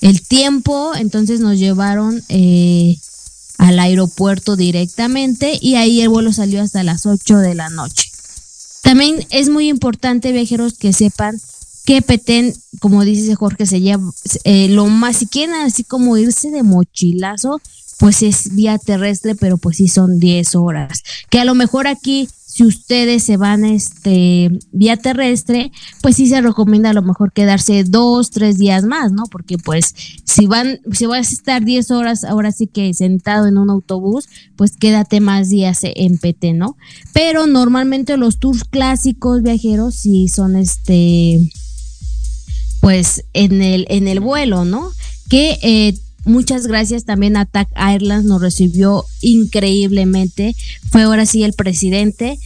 el 0.00 0.22
tiempo, 0.22 0.92
entonces 0.94 1.40
nos 1.40 1.58
llevaron 1.58 2.22
eh, 2.28 2.96
al 3.58 3.78
aeropuerto 3.78 4.56
directamente 4.56 5.58
y 5.60 5.74
ahí 5.74 6.00
el 6.00 6.08
vuelo 6.08 6.32
salió 6.32 6.62
hasta 6.62 6.84
las 6.84 7.06
8 7.06 7.38
de 7.38 7.54
la 7.54 7.68
noche. 7.70 8.10
También 8.82 9.26
es 9.30 9.50
muy 9.50 9.68
importante, 9.68 10.32
viajeros, 10.32 10.74
que 10.74 10.92
sepan 10.92 11.40
que 11.84 12.02
Petén, 12.02 12.54
como 12.80 13.04
dice 13.04 13.34
Jorge, 13.34 13.66
se 13.66 13.80
lleva 13.80 14.12
eh, 14.44 14.68
lo 14.68 14.86
más, 14.86 15.16
si 15.16 15.26
quieren 15.26 15.54
así 15.54 15.84
como 15.84 16.16
irse 16.18 16.50
de 16.50 16.62
mochilazo, 16.62 17.60
pues 17.96 18.22
es 18.22 18.54
vía 18.54 18.78
terrestre, 18.78 19.34
pero 19.34 19.58
pues 19.58 19.78
sí 19.78 19.88
son 19.88 20.18
10 20.18 20.54
horas. 20.54 21.02
Que 21.30 21.40
a 21.40 21.44
lo 21.44 21.54
mejor 21.54 21.86
aquí, 21.86 22.28
si 22.58 22.64
ustedes 22.64 23.22
se 23.22 23.36
van 23.36 23.64
este 23.64 24.50
vía 24.72 24.96
terrestre, 24.96 25.70
pues 26.02 26.16
sí 26.16 26.26
se 26.26 26.40
recomienda 26.40 26.90
a 26.90 26.92
lo 26.92 27.02
mejor 27.02 27.32
quedarse 27.32 27.84
dos, 27.84 28.32
tres 28.32 28.58
días 28.58 28.82
más, 28.82 29.12
¿no? 29.12 29.26
Porque 29.30 29.58
pues 29.58 29.94
si 30.24 30.48
van, 30.48 30.80
si 30.90 31.06
vas 31.06 31.30
a 31.30 31.34
estar 31.34 31.64
10 31.64 31.92
horas, 31.92 32.24
ahora 32.24 32.50
sí 32.50 32.66
que 32.66 32.92
sentado 32.94 33.46
en 33.46 33.58
un 33.58 33.70
autobús, 33.70 34.28
pues 34.56 34.76
quédate 34.76 35.20
más 35.20 35.50
días 35.50 35.82
en 35.84 36.18
PT, 36.18 36.52
¿no? 36.54 36.76
Pero 37.12 37.46
normalmente 37.46 38.16
los 38.16 38.40
tours 38.40 38.64
clásicos 38.64 39.44
viajeros 39.44 39.94
sí 39.94 40.26
son 40.26 40.56
este 40.56 41.38
pues 42.80 43.24
en 43.34 43.62
el 43.62 43.86
en 43.88 44.08
el 44.08 44.18
vuelo, 44.18 44.64
¿no? 44.64 44.90
Que 45.28 45.60
eh, 45.62 45.96
Muchas 46.24 46.66
gracias 46.66 47.04
también 47.04 47.36
a 47.36 47.46
TAC 47.46 47.68
Airlines, 47.74 48.24
nos 48.24 48.40
recibió 48.40 49.04
increíblemente. 49.20 50.54
Fue 50.90 51.02
ahora 51.02 51.26
sí 51.26 51.42
el 51.42 51.52
presidente, 51.52 52.38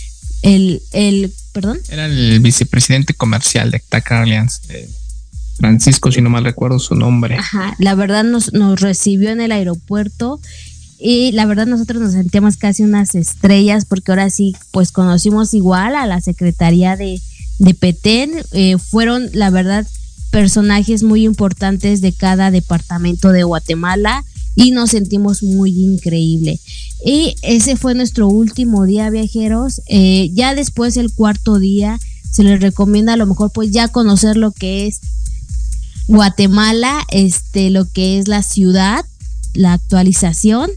el, 0.42 0.82
el, 0.92 1.32
perdón. 1.52 1.78
Era 1.88 2.06
el 2.06 2.40
vicepresidente 2.40 3.14
comercial 3.14 3.70
de 3.70 3.80
TAC 3.80 4.12
Airlines. 4.12 4.60
Eh, 4.68 4.88
Francisco, 5.58 6.10
si 6.10 6.20
no 6.20 6.30
mal 6.30 6.44
recuerdo 6.44 6.78
su 6.78 6.94
nombre. 6.94 7.36
Ajá, 7.36 7.74
la 7.78 7.94
verdad 7.94 8.24
nos, 8.24 8.52
nos 8.52 8.80
recibió 8.80 9.30
en 9.30 9.40
el 9.40 9.52
aeropuerto 9.52 10.40
y 10.98 11.32
la 11.32 11.46
verdad 11.46 11.66
nosotros 11.66 12.00
nos 12.00 12.12
sentíamos 12.12 12.56
casi 12.56 12.84
unas 12.84 13.14
estrellas 13.14 13.84
porque 13.84 14.12
ahora 14.12 14.30
sí 14.30 14.56
pues 14.70 14.92
conocimos 14.92 15.52
igual 15.54 15.96
a 15.96 16.06
la 16.06 16.20
Secretaría 16.20 16.96
de, 16.96 17.20
de 17.58 17.74
Petén, 17.74 18.32
eh, 18.52 18.76
fueron 18.78 19.28
la 19.32 19.50
verdad 19.50 19.86
personajes 20.32 21.02
muy 21.02 21.24
importantes 21.24 22.00
de 22.00 22.12
cada 22.12 22.50
departamento 22.50 23.30
de 23.32 23.44
Guatemala 23.44 24.24
y 24.56 24.70
nos 24.70 24.90
sentimos 24.90 25.42
muy 25.42 25.70
increíble. 25.78 26.58
Y 27.04 27.36
ese 27.42 27.76
fue 27.76 27.94
nuestro 27.94 28.28
último 28.28 28.86
día 28.86 29.10
viajeros. 29.10 29.82
Eh, 29.86 30.30
ya 30.32 30.54
después 30.54 30.96
el 30.96 31.12
cuarto 31.12 31.58
día 31.58 32.00
se 32.30 32.44
les 32.44 32.60
recomienda 32.60 33.12
a 33.12 33.16
lo 33.18 33.26
mejor 33.26 33.52
pues 33.52 33.70
ya 33.72 33.88
conocer 33.88 34.38
lo 34.38 34.52
que 34.52 34.86
es 34.86 35.00
Guatemala, 36.08 37.04
este, 37.10 37.68
lo 37.68 37.88
que 37.90 38.18
es 38.18 38.26
la 38.26 38.42
ciudad, 38.42 39.04
la 39.52 39.74
actualización 39.74 40.70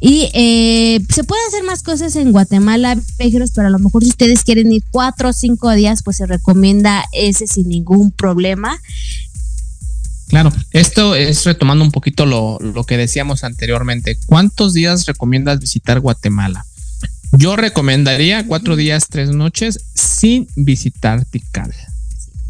y 0.00 0.30
eh, 0.32 1.04
se 1.10 1.24
pueden 1.24 1.46
hacer 1.48 1.62
más 1.62 1.82
cosas 1.82 2.16
en 2.16 2.32
Guatemala, 2.32 2.98
pero 3.18 3.66
a 3.66 3.70
lo 3.70 3.78
mejor 3.78 4.02
si 4.02 4.08
ustedes 4.08 4.44
quieren 4.44 4.72
ir 4.72 4.82
cuatro 4.90 5.28
o 5.28 5.32
cinco 5.34 5.70
días, 5.72 6.02
pues 6.02 6.16
se 6.16 6.26
recomienda 6.26 7.04
ese 7.12 7.46
sin 7.46 7.68
ningún 7.68 8.10
problema. 8.10 8.80
Claro, 10.28 10.52
esto 10.70 11.14
es 11.14 11.44
retomando 11.44 11.84
un 11.84 11.90
poquito 11.90 12.24
lo, 12.24 12.58
lo 12.60 12.84
que 12.84 12.96
decíamos 12.96 13.44
anteriormente. 13.44 14.18
¿Cuántos 14.24 14.72
días 14.72 15.04
recomiendas 15.04 15.60
visitar 15.60 16.00
Guatemala? 16.00 16.64
Yo 17.32 17.56
recomendaría 17.56 18.46
cuatro 18.46 18.76
días, 18.76 19.08
tres 19.08 19.30
noches 19.30 19.84
sin 19.94 20.48
visitar 20.56 21.26
Tikal. 21.26 21.74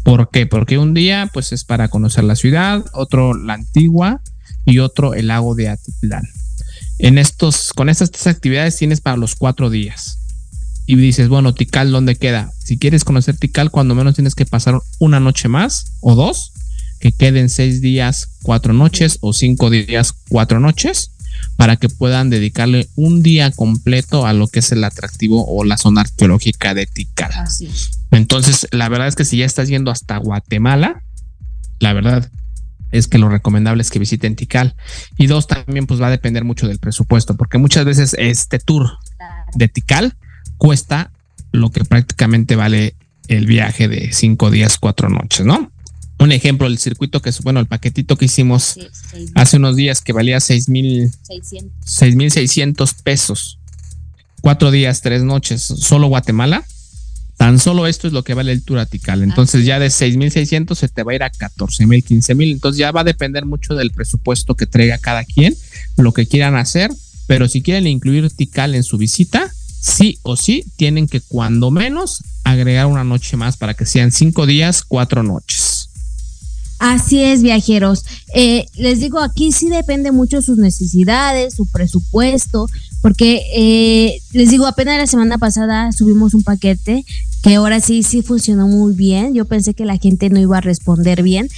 ¿Por 0.03 0.29
qué? 0.29 0.45
Porque 0.47 0.77
un 0.77 0.93
día 0.93 1.29
pues 1.33 1.51
es 1.51 1.65
para 1.65 1.89
conocer 1.89 2.23
la 2.23 2.35
ciudad, 2.35 2.85
otro 2.93 3.33
la 3.33 3.55
antigua 3.55 4.21
y 4.63 4.79
otro 4.79 5.13
el 5.15 5.27
lago 5.27 5.53
de 5.53 5.67
Atitlán 5.69 6.23
en 7.01 7.17
estos, 7.17 7.73
con 7.73 7.89
estas 7.89 8.11
tres 8.11 8.27
actividades 8.27 8.77
tienes 8.77 9.01
para 9.01 9.17
los 9.17 9.35
cuatro 9.35 9.69
días. 9.69 10.19
Y 10.85 10.95
dices, 10.95 11.29
bueno, 11.29 11.53
Tikal, 11.53 11.91
¿dónde 11.91 12.15
queda? 12.15 12.51
Si 12.59 12.77
quieres 12.77 13.03
conocer 13.03 13.37
Tikal, 13.37 13.71
cuando 13.71 13.95
menos 13.95 14.15
tienes 14.15 14.35
que 14.35 14.45
pasar 14.45 14.79
una 14.99 15.19
noche 15.19 15.47
más 15.47 15.93
o 16.01 16.15
dos, 16.15 16.51
que 16.99 17.11
queden 17.11 17.49
seis 17.49 17.81
días, 17.81 18.27
cuatro 18.43 18.73
noches 18.73 19.17
o 19.21 19.33
cinco 19.33 19.71
días, 19.71 20.13
cuatro 20.29 20.59
noches, 20.59 21.11
para 21.55 21.75
que 21.75 21.89
puedan 21.89 22.29
dedicarle 22.29 22.87
un 22.95 23.23
día 23.23 23.49
completo 23.49 24.27
a 24.27 24.33
lo 24.33 24.47
que 24.47 24.59
es 24.59 24.71
el 24.71 24.83
atractivo 24.83 25.45
o 25.47 25.63
la 25.63 25.77
zona 25.77 26.01
arqueológica 26.01 26.75
de 26.75 26.85
Tikal. 26.85 27.31
Entonces, 28.11 28.67
la 28.71 28.89
verdad 28.89 29.07
es 29.07 29.15
que 29.15 29.25
si 29.25 29.37
ya 29.37 29.45
estás 29.45 29.69
yendo 29.69 29.89
hasta 29.89 30.17
Guatemala, 30.17 31.01
la 31.79 31.93
verdad, 31.93 32.29
es 32.91 33.07
que 33.07 33.17
lo 33.17 33.29
recomendable 33.29 33.81
es 33.81 33.89
que 33.89 33.99
visiten 33.99 34.35
Tikal. 34.35 34.75
Y 35.17 35.27
dos, 35.27 35.47
también 35.47 35.87
pues 35.87 36.01
va 36.01 36.07
a 36.07 36.11
depender 36.11 36.43
mucho 36.43 36.67
del 36.67 36.79
presupuesto, 36.79 37.35
porque 37.35 37.57
muchas 37.57 37.85
veces 37.85 38.15
este 38.17 38.59
tour 38.59 38.97
de 39.55 39.67
Tikal 39.67 40.15
cuesta 40.57 41.11
lo 41.51 41.69
que 41.71 41.83
prácticamente 41.85 42.55
vale 42.55 42.95
el 43.27 43.45
viaje 43.45 43.87
de 43.87 44.11
cinco 44.13 44.51
días, 44.51 44.77
cuatro 44.77 45.09
noches, 45.09 45.45
¿no? 45.45 45.71
Un 46.19 46.31
ejemplo, 46.31 46.67
el 46.67 46.77
circuito 46.77 47.21
que 47.21 47.29
es, 47.29 47.41
bueno, 47.41 47.59
el 47.59 47.65
paquetito 47.65 48.15
que 48.15 48.25
hicimos 48.25 48.77
hace 49.33 49.57
unos 49.57 49.75
días 49.75 50.01
que 50.01 50.13
valía 50.13 50.39
seis 50.39 50.69
mil, 50.69 51.11
seis 51.83 52.15
mil 52.15 52.31
seiscientos 52.31 52.93
pesos. 52.93 53.57
Cuatro 54.41 54.69
días, 54.69 55.01
tres 55.01 55.23
noches, 55.23 55.63
solo 55.63 56.07
Guatemala 56.07 56.63
Tan 57.41 57.57
solo 57.57 57.87
esto 57.87 58.05
es 58.05 58.13
lo 58.13 58.23
que 58.23 58.35
vale 58.35 58.51
el 58.51 58.61
tour 58.61 58.77
atical. 58.77 59.23
Entonces 59.23 59.65
ya 59.65 59.79
de 59.79 59.87
6.600 59.87 60.75
se 60.75 60.87
te 60.89 61.01
va 61.01 61.13
a 61.13 61.15
ir 61.15 61.23
a 61.23 61.31
14.000, 61.31 61.87
15.000. 61.87 62.51
Entonces 62.51 62.77
ya 62.77 62.91
va 62.91 63.01
a 63.01 63.03
depender 63.03 63.47
mucho 63.47 63.73
del 63.73 63.89
presupuesto 63.89 64.53
que 64.53 64.67
traiga 64.67 64.99
cada 64.99 65.23
quien, 65.23 65.57
lo 65.97 66.13
que 66.13 66.27
quieran 66.27 66.55
hacer. 66.55 66.91
Pero 67.25 67.47
si 67.47 67.63
quieren 67.63 67.87
incluir 67.87 68.29
Tical 68.29 68.75
en 68.75 68.83
su 68.83 68.99
visita, 68.99 69.51
sí 69.81 70.19
o 70.21 70.37
sí 70.37 70.65
tienen 70.75 71.07
que 71.07 71.19
cuando 71.19 71.71
menos 71.71 72.23
agregar 72.43 72.85
una 72.85 73.03
noche 73.03 73.37
más 73.37 73.57
para 73.57 73.73
que 73.73 73.87
sean 73.87 74.11
cinco 74.11 74.45
días, 74.45 74.83
cuatro 74.83 75.23
noches. 75.23 75.70
Así 76.81 77.21
es, 77.21 77.43
viajeros. 77.43 78.03
Eh, 78.33 78.65
les 78.75 78.99
digo, 78.99 79.19
aquí 79.19 79.51
sí 79.51 79.69
depende 79.69 80.11
mucho 80.11 80.41
sus 80.41 80.57
necesidades, 80.57 81.53
su 81.53 81.67
presupuesto, 81.67 82.65
porque 83.03 83.39
eh, 83.55 84.19
les 84.33 84.49
digo, 84.49 84.65
apenas 84.65 84.97
la 84.97 85.05
semana 85.05 85.37
pasada 85.37 85.91
subimos 85.91 86.33
un 86.33 86.41
paquete 86.41 87.05
que 87.43 87.53
ahora 87.53 87.81
sí, 87.81 88.01
sí 88.01 88.23
funcionó 88.23 88.67
muy 88.67 88.95
bien. 88.95 89.35
Yo 89.35 89.45
pensé 89.45 89.75
que 89.75 89.85
la 89.85 89.99
gente 89.99 90.31
no 90.31 90.39
iba 90.39 90.57
a 90.57 90.61
responder 90.61 91.21
bien, 91.21 91.49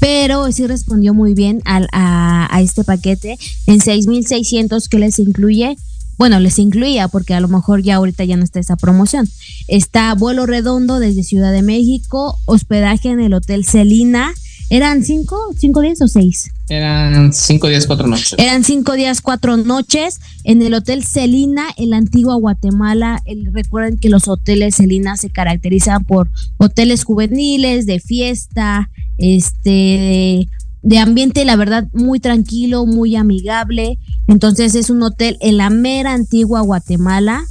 pero 0.00 0.50
sí 0.50 0.66
respondió 0.66 1.14
muy 1.14 1.32
bien 1.32 1.62
a, 1.64 2.48
a 2.50 2.60
este 2.60 2.82
paquete 2.82 3.38
en 3.68 3.78
6.600 3.78 4.88
que 4.88 4.98
les 4.98 5.20
incluye. 5.20 5.76
Bueno, 6.18 6.40
les 6.40 6.58
incluía 6.58 7.06
porque 7.06 7.34
a 7.34 7.40
lo 7.40 7.46
mejor 7.46 7.84
ya 7.84 7.96
ahorita 7.96 8.24
ya 8.24 8.36
no 8.36 8.42
está 8.42 8.58
esa 8.58 8.74
promoción. 8.74 9.28
Está 9.68 10.12
vuelo 10.16 10.44
redondo 10.44 10.98
desde 10.98 11.22
Ciudad 11.22 11.52
de 11.52 11.62
México, 11.62 12.36
hospedaje 12.46 13.10
en 13.10 13.20
el 13.20 13.32
Hotel 13.32 13.64
Celina, 13.64 14.34
¿Eran 14.72 15.04
cinco, 15.04 15.38
cinco 15.54 15.82
días 15.82 16.00
o 16.00 16.08
seis? 16.08 16.50
Eran 16.70 17.34
cinco 17.34 17.68
días, 17.68 17.86
cuatro 17.86 18.06
noches. 18.06 18.34
Eran 18.38 18.64
cinco 18.64 18.94
días, 18.94 19.20
cuatro 19.20 19.58
noches 19.58 20.18
en 20.44 20.62
el 20.62 20.72
Hotel 20.72 21.04
Celina, 21.04 21.66
en 21.76 21.90
la 21.90 21.98
antigua 21.98 22.36
Guatemala. 22.36 23.22
recuerden 23.52 23.98
que 23.98 24.08
los 24.08 24.28
hoteles 24.28 24.76
Celina 24.76 25.18
se 25.18 25.28
caracterizan 25.28 26.06
por 26.06 26.30
hoteles 26.56 27.04
juveniles, 27.04 27.84
de 27.84 28.00
fiesta, 28.00 28.88
este, 29.18 30.48
de 30.80 30.98
ambiente, 30.98 31.44
la 31.44 31.56
verdad, 31.56 31.86
muy 31.92 32.18
tranquilo, 32.18 32.86
muy 32.86 33.14
amigable. 33.14 33.98
Entonces 34.26 34.74
es 34.74 34.88
un 34.88 35.02
hotel 35.02 35.36
en 35.42 35.58
la 35.58 35.68
mera 35.68 36.14
antigua 36.14 36.62
Guatemala 36.62 37.44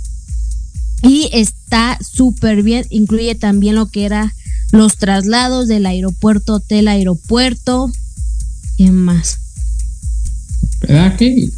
y 1.03 1.29
está 1.33 1.97
súper 2.01 2.63
bien. 2.63 2.85
Incluye 2.89 3.35
también 3.35 3.75
lo 3.75 3.87
que 3.87 4.05
era 4.05 4.33
los 4.71 4.97
traslados 4.97 5.67
del 5.67 5.85
aeropuerto, 5.85 6.55
hotel, 6.55 6.87
aeropuerto. 6.87 7.91
¿Qué 8.77 8.91
más? 8.91 9.39
Hospedaje. 10.63 11.49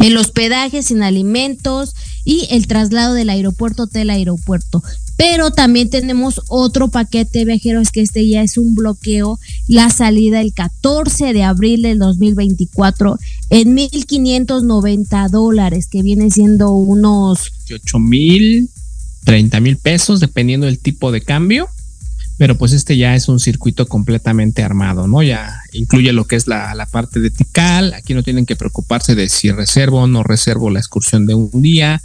El 0.00 0.16
hospedaje 0.16 0.82
sin 0.82 1.02
alimentos 1.02 1.94
y 2.24 2.46
el 2.50 2.66
traslado 2.66 3.14
del 3.14 3.30
aeropuerto, 3.30 3.84
hotel, 3.84 4.10
aeropuerto. 4.10 4.82
Pero 5.20 5.50
también 5.50 5.90
tenemos 5.90 6.40
otro 6.48 6.88
paquete 6.88 7.44
viajeros 7.44 7.90
que 7.90 8.00
este 8.00 8.26
ya 8.26 8.40
es 8.40 8.56
un 8.56 8.74
bloqueo, 8.74 9.38
la 9.68 9.90
salida 9.90 10.40
el 10.40 10.54
14 10.54 11.34
de 11.34 11.42
abril 11.42 11.82
del 11.82 11.98
2024 11.98 13.18
en 13.50 13.76
1.590 13.76 15.28
dólares, 15.28 15.88
que 15.88 16.02
viene 16.02 16.30
siendo 16.30 16.70
unos... 16.70 17.52
8 17.70 17.98
mil, 17.98 18.70
30 19.24 19.60
mil 19.60 19.76
pesos, 19.76 20.20
dependiendo 20.20 20.64
del 20.64 20.78
tipo 20.78 21.12
de 21.12 21.20
cambio. 21.20 21.68
Pero 22.38 22.56
pues 22.56 22.72
este 22.72 22.96
ya 22.96 23.14
es 23.14 23.28
un 23.28 23.40
circuito 23.40 23.86
completamente 23.86 24.62
armado, 24.62 25.06
¿no? 25.06 25.22
Ya 25.22 25.60
incluye 25.74 26.14
lo 26.14 26.26
que 26.26 26.36
es 26.36 26.46
la, 26.46 26.74
la 26.74 26.86
parte 26.86 27.20
de 27.20 27.30
Tikal. 27.30 27.92
Aquí 27.92 28.14
no 28.14 28.22
tienen 28.22 28.46
que 28.46 28.56
preocuparse 28.56 29.14
de 29.14 29.28
si 29.28 29.50
reservo 29.50 30.00
o 30.00 30.06
no 30.06 30.22
reservo 30.22 30.70
la 30.70 30.78
excursión 30.78 31.26
de 31.26 31.34
un 31.34 31.60
día 31.60 32.00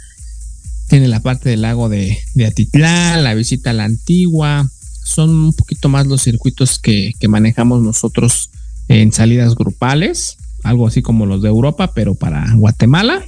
tiene 0.88 1.08
la 1.08 1.20
parte 1.20 1.48
del 1.48 1.62
lago 1.62 1.88
de, 1.88 2.18
Atitlán, 2.46 3.24
la 3.24 3.34
visita 3.34 3.70
a 3.70 3.74
la 3.74 3.84
antigua. 3.84 4.68
Son 5.04 5.30
un 5.30 5.52
poquito 5.52 5.88
más 5.88 6.06
los 6.06 6.22
circuitos 6.22 6.78
que, 6.78 7.14
manejamos 7.28 7.82
nosotros 7.82 8.50
en 8.88 9.12
salidas 9.12 9.54
grupales, 9.56 10.36
algo 10.62 10.86
así 10.86 11.02
como 11.02 11.26
los 11.26 11.42
de 11.42 11.48
Europa, 11.48 11.92
pero 11.92 12.14
para 12.14 12.52
Guatemala. 12.54 13.24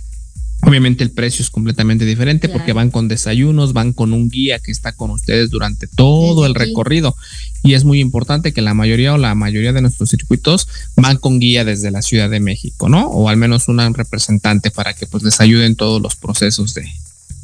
Obviamente 0.63 1.05
el 1.05 1.13
precio 1.13 1.45
es 1.45 1.51
completamente 1.51 2.05
diferente 2.05 2.49
porque 2.49 2.73
van 2.73 2.91
con 2.91 3.07
desayunos, 3.07 3.73
van 3.73 3.93
con 3.93 4.13
un 4.13 4.29
guía 4.29 4.59
que 4.59 4.73
está 4.73 4.91
con 4.91 5.13
ustedes 5.13 5.51
durante 5.51 5.87
todo 5.87 6.47
el 6.47 6.57
recorrido. 6.57 7.15
Y 7.63 7.75
es 7.75 7.85
muy 7.85 8.01
importante 8.01 8.53
que 8.53 8.61
la 8.61 8.75
mayoría 8.75 9.15
o 9.15 9.19
la 9.19 9.37
mayoría 9.37 9.73
de 9.73 9.83
nuestros 9.83 10.11
circuitos 10.11 10.67
van 10.97 11.17
con 11.19 11.39
guía 11.39 11.65
desde 11.65 11.93
la 11.93 12.03
Ciudad 12.03 12.29
de 12.29 12.41
México, 12.41 12.89
¿no? 12.89 13.07
O 13.07 13.29
al 13.29 13.37
menos 13.37 13.69
un 13.69 13.79
representante 13.95 14.73
para 14.73 14.95
que 14.95 15.07
pues 15.07 15.23
les 15.23 15.41
ayuden 15.41 15.77
todos 15.77 16.03
los 16.03 16.17
procesos 16.17 16.75
de, 16.75 16.89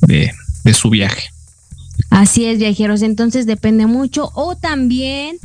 de, 0.07 0.33
su 0.73 0.91
viaje. 0.91 1.31
Así 2.11 2.45
es, 2.47 2.59
viajeros. 2.59 3.03
Entonces 3.03 3.47
depende 3.47 3.87
mucho. 3.87 4.31
O 4.35 4.57
también, 4.57 5.39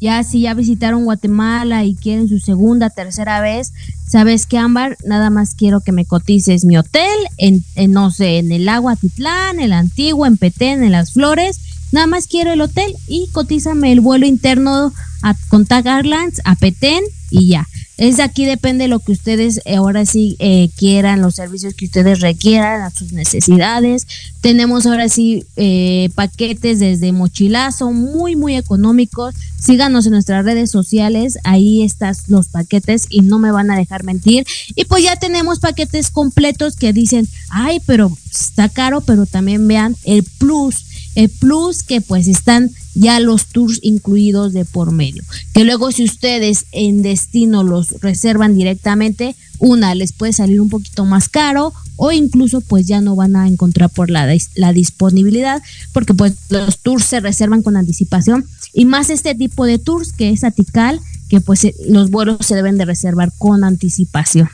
ya 0.00 0.22
si 0.24 0.42
ya 0.42 0.54
visitaron 0.54 1.04
Guatemala 1.04 1.84
y 1.84 1.94
quieren 1.94 2.28
su 2.28 2.38
segunda, 2.38 2.90
tercera 2.90 3.40
vez, 3.40 3.72
sabes 4.06 4.46
que 4.46 4.58
Ámbar, 4.58 4.96
nada 5.04 5.30
más 5.30 5.54
quiero 5.54 5.80
que 5.80 5.92
me 5.92 6.04
cotices 6.04 6.64
mi 6.64 6.76
hotel 6.76 7.16
en, 7.36 7.64
no 7.92 8.10
sé, 8.10 8.38
en 8.38 8.52
el 8.52 8.68
Agua 8.68 8.96
Titlán, 8.96 9.60
el 9.60 9.72
Antiguo, 9.72 10.26
en 10.26 10.36
Petén, 10.36 10.82
en 10.82 10.92
Las 10.92 11.12
Flores. 11.12 11.60
Nada 11.92 12.06
más 12.06 12.26
quiero 12.26 12.52
el 12.52 12.60
hotel 12.60 12.94
y 13.06 13.28
cotízame 13.32 13.92
el 13.92 14.00
vuelo 14.00 14.26
interno 14.26 14.92
a 15.22 15.34
Contact 15.48 15.86
Airlines, 15.86 16.40
a 16.44 16.56
Petén 16.56 17.02
y 17.30 17.48
ya. 17.48 17.68
Es 17.96 18.18
aquí 18.18 18.44
depende 18.44 18.84
de 18.84 18.88
lo 18.88 18.98
que 18.98 19.12
ustedes 19.12 19.60
eh, 19.64 19.76
ahora 19.76 20.04
sí 20.04 20.36
eh, 20.40 20.68
quieran, 20.76 21.20
los 21.20 21.36
servicios 21.36 21.74
que 21.74 21.84
ustedes 21.84 22.20
requieran, 22.20 22.82
a 22.82 22.90
sus 22.90 23.12
necesidades. 23.12 24.06
Tenemos 24.40 24.84
ahora 24.86 25.08
sí 25.08 25.46
eh, 25.56 26.10
paquetes 26.14 26.80
desde 26.80 27.12
mochilazo, 27.12 27.92
muy, 27.92 28.34
muy 28.34 28.56
económicos. 28.56 29.34
Síganos 29.58 30.06
en 30.06 30.12
nuestras 30.12 30.44
redes 30.44 30.70
sociales, 30.70 31.38
ahí 31.44 31.82
están 31.82 32.14
los 32.26 32.48
paquetes 32.48 33.06
y 33.08 33.20
no 33.20 33.38
me 33.38 33.52
van 33.52 33.70
a 33.70 33.76
dejar 33.76 34.02
mentir. 34.02 34.44
Y 34.74 34.84
pues 34.86 35.04
ya 35.04 35.16
tenemos 35.16 35.60
paquetes 35.60 36.10
completos 36.10 36.76
que 36.76 36.92
dicen, 36.92 37.28
ay, 37.48 37.80
pero 37.86 38.16
está 38.30 38.68
caro, 38.68 39.02
pero 39.02 39.24
también 39.24 39.66
vean 39.68 39.96
el 40.04 40.24
plus 40.24 40.84
el 41.14 41.28
plus 41.28 41.82
que 41.82 42.00
pues 42.00 42.26
están 42.28 42.70
ya 42.94 43.20
los 43.20 43.46
tours 43.46 43.80
incluidos 43.82 44.52
de 44.52 44.64
por 44.64 44.92
medio. 44.92 45.22
Que 45.52 45.64
luego 45.64 45.92
si 45.92 46.04
ustedes 46.04 46.66
en 46.72 47.02
destino 47.02 47.62
los 47.62 48.00
reservan 48.00 48.56
directamente, 48.56 49.36
una 49.58 49.94
les 49.94 50.12
puede 50.12 50.32
salir 50.32 50.60
un 50.60 50.68
poquito 50.68 51.04
más 51.04 51.28
caro 51.28 51.72
o 51.96 52.12
incluso 52.12 52.60
pues 52.60 52.86
ya 52.86 53.00
no 53.00 53.16
van 53.16 53.36
a 53.36 53.46
encontrar 53.46 53.90
por 53.90 54.10
la, 54.10 54.26
la 54.56 54.72
disponibilidad 54.72 55.62
porque 55.92 56.14
pues 56.14 56.34
los 56.48 56.78
tours 56.78 57.04
se 57.04 57.20
reservan 57.20 57.62
con 57.62 57.76
anticipación 57.76 58.44
y 58.72 58.84
más 58.84 59.10
este 59.10 59.34
tipo 59.34 59.64
de 59.64 59.78
tours 59.78 60.12
que 60.12 60.30
es 60.30 60.42
atical 60.42 61.00
que 61.28 61.40
pues 61.40 61.64
eh, 61.64 61.74
los 61.86 62.10
vuelos 62.10 62.38
se 62.40 62.54
deben 62.54 62.76
de 62.76 62.84
reservar 62.84 63.32
con 63.38 63.64
anticipación. 63.64 64.48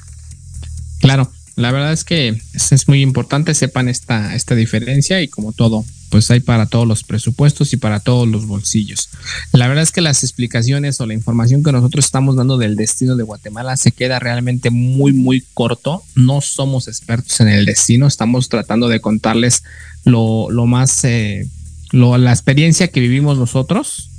Claro, 0.99 1.33
la 1.57 1.73
verdad 1.73 1.93
es 1.93 2.05
que 2.05 2.41
es, 2.53 2.89
muy 2.89 3.03
importante, 3.03 3.55
sepan 3.55 3.89
esta, 3.89 4.35
esta 4.35 4.55
diferencia 4.55 5.21
y 5.23 5.29
como 5.29 5.53
todo, 5.53 5.85
pues 6.11 6.31
hay 6.31 6.41
para 6.41 6.67
todos 6.67 6.87
los 6.87 7.05
presupuestos 7.05 7.73
y 7.73 7.77
para 7.77 8.01
todos 8.01 8.29
los 8.29 8.47
bolsillos. 8.47 9.09
La 9.53 9.69
verdad 9.69 9.85
es 9.85 9.93
que 9.93 10.01
las 10.01 10.23
explicaciones 10.25 11.01
o 11.01 11.07
la 11.07 11.15
información 11.15 11.63
que 11.63 11.73
nosotros 11.73 12.05
estamos 12.05 12.37
dando 12.37 12.59
del 12.59 12.77
destino 12.77 13.17
de 13.17 13.23
Guatemala 13.23 13.77
se 13.77 13.93
queda 13.93 14.19
realmente 14.19 14.71
muy, 14.71 15.13
muy 15.13 15.45
corto. 15.55 16.03
No 16.17 16.41
somos 16.41 16.89
expertos 16.89 17.41
en 17.41 17.49
el 17.49 17.65
destino, 17.65 18.07
estamos 18.07 18.49
tratando 18.49 18.89
de 18.89 19.01
contarles 19.01 19.63
lo, 20.05 20.51
más, 20.67 21.05
eh, 21.05 21.49
la 21.93 22.31
experiencia 22.31 22.89
que 22.89 23.01
vivimos 23.01 23.39
nosotros, 23.39 24.11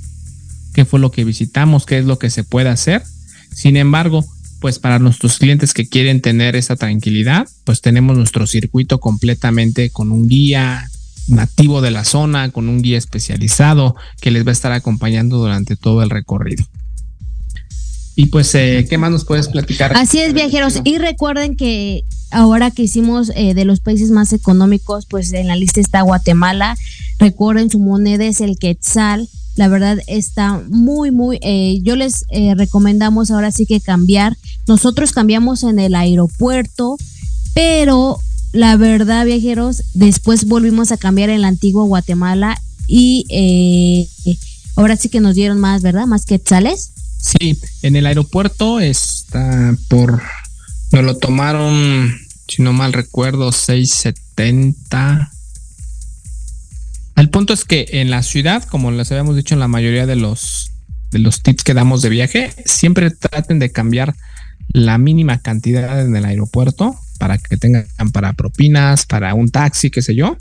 qué 0.72 0.86
fue 0.86 0.98
lo 0.98 1.10
que 1.12 1.24
visitamos, 1.24 1.84
qué 1.84 1.98
es 1.98 2.06
lo 2.06 2.18
que 2.18 2.30
se 2.30 2.42
puede 2.42 2.70
hacer. 2.70 3.02
Sin 3.54 3.76
embargo, 3.76 4.24
pues 4.60 4.78
para 4.78 4.98
nuestros 4.98 5.38
clientes 5.38 5.74
que 5.74 5.88
quieren 5.88 6.22
tener 6.22 6.56
esa 6.56 6.76
tranquilidad, 6.76 7.48
pues 7.64 7.82
tenemos 7.82 8.16
nuestro 8.16 8.46
circuito 8.46 8.98
completamente 8.98 9.90
con 9.90 10.10
un 10.10 10.28
guía 10.28 10.88
nativo 11.28 11.80
de 11.80 11.90
la 11.90 12.04
zona, 12.04 12.50
con 12.50 12.68
un 12.68 12.82
guía 12.82 12.98
especializado 12.98 13.96
que 14.20 14.30
les 14.30 14.44
va 14.44 14.50
a 14.50 14.52
estar 14.52 14.72
acompañando 14.72 15.38
durante 15.38 15.76
todo 15.76 16.02
el 16.02 16.10
recorrido. 16.10 16.64
Y 18.14 18.26
pues, 18.26 18.54
eh, 18.54 18.86
¿qué 18.88 18.98
más 18.98 19.10
nos 19.10 19.24
puedes 19.24 19.48
platicar? 19.48 19.96
Así 19.96 20.18
es, 20.18 20.34
viajeros. 20.34 20.80
Y 20.84 20.98
recuerden 20.98 21.56
que 21.56 22.04
ahora 22.30 22.70
que 22.70 22.82
hicimos 22.82 23.32
eh, 23.34 23.54
de 23.54 23.64
los 23.64 23.80
países 23.80 24.10
más 24.10 24.32
económicos, 24.32 25.06
pues 25.06 25.32
en 25.32 25.48
la 25.48 25.56
lista 25.56 25.80
está 25.80 26.02
Guatemala. 26.02 26.76
Recuerden, 27.18 27.70
su 27.70 27.78
moneda 27.78 28.24
es 28.24 28.40
el 28.40 28.58
quetzal 28.58 29.28
la 29.54 29.68
verdad 29.68 29.98
está 30.06 30.62
muy, 30.68 31.10
muy, 31.10 31.38
eh, 31.42 31.80
yo 31.82 31.94
les 31.94 32.24
eh, 32.30 32.54
recomendamos 32.54 33.30
ahora 33.30 33.50
sí 33.50 33.66
que 33.66 33.80
cambiar. 33.80 34.36
Nosotros 34.66 35.12
cambiamos 35.12 35.62
en 35.62 35.78
el 35.78 35.94
aeropuerto, 35.94 36.96
pero 37.54 38.18
la 38.52 38.76
verdad, 38.76 39.24
viajeros, 39.24 39.82
después 39.94 40.44
volvimos 40.44 40.92
a 40.92 40.96
cambiar 40.96 41.30
en 41.30 41.42
la 41.42 41.48
antigua 41.48 41.84
Guatemala 41.84 42.60
y 42.86 43.26
eh, 43.30 44.08
ahora 44.76 44.96
sí 44.96 45.08
que 45.08 45.20
nos 45.20 45.34
dieron 45.34 45.58
más, 45.58 45.82
¿verdad? 45.82 46.06
Más 46.06 46.26
quetzales. 46.26 46.92
Sí, 47.18 47.58
en 47.82 47.96
el 47.96 48.06
aeropuerto 48.06 48.80
está 48.80 49.76
por, 49.88 50.22
nos 50.90 51.04
lo 51.04 51.16
tomaron, 51.16 52.14
si 52.48 52.62
no 52.62 52.72
mal 52.72 52.92
recuerdo, 52.92 53.52
670 53.52 55.30
el 57.16 57.28
punto 57.28 57.52
es 57.52 57.64
que 57.64 57.86
en 57.92 58.10
la 58.10 58.22
ciudad, 58.22 58.64
como 58.64 58.90
les 58.90 59.10
habíamos 59.10 59.36
dicho 59.36 59.54
en 59.54 59.60
la 59.60 59.68
mayoría 59.68 60.06
de 60.06 60.16
los, 60.16 60.72
de 61.10 61.18
los 61.18 61.42
tips 61.42 61.62
que 61.62 61.74
damos 61.74 62.02
de 62.02 62.08
viaje, 62.08 62.52
siempre 62.64 63.10
traten 63.10 63.58
de 63.58 63.70
cambiar 63.70 64.14
la 64.72 64.96
mínima 64.98 65.38
cantidad 65.38 66.00
en 66.00 66.16
el 66.16 66.24
aeropuerto 66.24 66.98
para 67.22 67.38
que 67.38 67.56
tengan 67.56 67.86
para 68.12 68.32
propinas, 68.32 69.06
para 69.06 69.32
un 69.34 69.48
taxi, 69.48 69.90
qué 69.90 70.02
sé 70.02 70.16
yo. 70.16 70.36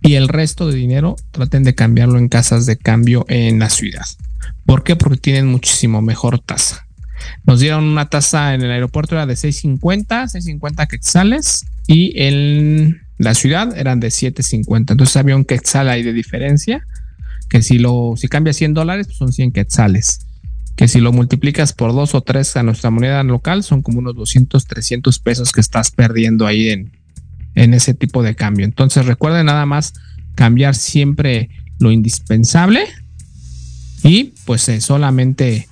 Y 0.00 0.14
el 0.14 0.28
resto 0.28 0.70
de 0.70 0.76
dinero 0.76 1.16
traten 1.32 1.64
de 1.64 1.74
cambiarlo 1.74 2.20
en 2.20 2.28
casas 2.28 2.66
de 2.66 2.76
cambio 2.76 3.26
en 3.28 3.58
la 3.58 3.68
ciudad. 3.68 4.06
¿Por 4.64 4.84
qué? 4.84 4.94
Porque 4.94 5.16
tienen 5.16 5.48
muchísimo 5.48 6.02
mejor 6.02 6.38
tasa. 6.38 6.86
Nos 7.42 7.58
dieron 7.58 7.82
una 7.82 8.08
tasa 8.10 8.54
en 8.54 8.62
el 8.62 8.70
aeropuerto 8.70 9.16
era 9.16 9.26
de 9.26 9.34
6.50, 9.34 10.06
6.50 10.06 10.86
quetzales 10.86 11.66
y 11.88 12.12
en 12.22 13.00
la 13.18 13.34
ciudad 13.34 13.76
eran 13.76 13.98
de 13.98 14.10
7.50. 14.10 14.92
Entonces 14.92 15.16
había 15.16 15.34
un 15.34 15.44
quetzal 15.44 15.88
ahí 15.88 16.04
de 16.04 16.12
diferencia, 16.12 16.86
que 17.48 17.60
si 17.60 17.80
lo 17.80 18.14
si 18.16 18.28
cambia 18.28 18.52
100 18.52 18.72
dólares, 18.72 19.08
pues 19.08 19.18
son 19.18 19.32
100 19.32 19.50
quetzales. 19.50 20.20
Que 20.76 20.88
si 20.88 21.00
lo 21.00 21.12
multiplicas 21.12 21.72
por 21.72 21.92
dos 21.92 22.14
o 22.14 22.20
tres 22.22 22.56
a 22.56 22.62
nuestra 22.62 22.90
moneda 22.90 23.22
local, 23.22 23.62
son 23.62 23.82
como 23.82 24.00
unos 24.00 24.16
200, 24.16 24.66
300 24.66 25.18
pesos 25.20 25.52
que 25.52 25.60
estás 25.60 25.90
perdiendo 25.90 26.46
ahí 26.46 26.70
en, 26.70 26.92
en 27.54 27.74
ese 27.74 27.94
tipo 27.94 28.22
de 28.22 28.34
cambio. 28.34 28.64
Entonces 28.64 29.06
recuerden 29.06 29.46
nada 29.46 29.66
más 29.66 29.94
cambiar 30.34 30.74
siempre 30.74 31.50
lo 31.78 31.92
indispensable 31.92 32.86
y 34.02 34.34
pues 34.44 34.68
eh, 34.68 34.80
solamente 34.80 35.68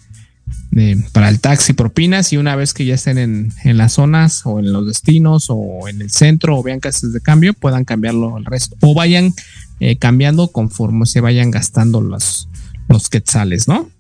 para 1.13 1.29
el 1.29 1.41
taxi 1.41 1.75
propinas 1.75 2.33
y 2.33 2.39
una 2.39 2.57
vez 2.57 2.73
que 2.73 2.87
ya 2.87 2.95
estén 2.95 3.19
en, 3.19 3.53
en, 3.63 3.77
las 3.77 3.93
zonas 3.93 4.43
o 4.47 4.59
en 4.59 4.73
los 4.73 4.87
destinos 4.87 5.47
o 5.49 5.87
en 5.87 6.01
el 6.01 6.11
centro 6.11 6.59
o 6.59 6.63
vean 6.63 6.81
casas 6.81 7.13
de 7.13 7.21
cambio, 7.21 7.53
puedan 7.53 7.85
cambiarlo 7.85 8.37
al 8.37 8.47
resto 8.47 8.77
o 8.81 8.95
vayan 8.95 9.35
eh, 9.81 9.97
cambiando 9.97 10.49
conforme 10.49 11.05
se 11.07 11.21
vayan 11.21 11.51
gastando 11.51 12.01
los, 12.01 12.49
los 12.89 13.11
quetzales, 13.11 13.69
¿no? 13.69 13.91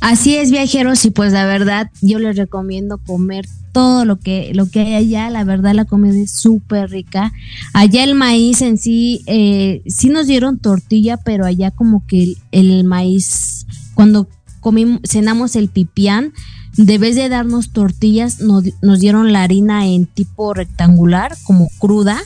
Así 0.00 0.36
es, 0.36 0.50
viajeros, 0.50 1.04
y 1.04 1.10
pues 1.10 1.32
la 1.32 1.44
verdad, 1.46 1.90
yo 2.00 2.18
les 2.18 2.36
recomiendo 2.36 2.98
comer 2.98 3.46
todo 3.72 4.04
lo 4.04 4.18
que, 4.18 4.52
lo 4.54 4.68
que 4.70 4.80
hay 4.80 4.94
allá. 4.94 5.30
La 5.30 5.44
verdad, 5.44 5.74
la 5.74 5.84
comida 5.84 6.16
es 6.16 6.32
súper 6.32 6.90
rica. 6.90 7.32
Allá 7.72 8.04
el 8.04 8.14
maíz 8.14 8.62
en 8.62 8.78
sí, 8.78 9.22
eh, 9.26 9.82
sí 9.86 10.08
nos 10.08 10.26
dieron 10.26 10.58
tortilla, 10.58 11.16
pero 11.16 11.44
allá 11.44 11.70
como 11.70 12.06
que 12.06 12.34
el, 12.52 12.84
maíz, 12.84 13.66
cuando 13.94 14.28
comimos, 14.60 15.00
cenamos 15.04 15.56
el 15.56 15.68
pipián, 15.68 16.32
de 16.76 16.98
vez 16.98 17.16
de 17.16 17.28
darnos 17.28 17.72
tortillas, 17.72 18.40
nos, 18.40 18.64
nos 18.82 19.00
dieron 19.00 19.32
la 19.32 19.42
harina 19.42 19.86
en 19.86 20.06
tipo 20.06 20.54
rectangular, 20.54 21.36
como 21.44 21.68
cruda. 21.78 22.18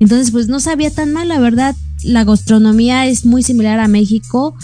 Entonces, 0.00 0.30
pues 0.30 0.48
no 0.48 0.60
sabía 0.60 0.90
tan 0.90 1.12
mal, 1.12 1.28
la 1.28 1.40
verdad. 1.40 1.74
La 2.04 2.24
gastronomía 2.24 3.06
es 3.06 3.26
muy 3.26 3.42
similar 3.42 3.80
a 3.80 3.88
México. 3.88 4.54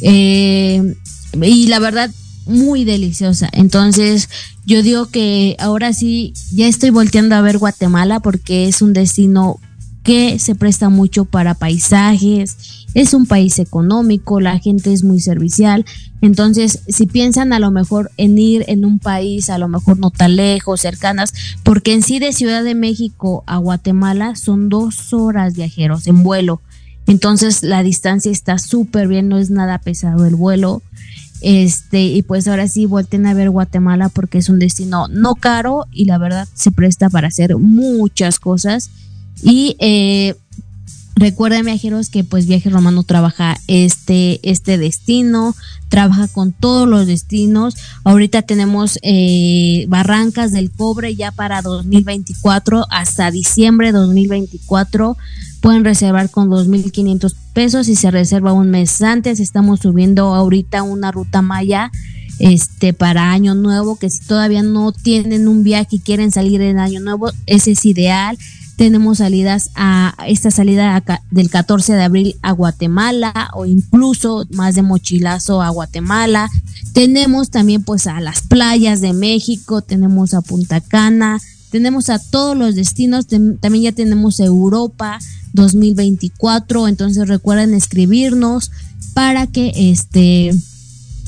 Eh, 0.00 0.94
y 1.42 1.66
la 1.66 1.78
verdad, 1.78 2.10
muy 2.46 2.84
deliciosa. 2.84 3.48
Entonces, 3.52 4.28
yo 4.66 4.82
digo 4.82 5.06
que 5.06 5.56
ahora 5.58 5.92
sí, 5.92 6.34
ya 6.52 6.66
estoy 6.66 6.90
volteando 6.90 7.34
a 7.34 7.40
ver 7.40 7.58
Guatemala 7.58 8.20
porque 8.20 8.68
es 8.68 8.82
un 8.82 8.92
destino 8.92 9.58
que 10.02 10.38
se 10.38 10.54
presta 10.54 10.90
mucho 10.90 11.24
para 11.24 11.54
paisajes, 11.54 12.86
es 12.92 13.14
un 13.14 13.24
país 13.24 13.58
económico, 13.58 14.38
la 14.38 14.58
gente 14.58 14.92
es 14.92 15.02
muy 15.02 15.18
servicial, 15.18 15.86
entonces 16.20 16.80
si 16.88 17.06
piensan 17.06 17.54
a 17.54 17.58
lo 17.58 17.70
mejor 17.70 18.10
en 18.18 18.38
ir 18.38 18.64
en 18.68 18.84
un 18.84 18.98
país 18.98 19.48
a 19.48 19.56
lo 19.56 19.66
mejor 19.66 19.98
no 19.98 20.10
tan 20.10 20.36
lejos, 20.36 20.82
cercanas, 20.82 21.32
porque 21.62 21.94
en 21.94 22.02
sí 22.02 22.18
de 22.18 22.34
Ciudad 22.34 22.62
de 22.62 22.74
México 22.74 23.44
a 23.46 23.56
Guatemala 23.56 24.36
son 24.36 24.68
dos 24.68 25.14
horas 25.14 25.54
viajeros 25.54 26.06
en 26.06 26.22
vuelo, 26.22 26.60
entonces 27.06 27.62
la 27.62 27.82
distancia 27.82 28.30
está 28.30 28.58
súper 28.58 29.08
bien, 29.08 29.28
no 29.28 29.38
es 29.38 29.50
nada 29.50 29.78
pesado 29.78 30.26
el 30.26 30.36
vuelo, 30.36 30.82
este, 31.44 32.02
y 32.04 32.22
pues 32.22 32.48
ahora 32.48 32.68
sí 32.68 32.86
volten 32.86 33.26
a 33.26 33.34
ver 33.34 33.50
Guatemala 33.50 34.08
porque 34.08 34.38
es 34.38 34.48
un 34.48 34.58
destino 34.58 35.08
no 35.08 35.34
caro 35.34 35.86
y 35.92 36.06
la 36.06 36.16
verdad 36.16 36.48
se 36.54 36.70
presta 36.70 37.10
para 37.10 37.28
hacer 37.28 37.58
muchas 37.58 38.38
cosas. 38.38 38.88
Y 39.42 39.76
eh, 39.78 40.36
recuerden 41.16 41.66
viajeros 41.66 42.08
que 42.08 42.24
pues 42.24 42.46
Viaje 42.46 42.70
Romano 42.70 43.02
trabaja 43.02 43.58
este, 43.66 44.40
este 44.42 44.78
destino, 44.78 45.54
trabaja 45.90 46.28
con 46.28 46.52
todos 46.52 46.88
los 46.88 47.06
destinos. 47.06 47.76
Ahorita 48.04 48.40
tenemos 48.40 48.98
eh, 49.02 49.84
Barrancas 49.88 50.50
del 50.50 50.70
Cobre 50.70 51.14
ya 51.14 51.30
para 51.30 51.60
2024 51.60 52.86
hasta 52.88 53.30
diciembre 53.30 53.88
de 53.88 53.98
2024 53.98 55.18
pueden 55.64 55.82
reservar 55.82 56.28
con 56.28 56.50
2.500 56.50 57.34
pesos 57.54 57.88
y 57.88 57.96
se 57.96 58.10
reserva 58.10 58.52
un 58.52 58.68
mes 58.68 59.00
antes. 59.00 59.40
Estamos 59.40 59.80
subiendo 59.80 60.34
ahorita 60.34 60.82
una 60.82 61.10
ruta 61.10 61.40
maya 61.40 61.90
este 62.38 62.92
para 62.92 63.30
año 63.32 63.54
nuevo 63.54 63.96
que 63.96 64.10
si 64.10 64.26
todavía 64.26 64.62
no 64.62 64.92
tienen 64.92 65.48
un 65.48 65.62
viaje 65.62 65.96
y 65.96 66.00
quieren 66.00 66.32
salir 66.32 66.60
en 66.60 66.78
año 66.78 67.00
nuevo 67.00 67.30
ese 67.46 67.70
es 67.70 67.86
ideal 67.86 68.36
tenemos 68.76 69.18
salidas 69.18 69.70
a 69.76 70.14
esta 70.26 70.50
salida 70.50 71.00
del 71.30 71.48
14 71.48 71.94
de 71.94 72.02
abril 72.02 72.36
a 72.42 72.50
Guatemala 72.50 73.50
o 73.54 73.66
incluso 73.66 74.46
más 74.50 74.74
de 74.74 74.82
mochilazo 74.82 75.62
a 75.62 75.68
Guatemala 75.68 76.50
tenemos 76.92 77.50
también 77.50 77.84
pues 77.84 78.08
a 78.08 78.20
las 78.20 78.42
playas 78.42 79.00
de 79.00 79.12
México 79.12 79.80
tenemos 79.80 80.34
a 80.34 80.42
Punta 80.42 80.80
Cana 80.80 81.40
tenemos 81.74 82.08
a 82.08 82.20
todos 82.20 82.56
los 82.56 82.76
destinos 82.76 83.26
también 83.26 83.82
ya 83.82 83.90
tenemos 83.90 84.38
Europa 84.38 85.18
2024. 85.54 86.86
Entonces 86.86 87.26
recuerden 87.26 87.74
escribirnos 87.74 88.70
para 89.12 89.48
que 89.48 89.72
este 89.74 90.52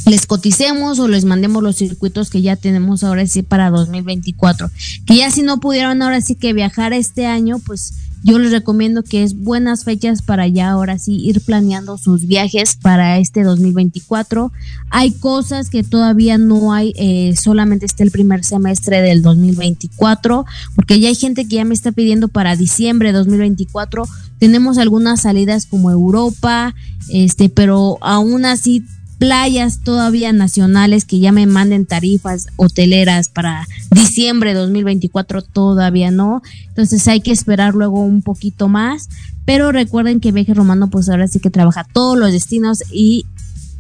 les 0.07 0.27
coticemos 0.27 1.01
o 1.01 1.09
les 1.09 1.25
mandemos 1.25 1.65
los 1.65 1.75
circuitos 1.75 2.31
que 2.31 2.43
ya 2.43 2.55
tenemos 2.55 3.03
ahora 3.03 3.27
sí 3.27 3.43
para 3.43 3.71
2024. 3.71 4.71
Que 5.05 5.17
ya 5.17 5.33
si 5.33 5.43
no 5.43 5.59
pudieron 5.59 6.01
ahora 6.01 6.21
sí 6.21 6.37
que 6.37 6.53
viajar 6.53 6.93
este 6.93 7.27
año, 7.27 7.59
pues 7.59 7.95
yo 8.23 8.39
les 8.39 8.51
recomiendo 8.51 9.03
que 9.03 9.23
es 9.23 9.39
buenas 9.39 9.85
fechas 9.85 10.23
para 10.23 10.49
ya 10.49 10.71
ahora 10.71 10.99
sí 10.99 11.17
ir 11.17 11.41
planeando 11.41 11.97
sus 11.99 12.27
viajes 12.27 12.77
para 12.77 13.19
este 13.19 13.43
2024. 13.43 14.53
Hay 14.91 15.13
cosas 15.13 15.71
que 15.71 15.83
todavía 15.83 16.39
no 16.39 16.73
hay, 16.73 16.93
eh, 16.97 17.35
solamente 17.37 17.87
está 17.87 18.03
el 18.03 18.11
primer 18.11 18.45
semestre 18.45 19.01
del 19.03 19.23
2024, 19.23 20.45
porque 20.75 20.99
ya 20.99 21.09
hay 21.09 21.15
gente 21.15 21.47
que 21.47 21.57
ya 21.57 21.65
me 21.65 21.75
está 21.75 21.93
pidiendo 21.93 22.29
para 22.29 22.57
diciembre 22.57 23.13
de 23.13 23.19
2024. 23.19 24.05
Tenemos 24.39 24.79
algunas 24.79 25.23
salidas 25.23 25.67
como 25.67 25.91
Europa, 25.91 26.75
este, 27.09 27.49
pero 27.49 27.99
aún 28.01 28.45
así 28.45 28.85
playas 29.19 29.81
todavía 29.81 30.33
nacionales 30.33 31.05
que 31.05 31.19
ya 31.19 31.33
me 31.33 31.47
manden 31.47 31.87
tarifas 31.87 32.49
hoteleras 32.57 33.29
para 33.29 33.67
diciembre 33.91 34.55
de 34.55 34.61
2024 34.61 35.43
todavía 35.43 36.11
no. 36.11 36.43
Entonces 36.69 37.07
hay 37.09 37.21
que 37.21 37.33
esperar 37.33 37.75
luego 37.75 38.01
un 38.01 38.23
poquito 38.23 38.69
más. 38.69 39.09
Pero 39.45 39.71
recuerden 39.73 40.21
que 40.21 40.33
Viaje 40.33 40.55
Romano 40.55 40.91
pues 40.91 41.09
ahora 41.09 41.29
sí 41.29 41.39
que 41.39 41.51
trabaja 41.51 41.87
todos 41.93 42.19
los 42.19 42.33
destinos 42.33 42.83
y 42.91 43.27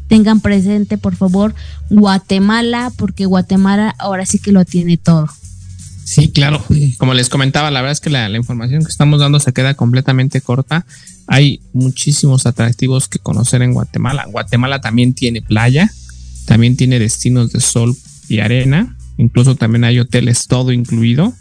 tengan 0.09 0.41
presente 0.41 0.99
por 0.99 1.16
favor 1.16 1.53
Guatemala 1.91 2.93
porque 2.97 3.26
Guatemala 3.26 3.95
ahora 3.99 4.24
sí 4.24 4.39
que 4.39 4.53
lo 4.53 4.64
tiene 4.64 4.97
todo. 4.97 5.28
Sí, 6.05 6.28
claro. 6.28 6.64
Como 6.99 7.14
les 7.14 7.28
comentaba, 7.28 7.72
la 7.72 7.80
verdad 7.80 7.93
es 7.93 8.01
que 8.01 8.11
la, 8.11 8.28
la 8.28 8.37
información 8.37 8.84
que 8.84 8.91
estamos 8.91 9.18
dando 9.18 9.41
se 9.41 9.53
queda 9.53 9.74
completamente 9.74 10.41
corta 10.41 10.87
hay 11.26 11.60
muchísimos 11.72 12.46
atractivos 12.46 13.08
que 13.08 13.18
conocer 13.18 13.62
en 13.62 13.72
Guatemala. 13.72 14.26
Guatemala 14.30 14.80
también 14.80 15.14
tiene 15.14 15.42
playa, 15.42 15.90
también 16.46 16.76
tiene 16.76 16.98
destinos 16.98 17.52
de 17.52 17.60
sol 17.60 17.96
y 18.28 18.40
arena, 18.40 18.96
incluso 19.16 19.56
también 19.56 19.84
hay 19.84 19.98
hoteles 19.98 20.46
todo 20.46 20.72
incluido. 20.72 21.34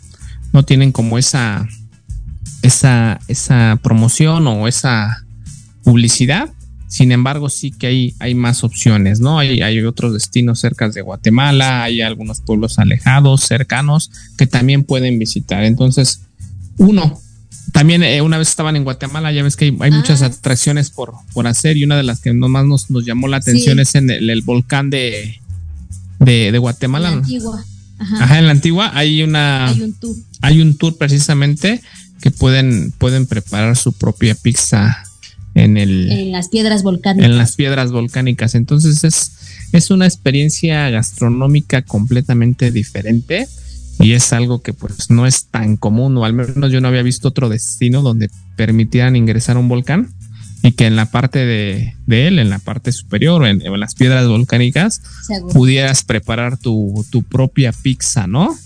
No 0.53 0.63
tienen 0.63 0.91
como 0.91 1.17
esa 1.17 1.67
esa 2.61 3.19
esa 3.27 3.79
promoción 3.83 4.47
o 4.47 4.67
esa 4.67 5.25
publicidad. 5.83 6.49
Sin 6.87 7.11
embargo, 7.11 7.49
sí 7.49 7.71
que 7.71 7.87
hay, 7.87 8.15
hay 8.19 8.35
más 8.35 8.63
opciones, 8.63 9.19
¿no? 9.19 9.39
Hay, 9.39 9.61
hay 9.61 9.81
otros 9.81 10.13
destinos 10.13 10.59
cerca 10.59 10.87
de 10.87 11.01
Guatemala, 11.01 11.83
hay 11.83 12.01
algunos 12.01 12.41
pueblos 12.41 12.79
alejados, 12.79 13.41
cercanos, 13.41 14.11
que 14.37 14.47
también 14.47 14.83
pueden 14.83 15.19
visitar. 15.19 15.63
Entonces, 15.63 16.21
uno, 16.77 17.19
también 17.75 18.03
eh, 18.03 18.21
una 18.21 18.37
vez 18.37 18.47
estaban 18.47 18.77
en 18.77 18.85
Guatemala, 18.85 19.33
ya 19.33 19.43
ves 19.43 19.57
que 19.57 19.75
hay, 19.81 19.91
muchas 19.91 20.21
ah. 20.21 20.27
atracciones 20.27 20.89
por, 20.89 21.13
por 21.33 21.45
hacer 21.45 21.75
y 21.75 21.83
una 21.83 21.97
de 21.97 22.03
las 22.03 22.21
que 22.21 22.33
nomás 22.33 22.63
nos, 22.63 22.89
nos 22.89 23.05
llamó 23.05 23.27
la 23.27 23.35
atención 23.35 23.81
es 23.81 23.95
en 23.95 24.09
el, 24.09 24.41
volcán 24.43 24.89
de, 24.89 25.41
de, 26.19 26.57
Guatemala. 26.57 27.09
En 27.09 27.15
la 27.15 27.19
antigua. 27.19 27.65
Ajá. 27.99 28.39
en 28.39 28.45
la 28.45 28.51
antigua 28.51 28.91
hay 28.93 29.23
una 29.23 29.67
hay 29.67 29.81
un 29.81 29.93
tour. 29.93 30.15
Hay 30.41 30.61
un 30.61 30.77
tour 30.77 30.97
precisamente 30.97 31.81
que 32.21 32.31
pueden, 32.31 32.93
pueden 32.97 33.25
preparar 33.25 33.75
su 33.75 33.91
propia 33.91 34.35
pizza 34.35 35.03
en 35.53 35.75
el 35.75 36.09
en 36.09 36.31
las 36.31 36.47
piedras 36.47 36.81
volcánicas. 36.81 37.29
En 37.29 37.37
las 37.37 37.55
piedras 37.55 37.91
volcánicas. 37.91 38.55
Entonces 38.55 39.03
es, 39.03 39.33
es 39.73 39.91
una 39.91 40.05
experiencia 40.05 40.89
gastronómica 40.91 41.81
completamente 41.81 42.71
diferente 42.71 43.49
y 43.99 44.13
es 44.13 44.33
algo 44.33 44.61
que 44.61 44.73
pues 44.73 45.09
no 45.09 45.25
es 45.25 45.45
tan 45.45 45.77
común 45.77 46.17
o 46.17 46.25
al 46.25 46.33
menos 46.33 46.71
yo 46.71 46.81
no 46.81 46.87
había 46.87 47.01
visto 47.01 47.29
otro 47.29 47.49
destino 47.49 48.01
donde 48.01 48.29
permitieran 48.55 49.15
ingresar 49.15 49.57
a 49.57 49.59
un 49.59 49.67
volcán 49.67 50.13
y 50.63 50.71
que 50.71 50.87
en 50.87 50.95
la 50.95 51.05
parte 51.05 51.45
de, 51.45 51.93
él, 52.07 52.39
en 52.39 52.49
la 52.49 52.59
parte 52.59 52.91
superior 52.91 53.41
o 53.41 53.47
en, 53.47 53.61
las 53.79 53.93
piedras 53.93 54.27
volcánicas, 54.27 55.01
pudieras 55.53 56.03
preparar 56.03 56.57
tu, 56.57 57.05
tu, 57.11 57.21
propia 57.21 57.71
pizza, 57.71 58.25
¿no? 58.25 58.57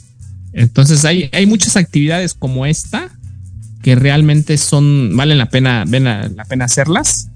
Entonces 0.53 1.03
hay, 1.03 1.29
hay 1.33 1.45
muchas 1.45 1.75
actividades 1.75 2.33
como 2.33 2.65
esta 2.65 3.09
que 3.81 3.95
realmente 3.95 4.57
son, 4.57 5.15
valen 5.15 5.37
la 5.37 5.49
pena, 5.49 5.83
ven 5.85 6.05
la 6.05 6.45
pena 6.47 6.65
hacerlas 6.65 7.29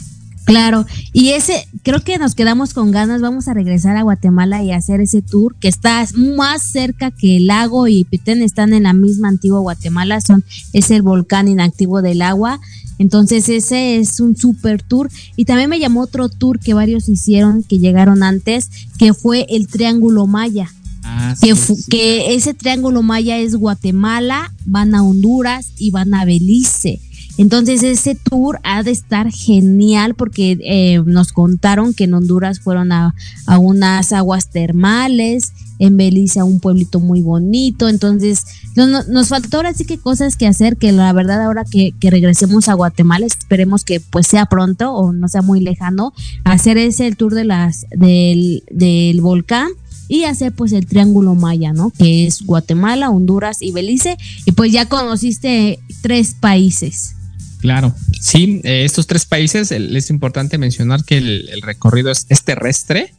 Claro, 0.46 0.86
y 1.14 1.30
ese, 1.30 1.68
creo 1.84 2.02
que 2.02 2.18
nos 2.18 2.36
quedamos 2.36 2.74
con 2.74 2.92
ganas, 2.92 3.22
vamos 3.22 3.48
a 3.48 3.54
regresar 3.54 3.96
a 3.96 4.04
Guatemala 4.04 4.62
y 4.62 4.72
hacer 4.72 5.00
ese 5.00 5.22
tour 5.22 5.56
que 5.56 5.70
está 5.70 6.06
más 6.16 6.64
cerca 6.64 7.12
que 7.12 7.38
el 7.38 7.48
lago 7.48 7.88
y 7.88 8.04
Petén 8.04 8.42
están 8.42 8.74
en 8.74 8.84
la 8.84 8.94
misma 8.94 9.30
antigua 9.30 9.62
Guatemala, 9.62 10.20
son, 10.20 10.44
es 10.74 10.92
el 10.92 11.02
volcán 11.02 11.48
inactivo 11.48 12.02
del 12.02 12.22
agua, 12.22 12.60
entonces 13.00 13.48
ese 13.50 13.98
es 13.98 14.20
un 14.20 14.36
super 14.36 14.82
tour. 14.82 15.10
Y 15.36 15.46
también 15.46 15.70
me 15.70 15.80
llamó 15.80 16.02
otro 16.02 16.30
tour 16.30 16.60
que 16.60 16.74
varios 16.74 17.10
hicieron, 17.10 17.64
que 17.64 17.80
llegaron 17.80 18.24
antes, 18.24 18.70
que 18.98 19.14
fue 19.14 19.46
el 19.50 19.68
Triángulo 19.68 20.28
Maya. 20.28 20.70
Ah, 21.04 21.36
que, 21.42 21.54
que 21.90 22.34
ese 22.34 22.54
Triángulo 22.54 23.02
Maya 23.02 23.38
es 23.38 23.56
Guatemala, 23.56 24.54
van 24.66 24.96
a 24.96 25.04
Honduras 25.04 25.72
y 25.78 25.92
van 25.92 26.14
a 26.14 26.24
Belice 26.26 27.02
Entonces 27.38 27.82
ese 27.82 28.16
tour 28.16 28.60
ha 28.64 28.84
de 28.84 28.92
estar 28.92 29.32
genial 29.32 30.14
porque 30.14 30.58
eh, 30.62 31.02
nos 31.06 31.32
contaron 31.32 31.94
que 31.94 32.04
en 32.04 32.14
Honduras 32.14 32.60
fueron 32.60 32.92
a, 32.92 33.16
unas 33.60 34.14
aguas 34.14 34.50
termales, 34.50 35.54
en 35.80 35.98
Belice 35.98 36.40
a 36.40 36.46
un 36.46 36.60
pueblito 36.60 37.00
muy 37.00 37.22
bonito. 37.22 37.90
Entonces 37.90 38.46
nos 38.76 39.28
faltó 39.30 39.58
ahora 39.58 39.74
sí 39.74 39.86
que 39.86 39.98
cosas 39.98 40.36
que 40.36 40.48
hacer, 40.48 40.78
que 40.78 40.92
la 40.92 41.12
verdad 41.14 41.42
ahora 41.42 41.64
que, 41.66 41.94
regresemos 42.02 42.70
a 42.70 42.74
Guatemala, 42.74 43.26
esperemos 43.26 43.84
que 43.84 44.00
pues 44.00 44.28
sea 44.28 44.46
pronto 44.46 44.94
o 44.94 45.12
no 45.12 45.28
sea 45.28 45.42
muy 45.42 45.60
lejano, 45.60 46.14
hacer 46.44 46.78
ese 46.78 47.08
el 47.08 47.18
tour 47.18 47.34
de 47.34 47.46
las, 47.46 47.88
del, 47.92 48.64
del 48.70 49.22
volcán 49.22 49.70
y 50.08 50.26
hacer 50.26 50.54
pues 50.54 50.72
el 50.74 50.86
triángulo 50.86 51.34
maya, 51.34 51.74
¿no? 51.74 51.90
Que 51.90 52.28
es 52.28 52.46
Guatemala, 52.46 53.10
Honduras 53.10 53.62
y 53.62 53.72
Belice. 53.72 54.18
Y 54.46 54.52
pues 54.52 54.72
ya 54.72 54.88
conociste 54.88 55.80
tres 56.02 56.36
países. 56.40 57.16
Claro, 57.64 57.96
sí, 58.20 58.60
eh, 58.66 58.84
estos 58.84 59.08
tres 59.08 59.26
países 59.26 59.72
es 59.72 60.10
importante 60.10 60.58
mencionar 60.58 61.06
que 61.06 61.18
el, 61.18 61.62
recorrido 61.62 62.12
es, 62.12 62.44
terrestre, 62.44 63.14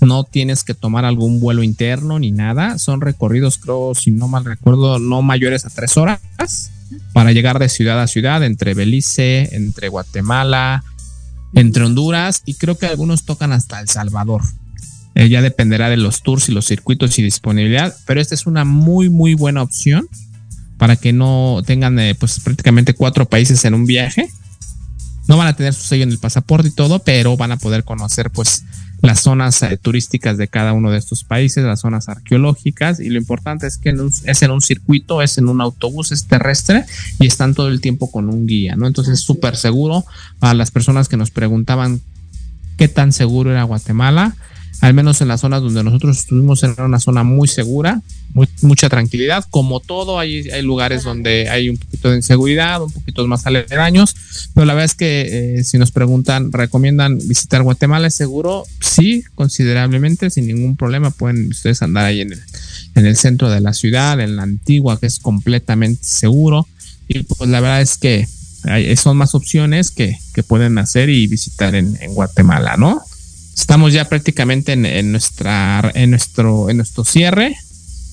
no 0.00 0.22
tienes 0.22 0.62
que 0.62 0.72
tomar 0.72 1.04
algún 1.04 1.40
vuelo 1.40 1.64
interno 1.64 2.20
ni 2.20 2.30
nada, 2.30 2.78
son 2.78 3.00
recorridos 3.00 3.58
creo, 3.58 3.96
si 3.96 4.12
no 4.12 4.28
mal 4.28 4.44
recuerdo, 4.44 5.00
no 5.00 5.20
mayores 5.22 5.66
a 5.66 5.70
tres 5.70 5.96
horas 5.96 6.20
para 7.12 7.32
llegar 7.32 7.58
de 7.58 7.68
ciudad 7.68 8.00
a 8.00 8.06
ciudad 8.06 8.44
entre 8.44 8.72
Belice, 8.74 9.48
entre 9.56 9.88
Guatemala, 9.88 10.84
entre 11.54 11.82
Honduras 11.82 12.42
y 12.46 12.54
creo 12.54 12.78
que 12.78 12.86
algunos 12.86 13.24
tocan 13.24 13.50
hasta 13.50 13.80
El 13.80 13.88
Salvador. 13.88 14.42
Eh, 15.16 15.28
ya 15.28 15.42
dependerá 15.42 15.90
de 15.90 15.96
los 15.96 16.22
tours 16.22 16.48
y 16.48 16.52
los 16.52 16.66
circuitos 16.68 17.18
y 17.18 17.22
disponibilidad, 17.24 17.96
pero 18.06 18.20
esta 18.20 18.36
es 18.36 18.46
una 18.46 18.64
muy, 18.64 19.08
muy 19.08 19.34
buena 19.34 19.60
opción 19.60 20.08
para 20.78 20.96
que 20.96 21.12
no 21.12 21.62
tengan 21.66 21.98
eh, 21.98 22.14
pues 22.14 22.40
prácticamente 22.40 22.94
cuatro 22.94 23.26
países 23.26 23.64
en 23.64 23.74
un 23.74 23.84
viaje. 23.84 24.30
No 25.26 25.36
van 25.36 25.48
a 25.48 25.56
tener 25.56 25.74
su 25.74 25.82
sello 25.82 26.04
en 26.04 26.10
el 26.10 26.18
pasaporte 26.18 26.68
y 26.68 26.70
todo, 26.70 27.00
pero 27.00 27.36
van 27.36 27.52
a 27.52 27.58
poder 27.58 27.84
conocer 27.84 28.30
pues 28.30 28.64
las 29.02 29.20
zonas 29.20 29.62
eh, 29.62 29.76
turísticas 29.76 30.38
de 30.38 30.48
cada 30.48 30.72
uno 30.72 30.90
de 30.90 30.98
estos 30.98 31.22
países, 31.24 31.64
las 31.64 31.80
zonas 31.80 32.08
arqueológicas 32.08 32.98
y 33.00 33.10
lo 33.10 33.18
importante 33.18 33.66
es 33.66 33.76
que 33.76 33.94
es 34.24 34.42
en 34.42 34.50
un 34.50 34.62
circuito, 34.62 35.22
es 35.22 35.38
en 35.38 35.48
un 35.48 35.60
autobús, 35.60 36.12
es 36.12 36.26
terrestre 36.26 36.84
y 37.20 37.26
están 37.26 37.54
todo 37.54 37.68
el 37.68 37.80
tiempo 37.80 38.10
con 38.10 38.28
un 38.28 38.46
guía, 38.46 38.74
¿no? 38.76 38.86
Entonces 38.86 39.14
es 39.14 39.20
súper 39.20 39.56
seguro 39.56 40.04
para 40.38 40.54
las 40.54 40.70
personas 40.70 41.08
que 41.08 41.16
nos 41.16 41.30
preguntaban 41.30 42.00
qué 42.76 42.88
tan 42.88 43.12
seguro 43.12 43.50
era 43.50 43.64
Guatemala 43.64 44.34
al 44.80 44.94
menos 44.94 45.20
en 45.20 45.28
las 45.28 45.40
zonas 45.40 45.62
donde 45.62 45.82
nosotros 45.82 46.18
estuvimos, 46.18 46.62
era 46.62 46.84
una 46.84 47.00
zona 47.00 47.24
muy 47.24 47.48
segura, 47.48 48.00
mucha 48.62 48.88
tranquilidad. 48.88 49.44
Como 49.50 49.80
todo, 49.80 50.18
hay, 50.18 50.48
hay 50.50 50.62
lugares 50.62 51.02
donde 51.02 51.48
hay 51.48 51.68
un 51.68 51.76
poquito 51.76 52.10
de 52.10 52.16
inseguridad, 52.16 52.82
un 52.82 52.92
poquito 52.92 53.26
más 53.26 53.46
aledaños, 53.46 54.14
pero 54.54 54.66
la 54.66 54.74
verdad 54.74 54.84
es 54.84 54.94
que 54.94 55.58
eh, 55.58 55.64
si 55.64 55.78
nos 55.78 55.90
preguntan, 55.90 56.52
¿recomiendan 56.52 57.18
visitar 57.18 57.62
Guatemala? 57.62 58.06
¿Es 58.06 58.14
seguro? 58.14 58.64
Sí, 58.80 59.24
considerablemente, 59.34 60.30
sin 60.30 60.46
ningún 60.46 60.76
problema. 60.76 61.10
Pueden 61.10 61.48
ustedes 61.48 61.82
andar 61.82 62.04
ahí 62.04 62.20
en 62.20 62.32
el, 62.32 62.40
en 62.94 63.06
el 63.06 63.16
centro 63.16 63.50
de 63.50 63.60
la 63.60 63.72
ciudad, 63.72 64.20
en 64.20 64.36
la 64.36 64.44
antigua, 64.44 65.00
que 65.00 65.06
es 65.06 65.18
completamente 65.18 66.04
seguro. 66.04 66.68
Y 67.08 67.24
pues 67.24 67.50
la 67.50 67.60
verdad 67.60 67.80
es 67.80 67.96
que 67.96 68.28
son 68.96 69.16
más 69.16 69.34
opciones 69.34 69.90
que, 69.90 70.16
que 70.34 70.42
pueden 70.42 70.78
hacer 70.78 71.08
y 71.08 71.26
visitar 71.26 71.74
en, 71.74 71.96
en 72.00 72.14
Guatemala, 72.14 72.76
¿no? 72.76 73.00
Estamos 73.58 73.92
ya 73.92 74.04
prácticamente 74.08 74.72
en, 74.72 75.10
nuestra, 75.10 75.90
en, 75.94 76.10
nuestro, 76.10 76.70
en 76.70 76.76
nuestro 76.76 77.04
cierre. 77.04 77.56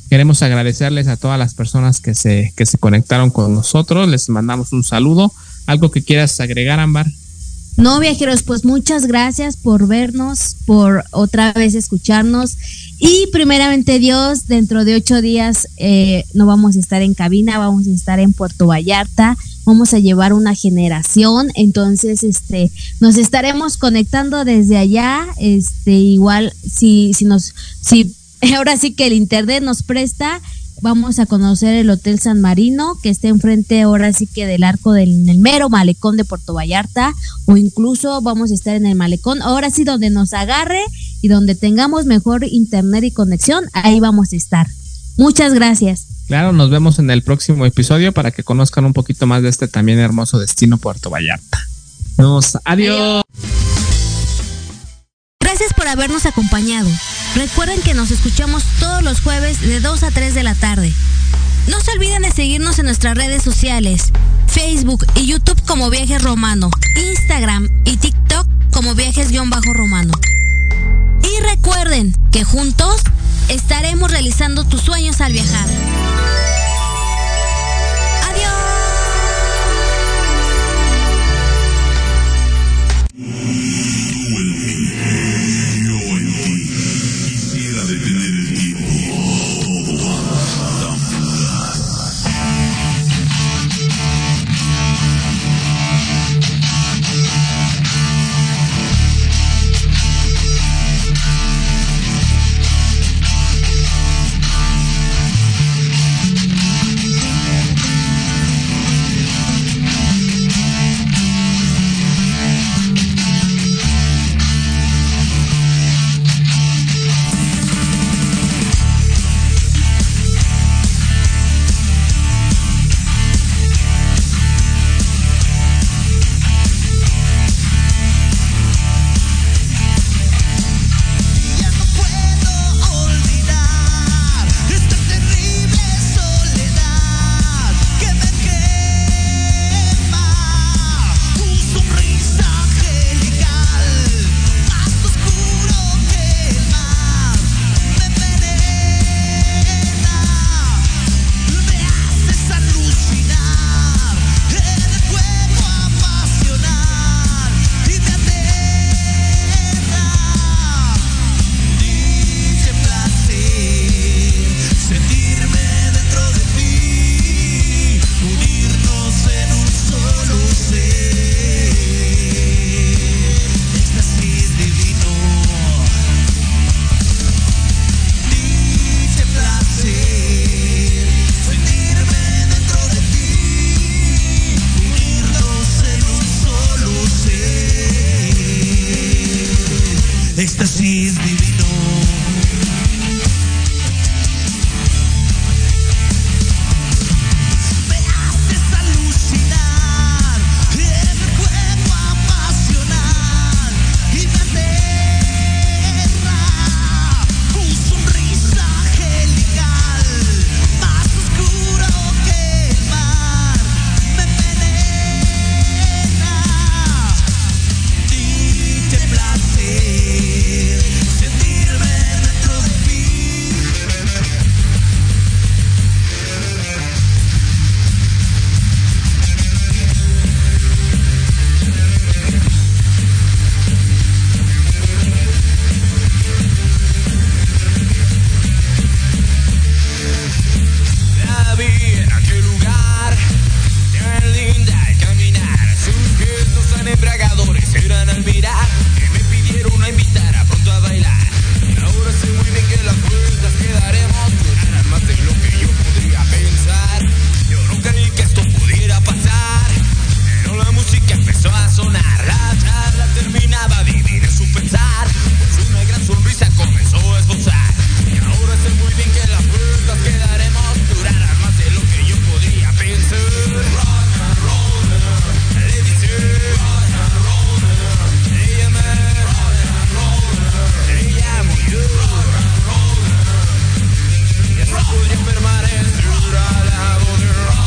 Queremos 0.09 0.41
agradecerles 0.41 1.07
a 1.07 1.17
todas 1.17 1.37
las 1.37 1.53
personas 1.53 2.01
que 2.01 2.15
se, 2.15 2.51
que 2.57 2.65
se 2.65 2.79
conectaron 2.79 3.29
con 3.29 3.53
nosotros. 3.53 4.09
Les 4.09 4.27
mandamos 4.27 4.73
un 4.73 4.83
saludo. 4.83 5.31
¿Algo 5.67 5.91
que 5.91 6.03
quieras 6.03 6.39
agregar, 6.39 6.79
Ámbar? 6.79 7.05
No, 7.77 7.99
viajeros, 7.99 8.41
pues 8.41 8.65
muchas 8.65 9.05
gracias 9.05 9.55
por 9.55 9.87
vernos, 9.87 10.55
por 10.65 11.03
otra 11.11 11.53
vez 11.53 11.75
escucharnos. 11.75 12.57
Y 12.97 13.27
primeramente 13.31 13.99
Dios, 13.99 14.47
dentro 14.47 14.83
de 14.83 14.95
ocho 14.95 15.21
días 15.21 15.67
eh, 15.77 16.25
no 16.33 16.47
vamos 16.47 16.75
a 16.75 16.79
estar 16.79 17.03
en 17.03 17.13
cabina, 17.13 17.59
vamos 17.59 17.85
a 17.85 17.91
estar 17.91 18.19
en 18.19 18.33
Puerto 18.33 18.65
Vallarta 18.65 19.37
vamos 19.66 19.93
a 19.93 19.99
llevar 19.99 20.34
una 20.34 20.55
generación, 20.55 21.51
entonces 21.55 22.24
este 22.24 22.72
nos 22.99 23.18
estaremos 23.18 23.78
conectando 23.78 24.45
desde 24.45 24.78
allá, 24.78 25.28
este 25.38 25.91
igual 25.91 26.53
si 26.72 27.13
si 27.13 27.26
nos 27.26 27.53
si 27.82 28.16
ahora 28.55 28.78
sí 28.78 28.93
que 28.93 29.07
el 29.07 29.13
internet 29.13 29.63
nos 29.63 29.84
presta 29.84 30.41
vamos 30.82 31.20
a 31.20 31.26
conocer 31.26 31.76
el 31.76 31.89
Hotel 31.89 32.20
San 32.20 32.41
Marino, 32.41 32.97
que 33.01 33.09
está 33.09 33.28
enfrente 33.28 33.82
ahora 33.82 34.13
sí 34.13 34.28
que 34.28 34.45
del 34.45 34.63
arco 34.63 34.93
del 34.93 35.38
mero 35.39 35.70
malecón 35.70 36.18
de 36.18 36.26
Puerto 36.26 36.53
Vallarta, 36.53 37.13
o 37.45 37.57
incluso 37.57 38.22
vamos 38.22 38.51
a 38.51 38.53
estar 38.53 38.76
en 38.76 38.86
el 38.86 38.95
malecón, 38.95 39.41
ahora 39.41 39.70
sí 39.70 39.84
donde 39.84 40.09
nos 40.09 40.34
agarre 40.34 40.82
y 41.22 41.28
donde 41.28 41.55
tengamos 41.55 42.05
mejor 42.05 42.43
internet 42.43 43.03
y 43.03 43.11
conexión, 43.11 43.66
ahí 43.74 43.99
vamos 43.99 44.34
a 44.34 44.36
estar. 44.36 44.68
Muchas 45.18 45.53
gracias. 45.53 46.14
Claro, 46.28 46.53
nos 46.53 46.69
vemos 46.69 46.97
en 46.99 47.09
el 47.11 47.21
próximo 47.21 47.65
episodio 47.65 48.11
para 48.11 48.32
que 48.32 48.43
conozcan 48.43 48.86
un 48.86 48.93
poquito 48.93 49.28
más 49.28 49.43
de 49.43 49.49
este 49.49 49.67
también 49.67 49.99
hermoso 49.99 50.39
destino 50.39 50.78
Puerto 50.78 51.09
Vallarta. 51.09 51.59
Nos 52.17 52.57
adiós. 52.63 53.23
Gracias 55.39 55.73
por 55.73 55.88
habernos 55.88 56.26
acompañado. 56.26 56.89
Recuerden 57.36 57.82
que 57.82 57.93
nos 57.93 58.09
escuchamos 58.11 58.63
todos 58.80 59.03
los 59.03 59.21
jueves 59.21 59.61
de 59.61 59.80
2 59.80 60.03
a 60.03 60.11
3 60.11 60.34
de 60.34 60.43
la 60.43 60.55
tarde. 60.55 60.91
No 61.67 61.80
se 61.82 61.91
olviden 61.91 62.23
de 62.23 62.32
seguirnos 62.32 62.80
en 62.80 62.86
nuestras 62.86 63.15
redes 63.15 63.43
sociales, 63.43 64.11
Facebook 64.47 65.05
y 65.15 65.28
YouTube 65.28 65.61
como 65.65 65.89
Viajes 65.89 66.23
Romano, 66.23 66.69
Instagram 66.95 67.69
y 67.86 67.97
TikTok 67.97 68.47
como 68.71 68.93
Viajes-Romano. 68.93 70.13
Y 71.23 71.43
recuerden 71.43 72.15
que 72.32 72.43
juntos 72.43 73.01
estaremos 73.49 74.11
realizando 74.11 74.63
tus 74.65 74.82
sueños 74.82 75.21
al 75.21 75.34
viajar. 75.34 75.67